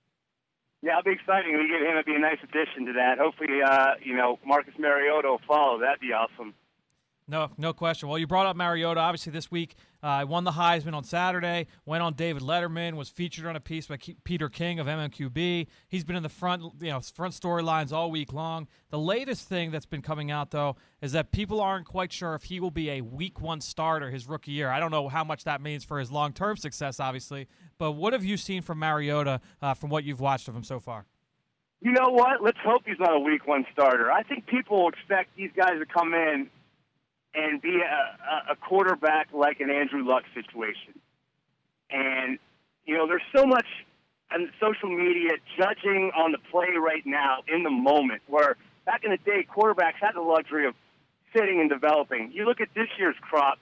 Yeah, 0.81 0.99
it'll 0.99 1.03
be 1.03 1.11
exciting. 1.11 1.53
We 1.53 1.69
get 1.69 1.79
him; 1.79 1.93
it'd 1.93 2.05
be 2.05 2.15
a 2.15 2.19
nice 2.19 2.39
addition 2.43 2.87
to 2.87 2.93
that. 2.93 3.19
Hopefully, 3.19 3.61
uh, 3.65 3.91
you 4.03 4.17
know, 4.17 4.37
Marcus 4.45 4.73
Mariota 4.77 5.29
will 5.29 5.41
follow. 5.47 5.79
That'd 5.79 6.01
be 6.01 6.11
awesome. 6.11 6.55
No, 7.29 7.49
no 7.57 7.73
question. 7.73 8.07
Well, 8.07 8.17
you 8.17 8.25
brought 8.25 8.45
up 8.45 8.55
Mariota. 8.55 9.01
Obviously, 9.01 9.33
this 9.33 9.51
week 9.51 9.75
I 10.01 10.21
uh, 10.21 10.25
won 10.25 10.45
the 10.45 10.51
Heisman 10.51 10.93
on 10.93 11.03
Saturday. 11.03 11.67
Went 11.85 12.01
on 12.01 12.13
David 12.13 12.41
Letterman. 12.41 12.93
Was 12.95 13.09
featured 13.09 13.45
on 13.45 13.57
a 13.57 13.59
piece 13.59 13.87
by 13.87 13.97
Peter 14.23 14.47
King 14.47 14.79
of 14.79 14.87
MMQB. 14.87 15.67
He's 15.89 16.05
been 16.05 16.15
in 16.15 16.23
the 16.23 16.29
front, 16.29 16.63
you 16.79 16.89
know, 16.89 17.01
front 17.01 17.33
storylines 17.33 17.91
all 17.91 18.11
week 18.11 18.31
long. 18.31 18.69
The 18.91 18.99
latest 18.99 19.49
thing 19.49 19.71
that's 19.71 19.85
been 19.85 20.01
coming 20.01 20.31
out 20.31 20.51
though 20.51 20.77
is 21.01 21.11
that 21.11 21.33
people 21.33 21.59
aren't 21.59 21.85
quite 21.85 22.13
sure 22.13 22.33
if 22.33 22.43
he 22.43 22.61
will 22.61 22.71
be 22.71 22.89
a 22.91 23.01
Week 23.01 23.41
One 23.41 23.59
starter 23.59 24.09
his 24.09 24.25
rookie 24.25 24.51
year. 24.51 24.69
I 24.69 24.79
don't 24.79 24.91
know 24.91 25.09
how 25.09 25.25
much 25.25 25.43
that 25.43 25.59
means 25.59 25.83
for 25.83 25.99
his 25.99 26.09
long-term 26.09 26.55
success, 26.55 26.97
obviously. 27.01 27.47
But 27.77 27.91
what 27.91 28.13
have 28.13 28.23
you 28.23 28.37
seen 28.37 28.61
from 28.61 28.79
Mariota 28.79 29.41
uh, 29.61 29.73
from 29.73 29.89
what 29.89 30.05
you've 30.05 30.21
watched 30.21 30.47
of 30.47 30.55
him 30.55 30.63
so 30.63 30.79
far? 30.79 31.05
You 31.81 31.91
know 31.91 32.09
what? 32.09 32.41
Let's 32.41 32.57
hope 32.65 32.83
he's 32.85 32.99
not 32.99 33.13
a 33.13 33.19
Week 33.19 33.45
One 33.45 33.65
starter. 33.73 34.09
I 34.09 34.23
think 34.23 34.47
people 34.47 34.87
expect 34.87 35.35
these 35.35 35.51
guys 35.55 35.73
to 35.79 35.85
come 35.85 36.13
in 36.13 36.49
and 37.37 37.61
be 37.61 37.79
a, 37.81 38.51
a 38.51 38.55
quarterback 38.55 39.27
like 39.31 39.59
an 39.59 39.69
Andrew 39.69 40.03
Luck 40.03 40.23
situation. 40.33 40.99
And, 41.91 42.39
you 42.85 42.97
know, 42.97 43.07
there's 43.07 43.21
so 43.33 43.45
much 43.45 43.65
on 44.33 44.49
social 44.59 44.89
media 44.89 45.33
judging 45.57 46.11
on 46.17 46.31
the 46.31 46.39
play 46.51 46.75
right 46.77 47.05
now 47.05 47.43
in 47.47 47.63
the 47.63 47.69
moment 47.69 48.23
where 48.27 48.57
back 48.85 49.03
in 49.03 49.11
the 49.11 49.17
day, 49.17 49.45
quarterbacks 49.55 50.01
had 50.01 50.15
the 50.15 50.21
luxury 50.21 50.67
of 50.67 50.73
sitting 51.35 51.61
and 51.61 51.69
developing. 51.69 52.31
You 52.33 52.45
look 52.45 52.59
at 52.59 52.69
this 52.73 52.87
year's 52.97 53.15
crop, 53.21 53.59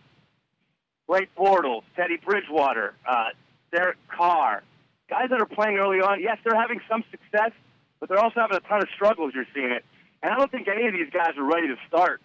Blake 1.08 1.30
Bortles, 1.36 1.84
Teddy 1.96 2.18
Bridgewater, 2.18 2.94
uh, 3.08 3.30
Derek 3.72 3.98
Carr, 4.08 4.64
guys 5.10 5.30
that 5.30 5.42
are 5.42 5.46
playing 5.46 5.78
early 5.78 6.00
on, 6.00 6.22
yes, 6.22 6.38
they're 6.44 6.60
having 6.60 6.80
some 6.90 7.04
success, 7.12 7.52
but 8.00 8.08
they're 8.08 8.24
also 8.24 8.40
having 8.40 8.58
a 8.58 8.62
ton 8.62 8.82
of 8.82 8.88
struggles. 8.96 9.34
You're 9.36 9.46
seeing 9.54 9.72
it. 9.72 9.84
And 10.24 10.34
I 10.34 10.38
don't 10.38 10.50
think 10.50 10.68
any 10.68 10.88
of 10.88 10.94
these 10.94 11.12
guys 11.12 11.38
are 11.38 11.44
ready 11.44 11.68
to 11.68 11.76
start 11.88 12.22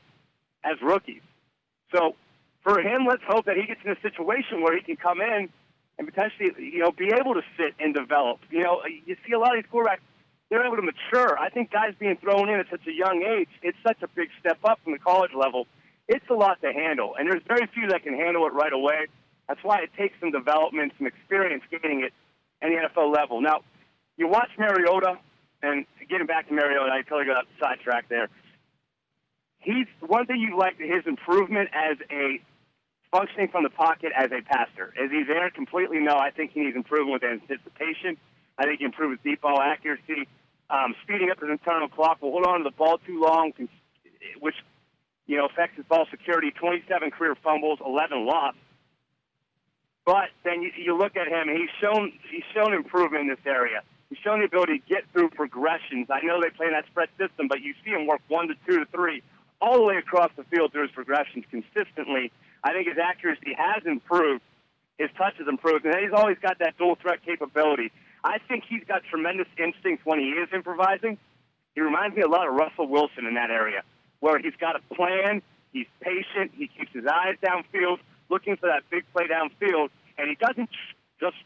as 0.64 0.80
rookies. 0.80 1.22
So 1.92 2.14
for 2.62 2.80
him, 2.80 3.06
let's 3.08 3.22
hope 3.26 3.46
that 3.46 3.56
he 3.56 3.66
gets 3.66 3.80
in 3.84 3.90
a 3.90 4.00
situation 4.00 4.62
where 4.62 4.76
he 4.76 4.82
can 4.82 4.96
come 4.96 5.20
in 5.20 5.48
and 5.98 6.06
potentially, 6.06 6.50
you 6.58 6.78
know, 6.80 6.92
be 6.92 7.12
able 7.12 7.34
to 7.34 7.42
sit 7.56 7.74
and 7.78 7.94
develop. 7.94 8.40
You 8.50 8.62
know, 8.62 8.82
you 9.06 9.16
see 9.26 9.32
a 9.32 9.38
lot 9.38 9.56
of 9.56 9.62
these 9.62 9.70
quarterbacks, 9.70 10.04
they're 10.48 10.64
able 10.64 10.76
to 10.76 10.82
mature. 10.82 11.38
I 11.38 11.48
think 11.50 11.70
guys 11.70 11.94
being 11.98 12.16
thrown 12.16 12.48
in 12.48 12.58
at 12.58 12.66
such 12.70 12.86
a 12.86 12.92
young 12.92 13.22
age, 13.22 13.48
it's 13.62 13.78
such 13.86 14.02
a 14.02 14.08
big 14.08 14.28
step 14.40 14.58
up 14.64 14.80
from 14.82 14.92
the 14.92 14.98
college 14.98 15.32
level. 15.34 15.66
It's 16.08 16.24
a 16.28 16.34
lot 16.34 16.60
to 16.62 16.72
handle, 16.72 17.14
and 17.16 17.30
there's 17.30 17.42
very 17.46 17.68
few 17.72 17.86
that 17.88 18.02
can 18.02 18.14
handle 18.14 18.46
it 18.46 18.52
right 18.52 18.72
away. 18.72 19.06
That's 19.46 19.62
why 19.62 19.78
it 19.82 19.90
takes 19.96 20.18
some 20.18 20.32
development, 20.32 20.92
some 20.98 21.06
experience 21.06 21.62
gaining 21.70 22.00
it 22.00 22.12
at 22.62 22.70
the 22.70 23.00
NFL 23.00 23.14
level. 23.14 23.40
Now, 23.40 23.60
you 24.16 24.26
watch 24.26 24.50
Mariota, 24.58 25.18
and 25.62 25.86
getting 26.08 26.26
back 26.26 26.48
to 26.48 26.54
Mariota, 26.54 26.90
I 26.92 27.02
totally 27.02 27.26
got 27.26 27.46
sidetracked 27.60 28.08
there 28.08 28.28
he's 29.60 29.86
one 30.00 30.26
thing 30.26 30.40
you 30.40 30.56
like 30.56 30.78
his 30.78 31.06
improvement 31.06 31.70
as 31.72 31.96
a 32.10 32.40
functioning 33.10 33.48
from 33.48 33.62
the 33.62 33.70
pocket 33.70 34.12
as 34.16 34.30
a 34.32 34.42
passer. 34.42 34.92
Is 35.00 35.10
he 35.10 35.24
there 35.24 35.50
completely? 35.50 35.98
No, 35.98 36.16
I 36.16 36.30
think 36.30 36.52
he 36.52 36.60
needs 36.60 36.76
improvement 36.76 37.22
with 37.22 37.30
anticipation. 37.30 38.16
I 38.58 38.64
think 38.64 38.78
he 38.80 38.84
improved 38.84 39.20
his 39.20 39.32
deep 39.32 39.42
ball 39.42 39.60
accuracy, 39.60 40.28
um, 40.68 40.94
speeding 41.02 41.30
up 41.30 41.40
his 41.40 41.50
internal 41.50 41.88
clock. 41.88 42.22
Will 42.22 42.32
hold 42.32 42.46
on 42.46 42.58
to 42.58 42.64
the 42.64 42.76
ball 42.76 42.98
too 43.06 43.20
long, 43.20 43.52
which 44.40 44.54
you 45.26 45.36
know 45.36 45.46
affects 45.46 45.76
his 45.76 45.86
ball 45.86 46.06
security. 46.10 46.50
27 46.50 47.10
career 47.10 47.34
fumbles, 47.42 47.78
11 47.84 48.26
lost. 48.26 48.56
But 50.04 50.30
then 50.44 50.62
you, 50.62 50.70
you 50.76 50.96
look 50.96 51.16
at 51.16 51.28
him, 51.28 51.48
and 51.48 51.58
he's 51.58 51.70
shown 51.80 52.12
he's 52.30 52.44
shown 52.54 52.74
improvement 52.74 53.22
in 53.22 53.28
this 53.28 53.46
area. 53.46 53.82
He's 54.08 54.18
shown 54.18 54.40
the 54.40 54.46
ability 54.46 54.80
to 54.80 54.86
get 54.88 55.04
through 55.12 55.30
progressions. 55.30 56.08
I 56.10 56.20
know 56.24 56.40
they 56.40 56.50
play 56.50 56.66
in 56.66 56.72
that 56.72 56.86
spread 56.86 57.08
system, 57.16 57.46
but 57.48 57.60
you 57.60 57.74
see 57.84 57.90
him 57.90 58.06
work 58.06 58.20
one 58.26 58.48
to 58.48 58.54
two 58.66 58.80
to 58.80 58.86
three 58.86 59.22
all 59.60 59.74
the 59.74 59.84
way 59.84 59.96
across 59.96 60.30
the 60.36 60.44
field 60.44 60.72
through 60.72 60.82
his 60.82 60.90
progressions 60.92 61.44
consistently. 61.50 62.32
I 62.64 62.72
think 62.72 62.88
his 62.88 62.98
accuracy 62.98 63.54
has 63.56 63.82
improved. 63.84 64.42
His 64.98 65.08
touch 65.16 65.34
has 65.38 65.48
improved, 65.48 65.84
and 65.86 65.94
he's 65.96 66.12
always 66.12 66.36
got 66.42 66.58
that 66.58 66.76
dual 66.76 66.96
threat 67.00 67.24
capability. 67.24 67.90
I 68.22 68.38
think 68.48 68.64
he's 68.68 68.84
got 68.86 69.02
tremendous 69.08 69.46
instincts 69.56 70.04
when 70.04 70.18
he 70.18 70.26
is 70.26 70.48
improvising. 70.52 71.16
He 71.74 71.80
reminds 71.80 72.16
me 72.16 72.22
a 72.22 72.28
lot 72.28 72.46
of 72.46 72.54
Russell 72.54 72.86
Wilson 72.86 73.26
in 73.26 73.34
that 73.34 73.50
area, 73.50 73.82
where 74.20 74.38
he's 74.38 74.56
got 74.60 74.76
a 74.76 74.94
plan, 74.94 75.40
he's 75.72 75.86
patient, 76.00 76.52
he 76.54 76.68
keeps 76.68 76.92
his 76.92 77.06
eyes 77.06 77.36
downfield, 77.42 77.98
looking 78.28 78.56
for 78.56 78.66
that 78.66 78.82
big 78.90 79.04
play 79.14 79.26
downfield, 79.26 79.88
and 80.18 80.28
he 80.28 80.34
doesn't 80.34 80.68
just 81.18 81.36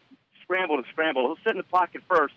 scramble 0.42 0.82
to 0.82 0.88
scramble. 0.90 1.22
He'll 1.26 1.44
sit 1.44 1.52
in 1.52 1.58
the 1.58 1.62
pocket 1.62 2.02
first, 2.08 2.34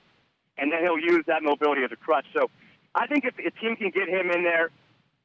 and 0.58 0.72
then 0.72 0.82
he'll 0.82 1.00
use 1.00 1.24
that 1.28 1.42
mobility 1.42 1.84
as 1.84 1.92
a 1.92 1.96
crutch. 1.96 2.26
So 2.34 2.50
I 2.94 3.08
think 3.08 3.26
if 3.26 3.34
a 3.40 3.52
team 3.60 3.76
can 3.76 3.90
get 3.90 4.08
him 4.08 4.30
in 4.30 4.44
there 4.44 4.70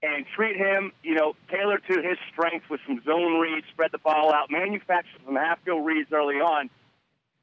and 0.02 0.26
treat 0.34 0.56
him, 0.56 0.92
you 1.02 1.14
know, 1.14 1.34
tailor 1.48 1.78
to 1.78 2.02
his 2.02 2.18
strengths 2.32 2.68
with 2.68 2.80
some 2.86 3.00
zone 3.04 3.38
reads, 3.38 3.66
spread 3.72 3.92
the 3.92 3.98
ball 3.98 4.34
out, 4.34 4.50
manufacture 4.50 5.16
some 5.24 5.36
half 5.36 5.62
field 5.64 5.86
reads 5.86 6.10
early 6.12 6.36
on. 6.36 6.68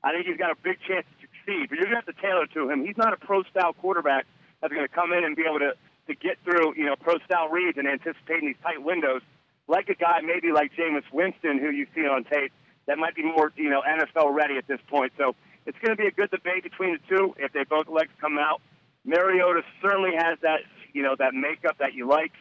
I 0.03 0.11
think 0.11 0.27
he's 0.27 0.37
got 0.37 0.51
a 0.51 0.55
big 0.61 0.77
chance 0.87 1.05
to 1.07 1.27
succeed. 1.27 1.69
But 1.69 1.79
you're 1.79 1.87
going 1.87 2.01
to 2.01 2.05
have 2.05 2.15
to 2.15 2.21
tailor 2.21 2.47
to 2.47 2.69
him. 2.69 2.85
He's 2.85 2.97
not 2.97 3.13
a 3.13 3.17
pro 3.17 3.43
style 3.43 3.73
quarterback 3.73 4.25
that's 4.61 4.73
going 4.73 4.87
to 4.87 4.93
come 4.93 5.13
in 5.13 5.23
and 5.23 5.35
be 5.35 5.43
able 5.43 5.59
to, 5.59 5.73
to 6.07 6.15
get 6.15 6.37
through, 6.43 6.75
you 6.75 6.85
know, 6.85 6.95
pro 6.95 7.15
style 7.25 7.47
reads 7.47 7.77
and 7.77 7.87
anticipating 7.87 8.47
these 8.47 8.61
tight 8.61 8.83
windows 8.83 9.21
like 9.67 9.87
a 9.87 9.95
guy 9.95 10.19
maybe 10.21 10.51
like 10.51 10.71
Jameis 10.75 11.05
Winston, 11.13 11.59
who 11.59 11.69
you 11.69 11.85
see 11.93 12.01
on 12.01 12.23
tape, 12.25 12.51
that 12.87 12.97
might 12.97 13.15
be 13.15 13.23
more, 13.23 13.53
you 13.55 13.69
know, 13.69 13.81
NFL 13.87 14.33
ready 14.33 14.57
at 14.57 14.67
this 14.67 14.79
point. 14.89 15.13
So 15.17 15.35
it's 15.65 15.77
going 15.77 15.95
to 15.95 16.01
be 16.01 16.07
a 16.07 16.11
good 16.11 16.31
debate 16.31 16.63
between 16.63 16.93
the 16.93 16.99
two 17.07 17.35
if 17.37 17.53
they 17.53 17.63
both 17.63 17.87
legs 17.87 18.09
come 18.19 18.37
out. 18.37 18.61
Mariota 19.05 19.61
certainly 19.81 20.11
has 20.17 20.39
that, 20.41 20.61
you 20.91 21.03
know, 21.03 21.15
that 21.17 21.33
makeup 21.33 21.77
that 21.79 21.93
you 21.93 22.07
like. 22.07 22.31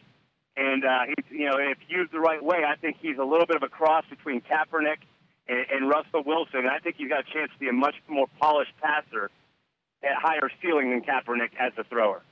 And 0.59 0.83
uh, 0.83 0.99
he's, 1.07 1.39
you 1.39 1.45
know, 1.45 1.55
if 1.57 1.77
used 1.87 2.11
the 2.11 2.19
right 2.19 2.43
way, 2.43 2.65
I 2.67 2.75
think 2.75 2.97
he's 3.01 3.17
a 3.17 3.23
little 3.23 3.45
bit 3.45 3.55
of 3.55 3.63
a 3.63 3.69
cross 3.69 4.03
between 4.09 4.41
Kaepernick 4.41 4.97
and, 5.47 5.65
and 5.71 5.89
Russell 5.89 6.21
Wilson. 6.25 6.67
I 6.69 6.79
think 6.79 6.97
he's 6.97 7.07
got 7.07 7.21
a 7.21 7.31
chance 7.31 7.49
to 7.53 7.59
be 7.59 7.69
a 7.69 7.73
much 7.73 7.95
more 8.09 8.27
polished 8.41 8.73
passer 8.81 9.31
at 10.03 10.15
higher 10.21 10.51
ceiling 10.61 10.89
than 10.89 11.01
Kaepernick 11.01 11.51
as 11.57 11.71
a 11.77 11.85
thrower. 11.85 12.23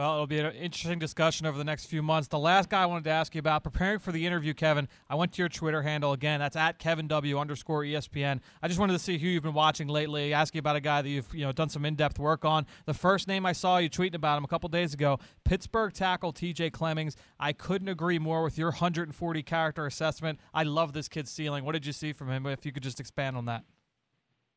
Well, 0.00 0.14
it'll 0.14 0.26
be 0.26 0.38
an 0.38 0.52
interesting 0.52 0.98
discussion 0.98 1.44
over 1.44 1.58
the 1.58 1.64
next 1.64 1.84
few 1.84 2.00
months. 2.02 2.26
The 2.26 2.38
last 2.38 2.70
guy 2.70 2.84
I 2.84 2.86
wanted 2.86 3.04
to 3.04 3.10
ask 3.10 3.34
you 3.34 3.38
about, 3.38 3.62
preparing 3.62 3.98
for 3.98 4.12
the 4.12 4.26
interview, 4.26 4.54
Kevin, 4.54 4.88
I 5.10 5.14
went 5.14 5.34
to 5.34 5.42
your 5.42 5.50
Twitter 5.50 5.82
handle 5.82 6.14
again. 6.14 6.40
That's 6.40 6.56
at 6.56 6.78
Kevin 6.78 7.06
W 7.06 7.38
underscore 7.38 7.82
ESPN. 7.82 8.40
I 8.62 8.68
just 8.68 8.80
wanted 8.80 8.94
to 8.94 8.98
see 8.98 9.18
who 9.18 9.28
you've 9.28 9.42
been 9.42 9.52
watching 9.52 9.88
lately, 9.88 10.32
ask 10.32 10.54
you 10.54 10.58
about 10.58 10.76
a 10.76 10.80
guy 10.80 11.02
that 11.02 11.08
you've 11.10 11.28
you 11.34 11.44
know 11.44 11.52
done 11.52 11.68
some 11.68 11.84
in-depth 11.84 12.18
work 12.18 12.46
on. 12.46 12.64
The 12.86 12.94
first 12.94 13.28
name 13.28 13.44
I 13.44 13.52
saw 13.52 13.76
you 13.76 13.90
tweeting 13.90 14.14
about 14.14 14.38
him 14.38 14.44
a 14.44 14.48
couple 14.48 14.70
days 14.70 14.94
ago, 14.94 15.18
Pittsburgh 15.44 15.92
tackle 15.92 16.32
TJ 16.32 16.72
Clemmings. 16.72 17.14
I 17.38 17.52
couldn't 17.52 17.88
agree 17.88 18.18
more 18.18 18.42
with 18.42 18.56
your 18.56 18.70
140 18.70 19.42
character 19.42 19.84
assessment. 19.84 20.40
I 20.54 20.62
love 20.62 20.94
this 20.94 21.08
kid's 21.08 21.30
ceiling. 21.30 21.66
What 21.66 21.72
did 21.72 21.84
you 21.84 21.92
see 21.92 22.14
from 22.14 22.30
him? 22.30 22.46
If 22.46 22.64
you 22.64 22.72
could 22.72 22.82
just 22.82 23.00
expand 23.00 23.36
on 23.36 23.44
that. 23.44 23.64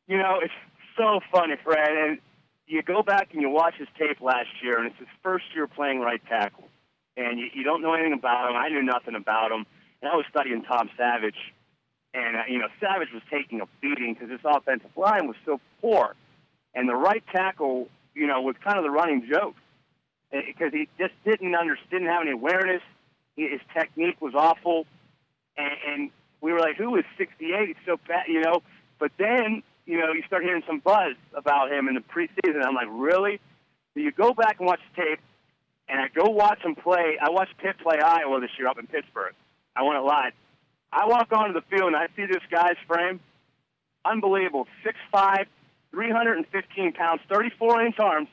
You 0.08 0.20
know, 0.20 0.40
it's 0.42 0.54
so 0.96 1.20
funny, 1.34 1.56
Fran, 1.66 1.98
and 1.98 2.20
you 2.74 2.82
go 2.82 3.04
back 3.04 3.30
and 3.34 3.42
you 3.42 3.50
watch 3.50 3.76
his 3.78 3.88
tape 3.98 4.20
last 4.20 4.50
year, 4.62 4.80
and 4.80 4.88
it's 4.88 4.98
his 4.98 5.08
first 5.22 5.46
year 5.54 5.68
playing 5.68 6.00
right 6.00 6.22
tackle, 6.28 6.68
and 7.16 7.40
you, 7.40 7.48
you 7.54 7.64
don't 7.64 7.82
know 7.82 7.94
anything 7.94 8.14
about 8.14 8.50
him. 8.50 8.58
I 8.58 8.70
knew 8.70 8.82
nothing 8.82 9.16
about 9.16 9.52
him, 9.52 9.66
and 10.02 10.12
I 10.12 10.16
was 10.16 10.26
studying 10.30 10.64
Tom 10.64 10.90
Savage, 10.98 11.54
and 12.14 12.36
uh, 12.36 12.42
you 12.50 12.58
know 12.58 12.68
Savage 12.80 13.10
was 13.14 13.22
taking 13.32 13.62
a 13.62 13.66
beating 13.80 14.16
because 14.16 14.32
his 14.32 14.40
offensive 14.44 14.90
line 14.98 15.28
was 15.28 15.38
so 15.46 15.60
poor, 15.82 16.16
and 16.74 16.90
the 16.90 16.96
right 16.96 17.24
tackle, 17.32 17.90
you 18.16 18.26
know, 18.26 18.42
was 18.42 18.56
kind 18.64 18.78
of 18.78 18.84
the 18.84 18.92
running 18.92 19.28
joke 19.32 19.56
because 20.32 20.74
he 20.74 20.90
just 20.98 21.14
didn't 21.24 21.54
under, 21.54 21.78
didn't 21.92 22.08
have 22.08 22.24
any 22.24 22.32
awareness. 22.32 22.82
His 23.38 23.62
technique 23.74 24.20
was 24.20 24.34
awful, 24.36 24.88
and, 25.58 25.74
and 25.88 26.10
we 26.42 26.52
were 26.52 26.60
like, 26.60 26.78
"Who 26.78 26.96
is 26.96 27.06
68? 27.20 27.68
He's 27.68 27.76
so 27.86 28.00
bad," 28.08 28.26
you 28.28 28.42
know. 28.42 28.64
But 29.00 29.12
then 29.20 29.62
you 29.86 30.00
know, 30.00 30.14
you 30.14 30.24
start 30.28 30.44
hearing 30.44 30.64
some 30.66 30.80
buzz 30.80 31.16
about 31.34 31.72
him 31.72 31.88
in 31.88 31.96
the 31.96 32.02
preseason. 32.02 32.66
I'm 32.66 32.76
like, 32.76 32.88
really? 32.90 33.40
So 33.94 34.00
you 34.00 34.12
go 34.12 34.34
back 34.34 34.58
and 34.60 34.68
watch 34.68 34.80
tape, 34.96 35.20
and 35.88 36.00
I 36.00 36.08
go 36.08 36.30
watch 36.30 36.62
him 36.64 36.76
play. 36.76 37.18
I 37.22 37.30
watched 37.30 37.58
Pitt 37.58 37.76
play 37.82 38.00
Iowa 38.00 38.40
this 38.40 38.52
year 38.58 38.68
up 38.68 38.80
in 38.80 38.88
Pittsburgh. 38.88 39.34
I 39.76 39.84
want 39.84 39.98
it 39.98 40.08
live. 40.08 40.34
I 40.92 41.08
walk 41.08 41.32
onto 41.32 41.54
the 41.54 41.66
field 41.70 41.88
and 41.88 41.96
I 41.96 42.08
see 42.16 42.26
this 42.26 42.44
guy's 42.52 42.78
frame. 42.88 43.20
Unbelievable. 44.06 44.68
6'5", 44.86 45.46
315 45.92 46.94
pounds, 46.94 47.22
34 47.30 47.86
inch 47.86 48.00
arms. 48.00 48.28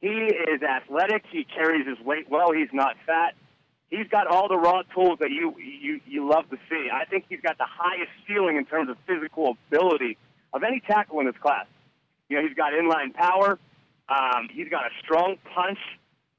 He 0.00 0.08
is 0.08 0.62
athletic. 0.62 1.24
He 1.30 1.44
carries 1.44 1.86
his 1.86 1.98
weight 2.04 2.30
well. 2.30 2.52
He's 2.52 2.72
not 2.72 2.96
fat. 3.04 3.34
He's 3.90 4.06
got 4.06 4.28
all 4.28 4.48
the 4.48 4.56
raw 4.56 4.82
tools 4.94 5.18
that 5.20 5.30
you 5.30 5.56
you 5.58 6.00
you 6.06 6.28
love 6.28 6.48
to 6.50 6.58
see. 6.68 6.88
I 6.92 7.06
think 7.06 7.24
he's 7.28 7.40
got 7.40 7.58
the 7.58 7.66
highest 7.66 8.10
ceiling 8.28 8.56
in 8.56 8.64
terms 8.66 8.90
of 8.90 8.96
physical 9.06 9.56
ability 9.66 10.18
of 10.52 10.62
any 10.62 10.80
tackle 10.80 11.20
in 11.20 11.26
this 11.26 11.36
class. 11.40 11.66
You 12.28 12.36
know, 12.36 12.46
he's 12.46 12.56
got 12.56 12.72
inline 12.72 13.14
power. 13.14 13.58
Um, 14.08 14.48
he's 14.52 14.68
got 14.68 14.86
a 14.86 14.90
strong 15.02 15.36
punch. 15.54 15.78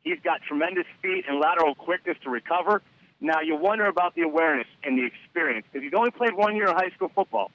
He's 0.04 0.20
got 0.24 0.42
tremendous 0.48 0.86
feet 1.02 1.26
and 1.28 1.40
lateral 1.40 1.76
quickness 1.76 2.18
to 2.24 2.30
recover. 2.30 2.82
Now 3.22 3.42
you 3.42 3.56
wonder 3.56 3.86
about 3.86 4.16
the 4.16 4.22
awareness 4.22 4.68
and 4.84 4.98
the 4.98 5.06
experience 5.06 5.66
because 5.72 5.84
he's 5.84 5.94
only 5.96 6.12
played 6.12 6.34
one 6.34 6.56
year 6.56 6.70
of 6.70 6.76
high 6.76 6.90
school 6.96 7.12
football. 7.14 7.52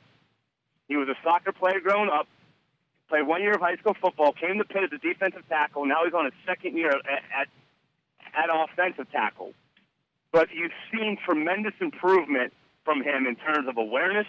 He 0.89 0.97
was 0.97 1.09
a 1.09 1.17
soccer 1.25 1.53
player 1.53 1.81
growing 1.81 2.11
up, 2.11 2.29
played 3.09 3.27
one 3.27 3.41
year 3.41 3.55
of 3.55 3.61
high 3.61 3.77
school 3.77 3.97
football, 4.01 4.33
came 4.33 4.59
to 4.59 4.65
Pitt 4.65 4.85
as 4.85 4.93
a 4.93 4.99
defensive 4.99 5.49
tackle. 5.49 5.87
Now 5.87 6.05
he's 6.05 6.13
on 6.13 6.27
his 6.27 6.35
second 6.47 6.77
year 6.77 6.91
at 6.91 7.23
at, 7.35 7.49
at 8.35 8.51
offensive 8.53 9.11
tackle. 9.11 9.55
But 10.33 10.49
you've 10.53 10.73
seen 10.93 11.17
tremendous 11.25 11.75
improvement 11.81 12.53
from 12.85 13.03
him 13.03 13.27
in 13.27 13.37
terms 13.37 13.67
of 13.69 13.79
awareness, 13.79 14.27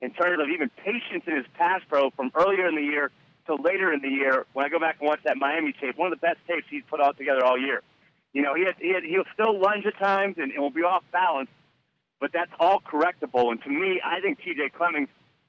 in 0.00 0.12
terms 0.12 0.40
of 0.42 0.48
even 0.48 0.70
patience 0.84 1.24
in 1.26 1.36
his 1.36 1.46
pass 1.54 1.80
pro 1.88 2.10
from 2.10 2.30
earlier 2.34 2.68
in 2.68 2.74
the 2.74 2.82
year 2.82 3.10
to 3.46 3.54
later 3.54 3.92
in 3.92 4.00
the 4.00 4.08
year. 4.08 4.46
When 4.52 4.64
I 4.64 4.68
go 4.68 4.78
back 4.78 4.96
and 5.00 5.08
watch 5.08 5.20
that 5.24 5.36
Miami 5.36 5.72
tape, 5.80 5.96
one 5.96 6.12
of 6.12 6.18
the 6.18 6.24
best 6.24 6.38
tapes 6.48 6.66
he's 6.70 6.82
put 6.88 7.00
out 7.00 7.16
together 7.18 7.44
all 7.44 7.58
year. 7.58 7.82
You 8.32 8.42
know, 8.42 8.54
he 8.54 8.64
had, 8.64 8.74
he 8.78 8.94
had, 8.94 9.02
he'll 9.02 9.28
still 9.34 9.58
lunge 9.58 9.84
at 9.86 9.98
times 9.98 10.36
and, 10.38 10.52
and 10.52 10.62
will 10.62 10.70
be 10.70 10.82
off 10.82 11.02
balance, 11.12 11.50
but 12.20 12.30
that's 12.32 12.52
all 12.60 12.80
correctable. 12.80 13.50
And 13.50 13.60
to 13.62 13.68
me, 13.68 14.00
I 14.04 14.20
think 14.20 14.38
T.J. 14.38 14.70
Clemmings, 14.70 15.08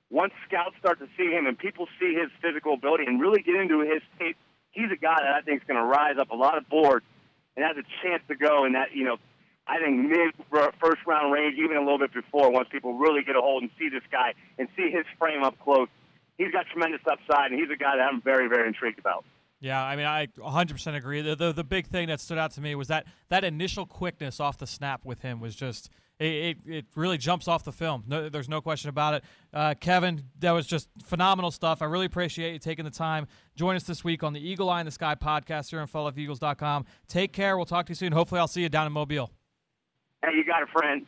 once 0.10 0.34
scouts 0.48 0.76
start 0.80 1.00
to 1.00 1.08
see 1.18 1.32
him 1.32 1.46
and 1.46 1.58
people 1.58 1.88
see 2.00 2.14
his 2.14 2.30
physical 2.42 2.74
ability 2.74 3.06
and 3.06 3.22
really 3.22 3.42
get 3.44 3.56
into 3.56 3.82
his 3.82 4.02
tape, 4.20 4.36
he's 4.72 4.92
a 4.92 4.98
guy 4.98 5.16
that 5.20 5.34
I 5.34 5.42
think 5.42 5.62
is 5.62 5.68
going 5.68 5.80
to 5.80 5.86
rise 5.86 6.18
up 6.20 6.32
a 6.32 6.36
lot 6.36 6.58
of 6.58 6.68
boards 6.68 7.06
and 7.56 7.64
has 7.64 7.78
a 7.78 7.86
chance 8.04 8.24
to 8.28 8.36
go 8.36 8.66
in 8.66 8.74
that, 8.74 8.94
you 8.94 9.04
know, 9.04 9.18
I 9.68 9.80
think 9.80 10.10
mid 10.10 10.34
first 10.80 11.06
round 11.06 11.32
range, 11.32 11.58
even 11.58 11.78
a 11.78 11.82
little 11.82 12.00
bit 12.00 12.14
before, 12.14 12.52
once 12.52 12.68
people 12.72 12.94
really 12.96 13.24
get 13.24 13.36
a 13.36 13.42
hold 13.42 13.64
and 13.64 13.72
see 13.78 13.90
this 13.90 14.04
guy 14.12 14.34
and 14.58 14.68
see 14.76 14.90
his 14.90 15.06
frame 15.20 15.44
up 15.44 15.58
close. 15.60 15.88
He's 16.38 16.52
got 16.52 16.66
tremendous 16.72 17.02
upside, 17.06 17.52
and 17.52 17.60
he's 17.60 17.70
a 17.70 17.78
guy 17.78 17.98
that 17.98 18.04
I'm 18.04 18.22
very, 18.22 18.48
very 18.48 18.68
intrigued 18.68 19.00
about. 19.00 19.24
Yeah, 19.60 19.82
I 19.82 19.96
mean, 19.96 20.08
I 20.08 20.26
100% 20.26 20.96
agree. 20.96 21.22
The, 21.22 21.36
the, 21.36 21.54
the 21.54 21.64
big 21.64 21.86
thing 21.86 22.08
that 22.08 22.20
stood 22.20 22.40
out 22.40 22.52
to 22.54 22.62
me 22.62 22.74
was 22.74 22.88
that 22.88 23.06
that 23.30 23.44
initial 23.44 23.86
quickness 23.86 24.40
off 24.40 24.58
the 24.58 24.66
snap 24.66 25.06
with 25.06 25.22
him 25.22 25.40
was 25.40 25.56
just 25.56 25.92
it, 26.20 26.58
it, 26.66 26.86
really 26.96 27.18
jumps 27.18 27.48
off 27.48 27.64
the 27.64 27.72
film. 27.72 28.04
No, 28.08 28.30
there's 28.30 28.50
no 28.50 28.62
question 28.62 28.90
about 28.90 29.16
it. 29.16 29.24
Uh, 29.54 29.74
Kevin, 29.80 30.24
that 30.40 30.52
was 30.52 30.68
just 30.68 30.88
phenomenal 31.04 31.52
stuff. 31.52 31.82
I 31.82 31.86
really 31.86 32.06
appreciate 32.06 32.54
you 32.54 32.60
taking 32.60 32.86
the 32.86 32.92
time. 32.92 33.28
Join 33.56 33.76
us 33.76 33.84
this 33.84 34.04
week 34.04 34.24
on 34.24 34.34
the 34.34 34.40
Eagle 34.40 34.70
Eye 34.70 34.82
in 34.82 34.86
the 34.86 34.92
Sky 34.92 35.16
podcast 35.16 35.70
here 35.70 35.80
on 35.80 35.88
PhiladelphiaEagles.com. 35.88 36.86
Take 37.08 37.34
care. 37.34 37.58
We'll 37.58 37.66
talk 37.66 37.86
to 37.88 37.92
you 37.92 37.96
soon. 37.96 38.12
Hopefully, 38.12 38.40
I'll 38.40 38.48
see 38.48 38.62
you 38.62 38.70
down 38.70 38.86
in 38.88 38.94
Mobile. 38.94 39.32
Hey, 40.24 40.36
you 40.36 40.46
got 40.46 40.64
a 40.64 40.68
friend. 40.68 41.06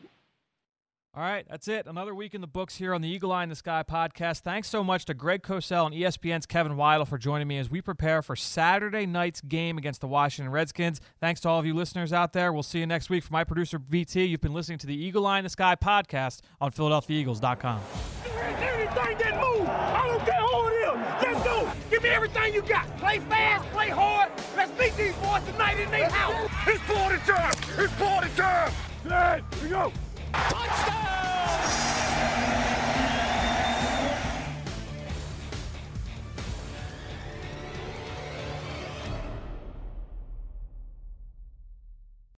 All 1.16 1.22
right, 1.22 1.46
that's 1.48 1.68
it. 1.68 1.86
Another 1.86 2.12
week 2.12 2.34
in 2.34 2.40
the 2.40 2.48
books 2.48 2.74
here 2.74 2.92
on 2.92 3.00
the 3.00 3.08
Eagle 3.08 3.30
Eye 3.30 3.44
in 3.44 3.48
the 3.48 3.54
Sky 3.54 3.84
podcast. 3.88 4.40
Thanks 4.40 4.66
so 4.68 4.82
much 4.82 5.04
to 5.04 5.14
Greg 5.14 5.42
Cosell 5.44 5.86
and 5.86 5.94
ESPN's 5.94 6.44
Kevin 6.44 6.72
Weidl 6.72 7.06
for 7.06 7.18
joining 7.18 7.46
me 7.46 7.56
as 7.58 7.70
we 7.70 7.80
prepare 7.80 8.20
for 8.20 8.34
Saturday 8.34 9.06
night's 9.06 9.40
game 9.40 9.78
against 9.78 10.00
the 10.00 10.08
Washington 10.08 10.50
Redskins. 10.50 11.00
Thanks 11.20 11.40
to 11.42 11.48
all 11.48 11.60
of 11.60 11.66
you 11.66 11.72
listeners 11.72 12.12
out 12.12 12.32
there. 12.32 12.52
We'll 12.52 12.64
see 12.64 12.80
you 12.80 12.86
next 12.86 13.10
week. 13.10 13.22
For 13.22 13.32
my 13.32 13.44
producer, 13.44 13.78
VT, 13.78 14.28
you've 14.28 14.40
been 14.40 14.54
listening 14.54 14.78
to 14.78 14.88
the 14.88 14.96
Eagle 14.96 15.24
Eye 15.24 15.38
in 15.38 15.44
the 15.44 15.50
Sky 15.50 15.76
podcast 15.76 16.40
on 16.60 16.72
PhiladelphiaEagles.com. 16.72 17.80
Anything 18.24 19.18
that 19.18 19.34
move, 19.40 19.68
I 19.68 20.08
don't 20.08 20.26
care 20.26 20.40
who 20.40 20.66
it 20.66 20.96
is. 20.98 21.22
Let's 21.22 21.44
go. 21.44 21.72
Give 21.90 22.02
me 22.02 22.08
everything 22.08 22.54
you 22.54 22.62
got. 22.62 22.88
Play 22.98 23.20
fast, 23.20 23.64
play 23.70 23.88
hard. 23.88 24.32
Let's 24.56 24.76
meet 24.76 24.96
these 24.96 25.14
boys 25.18 25.44
tonight 25.44 25.78
in 25.78 25.88
their 25.92 26.10
house. 26.10 26.50
It's 26.66 26.82
party 26.92 27.18
time. 27.24 27.54
It's 27.78 27.92
party 27.94 28.30
time. 28.34 28.72
Hey, 29.06 29.42
we 29.62 29.68
go. 29.68 29.92
Touchdown! 30.32 31.83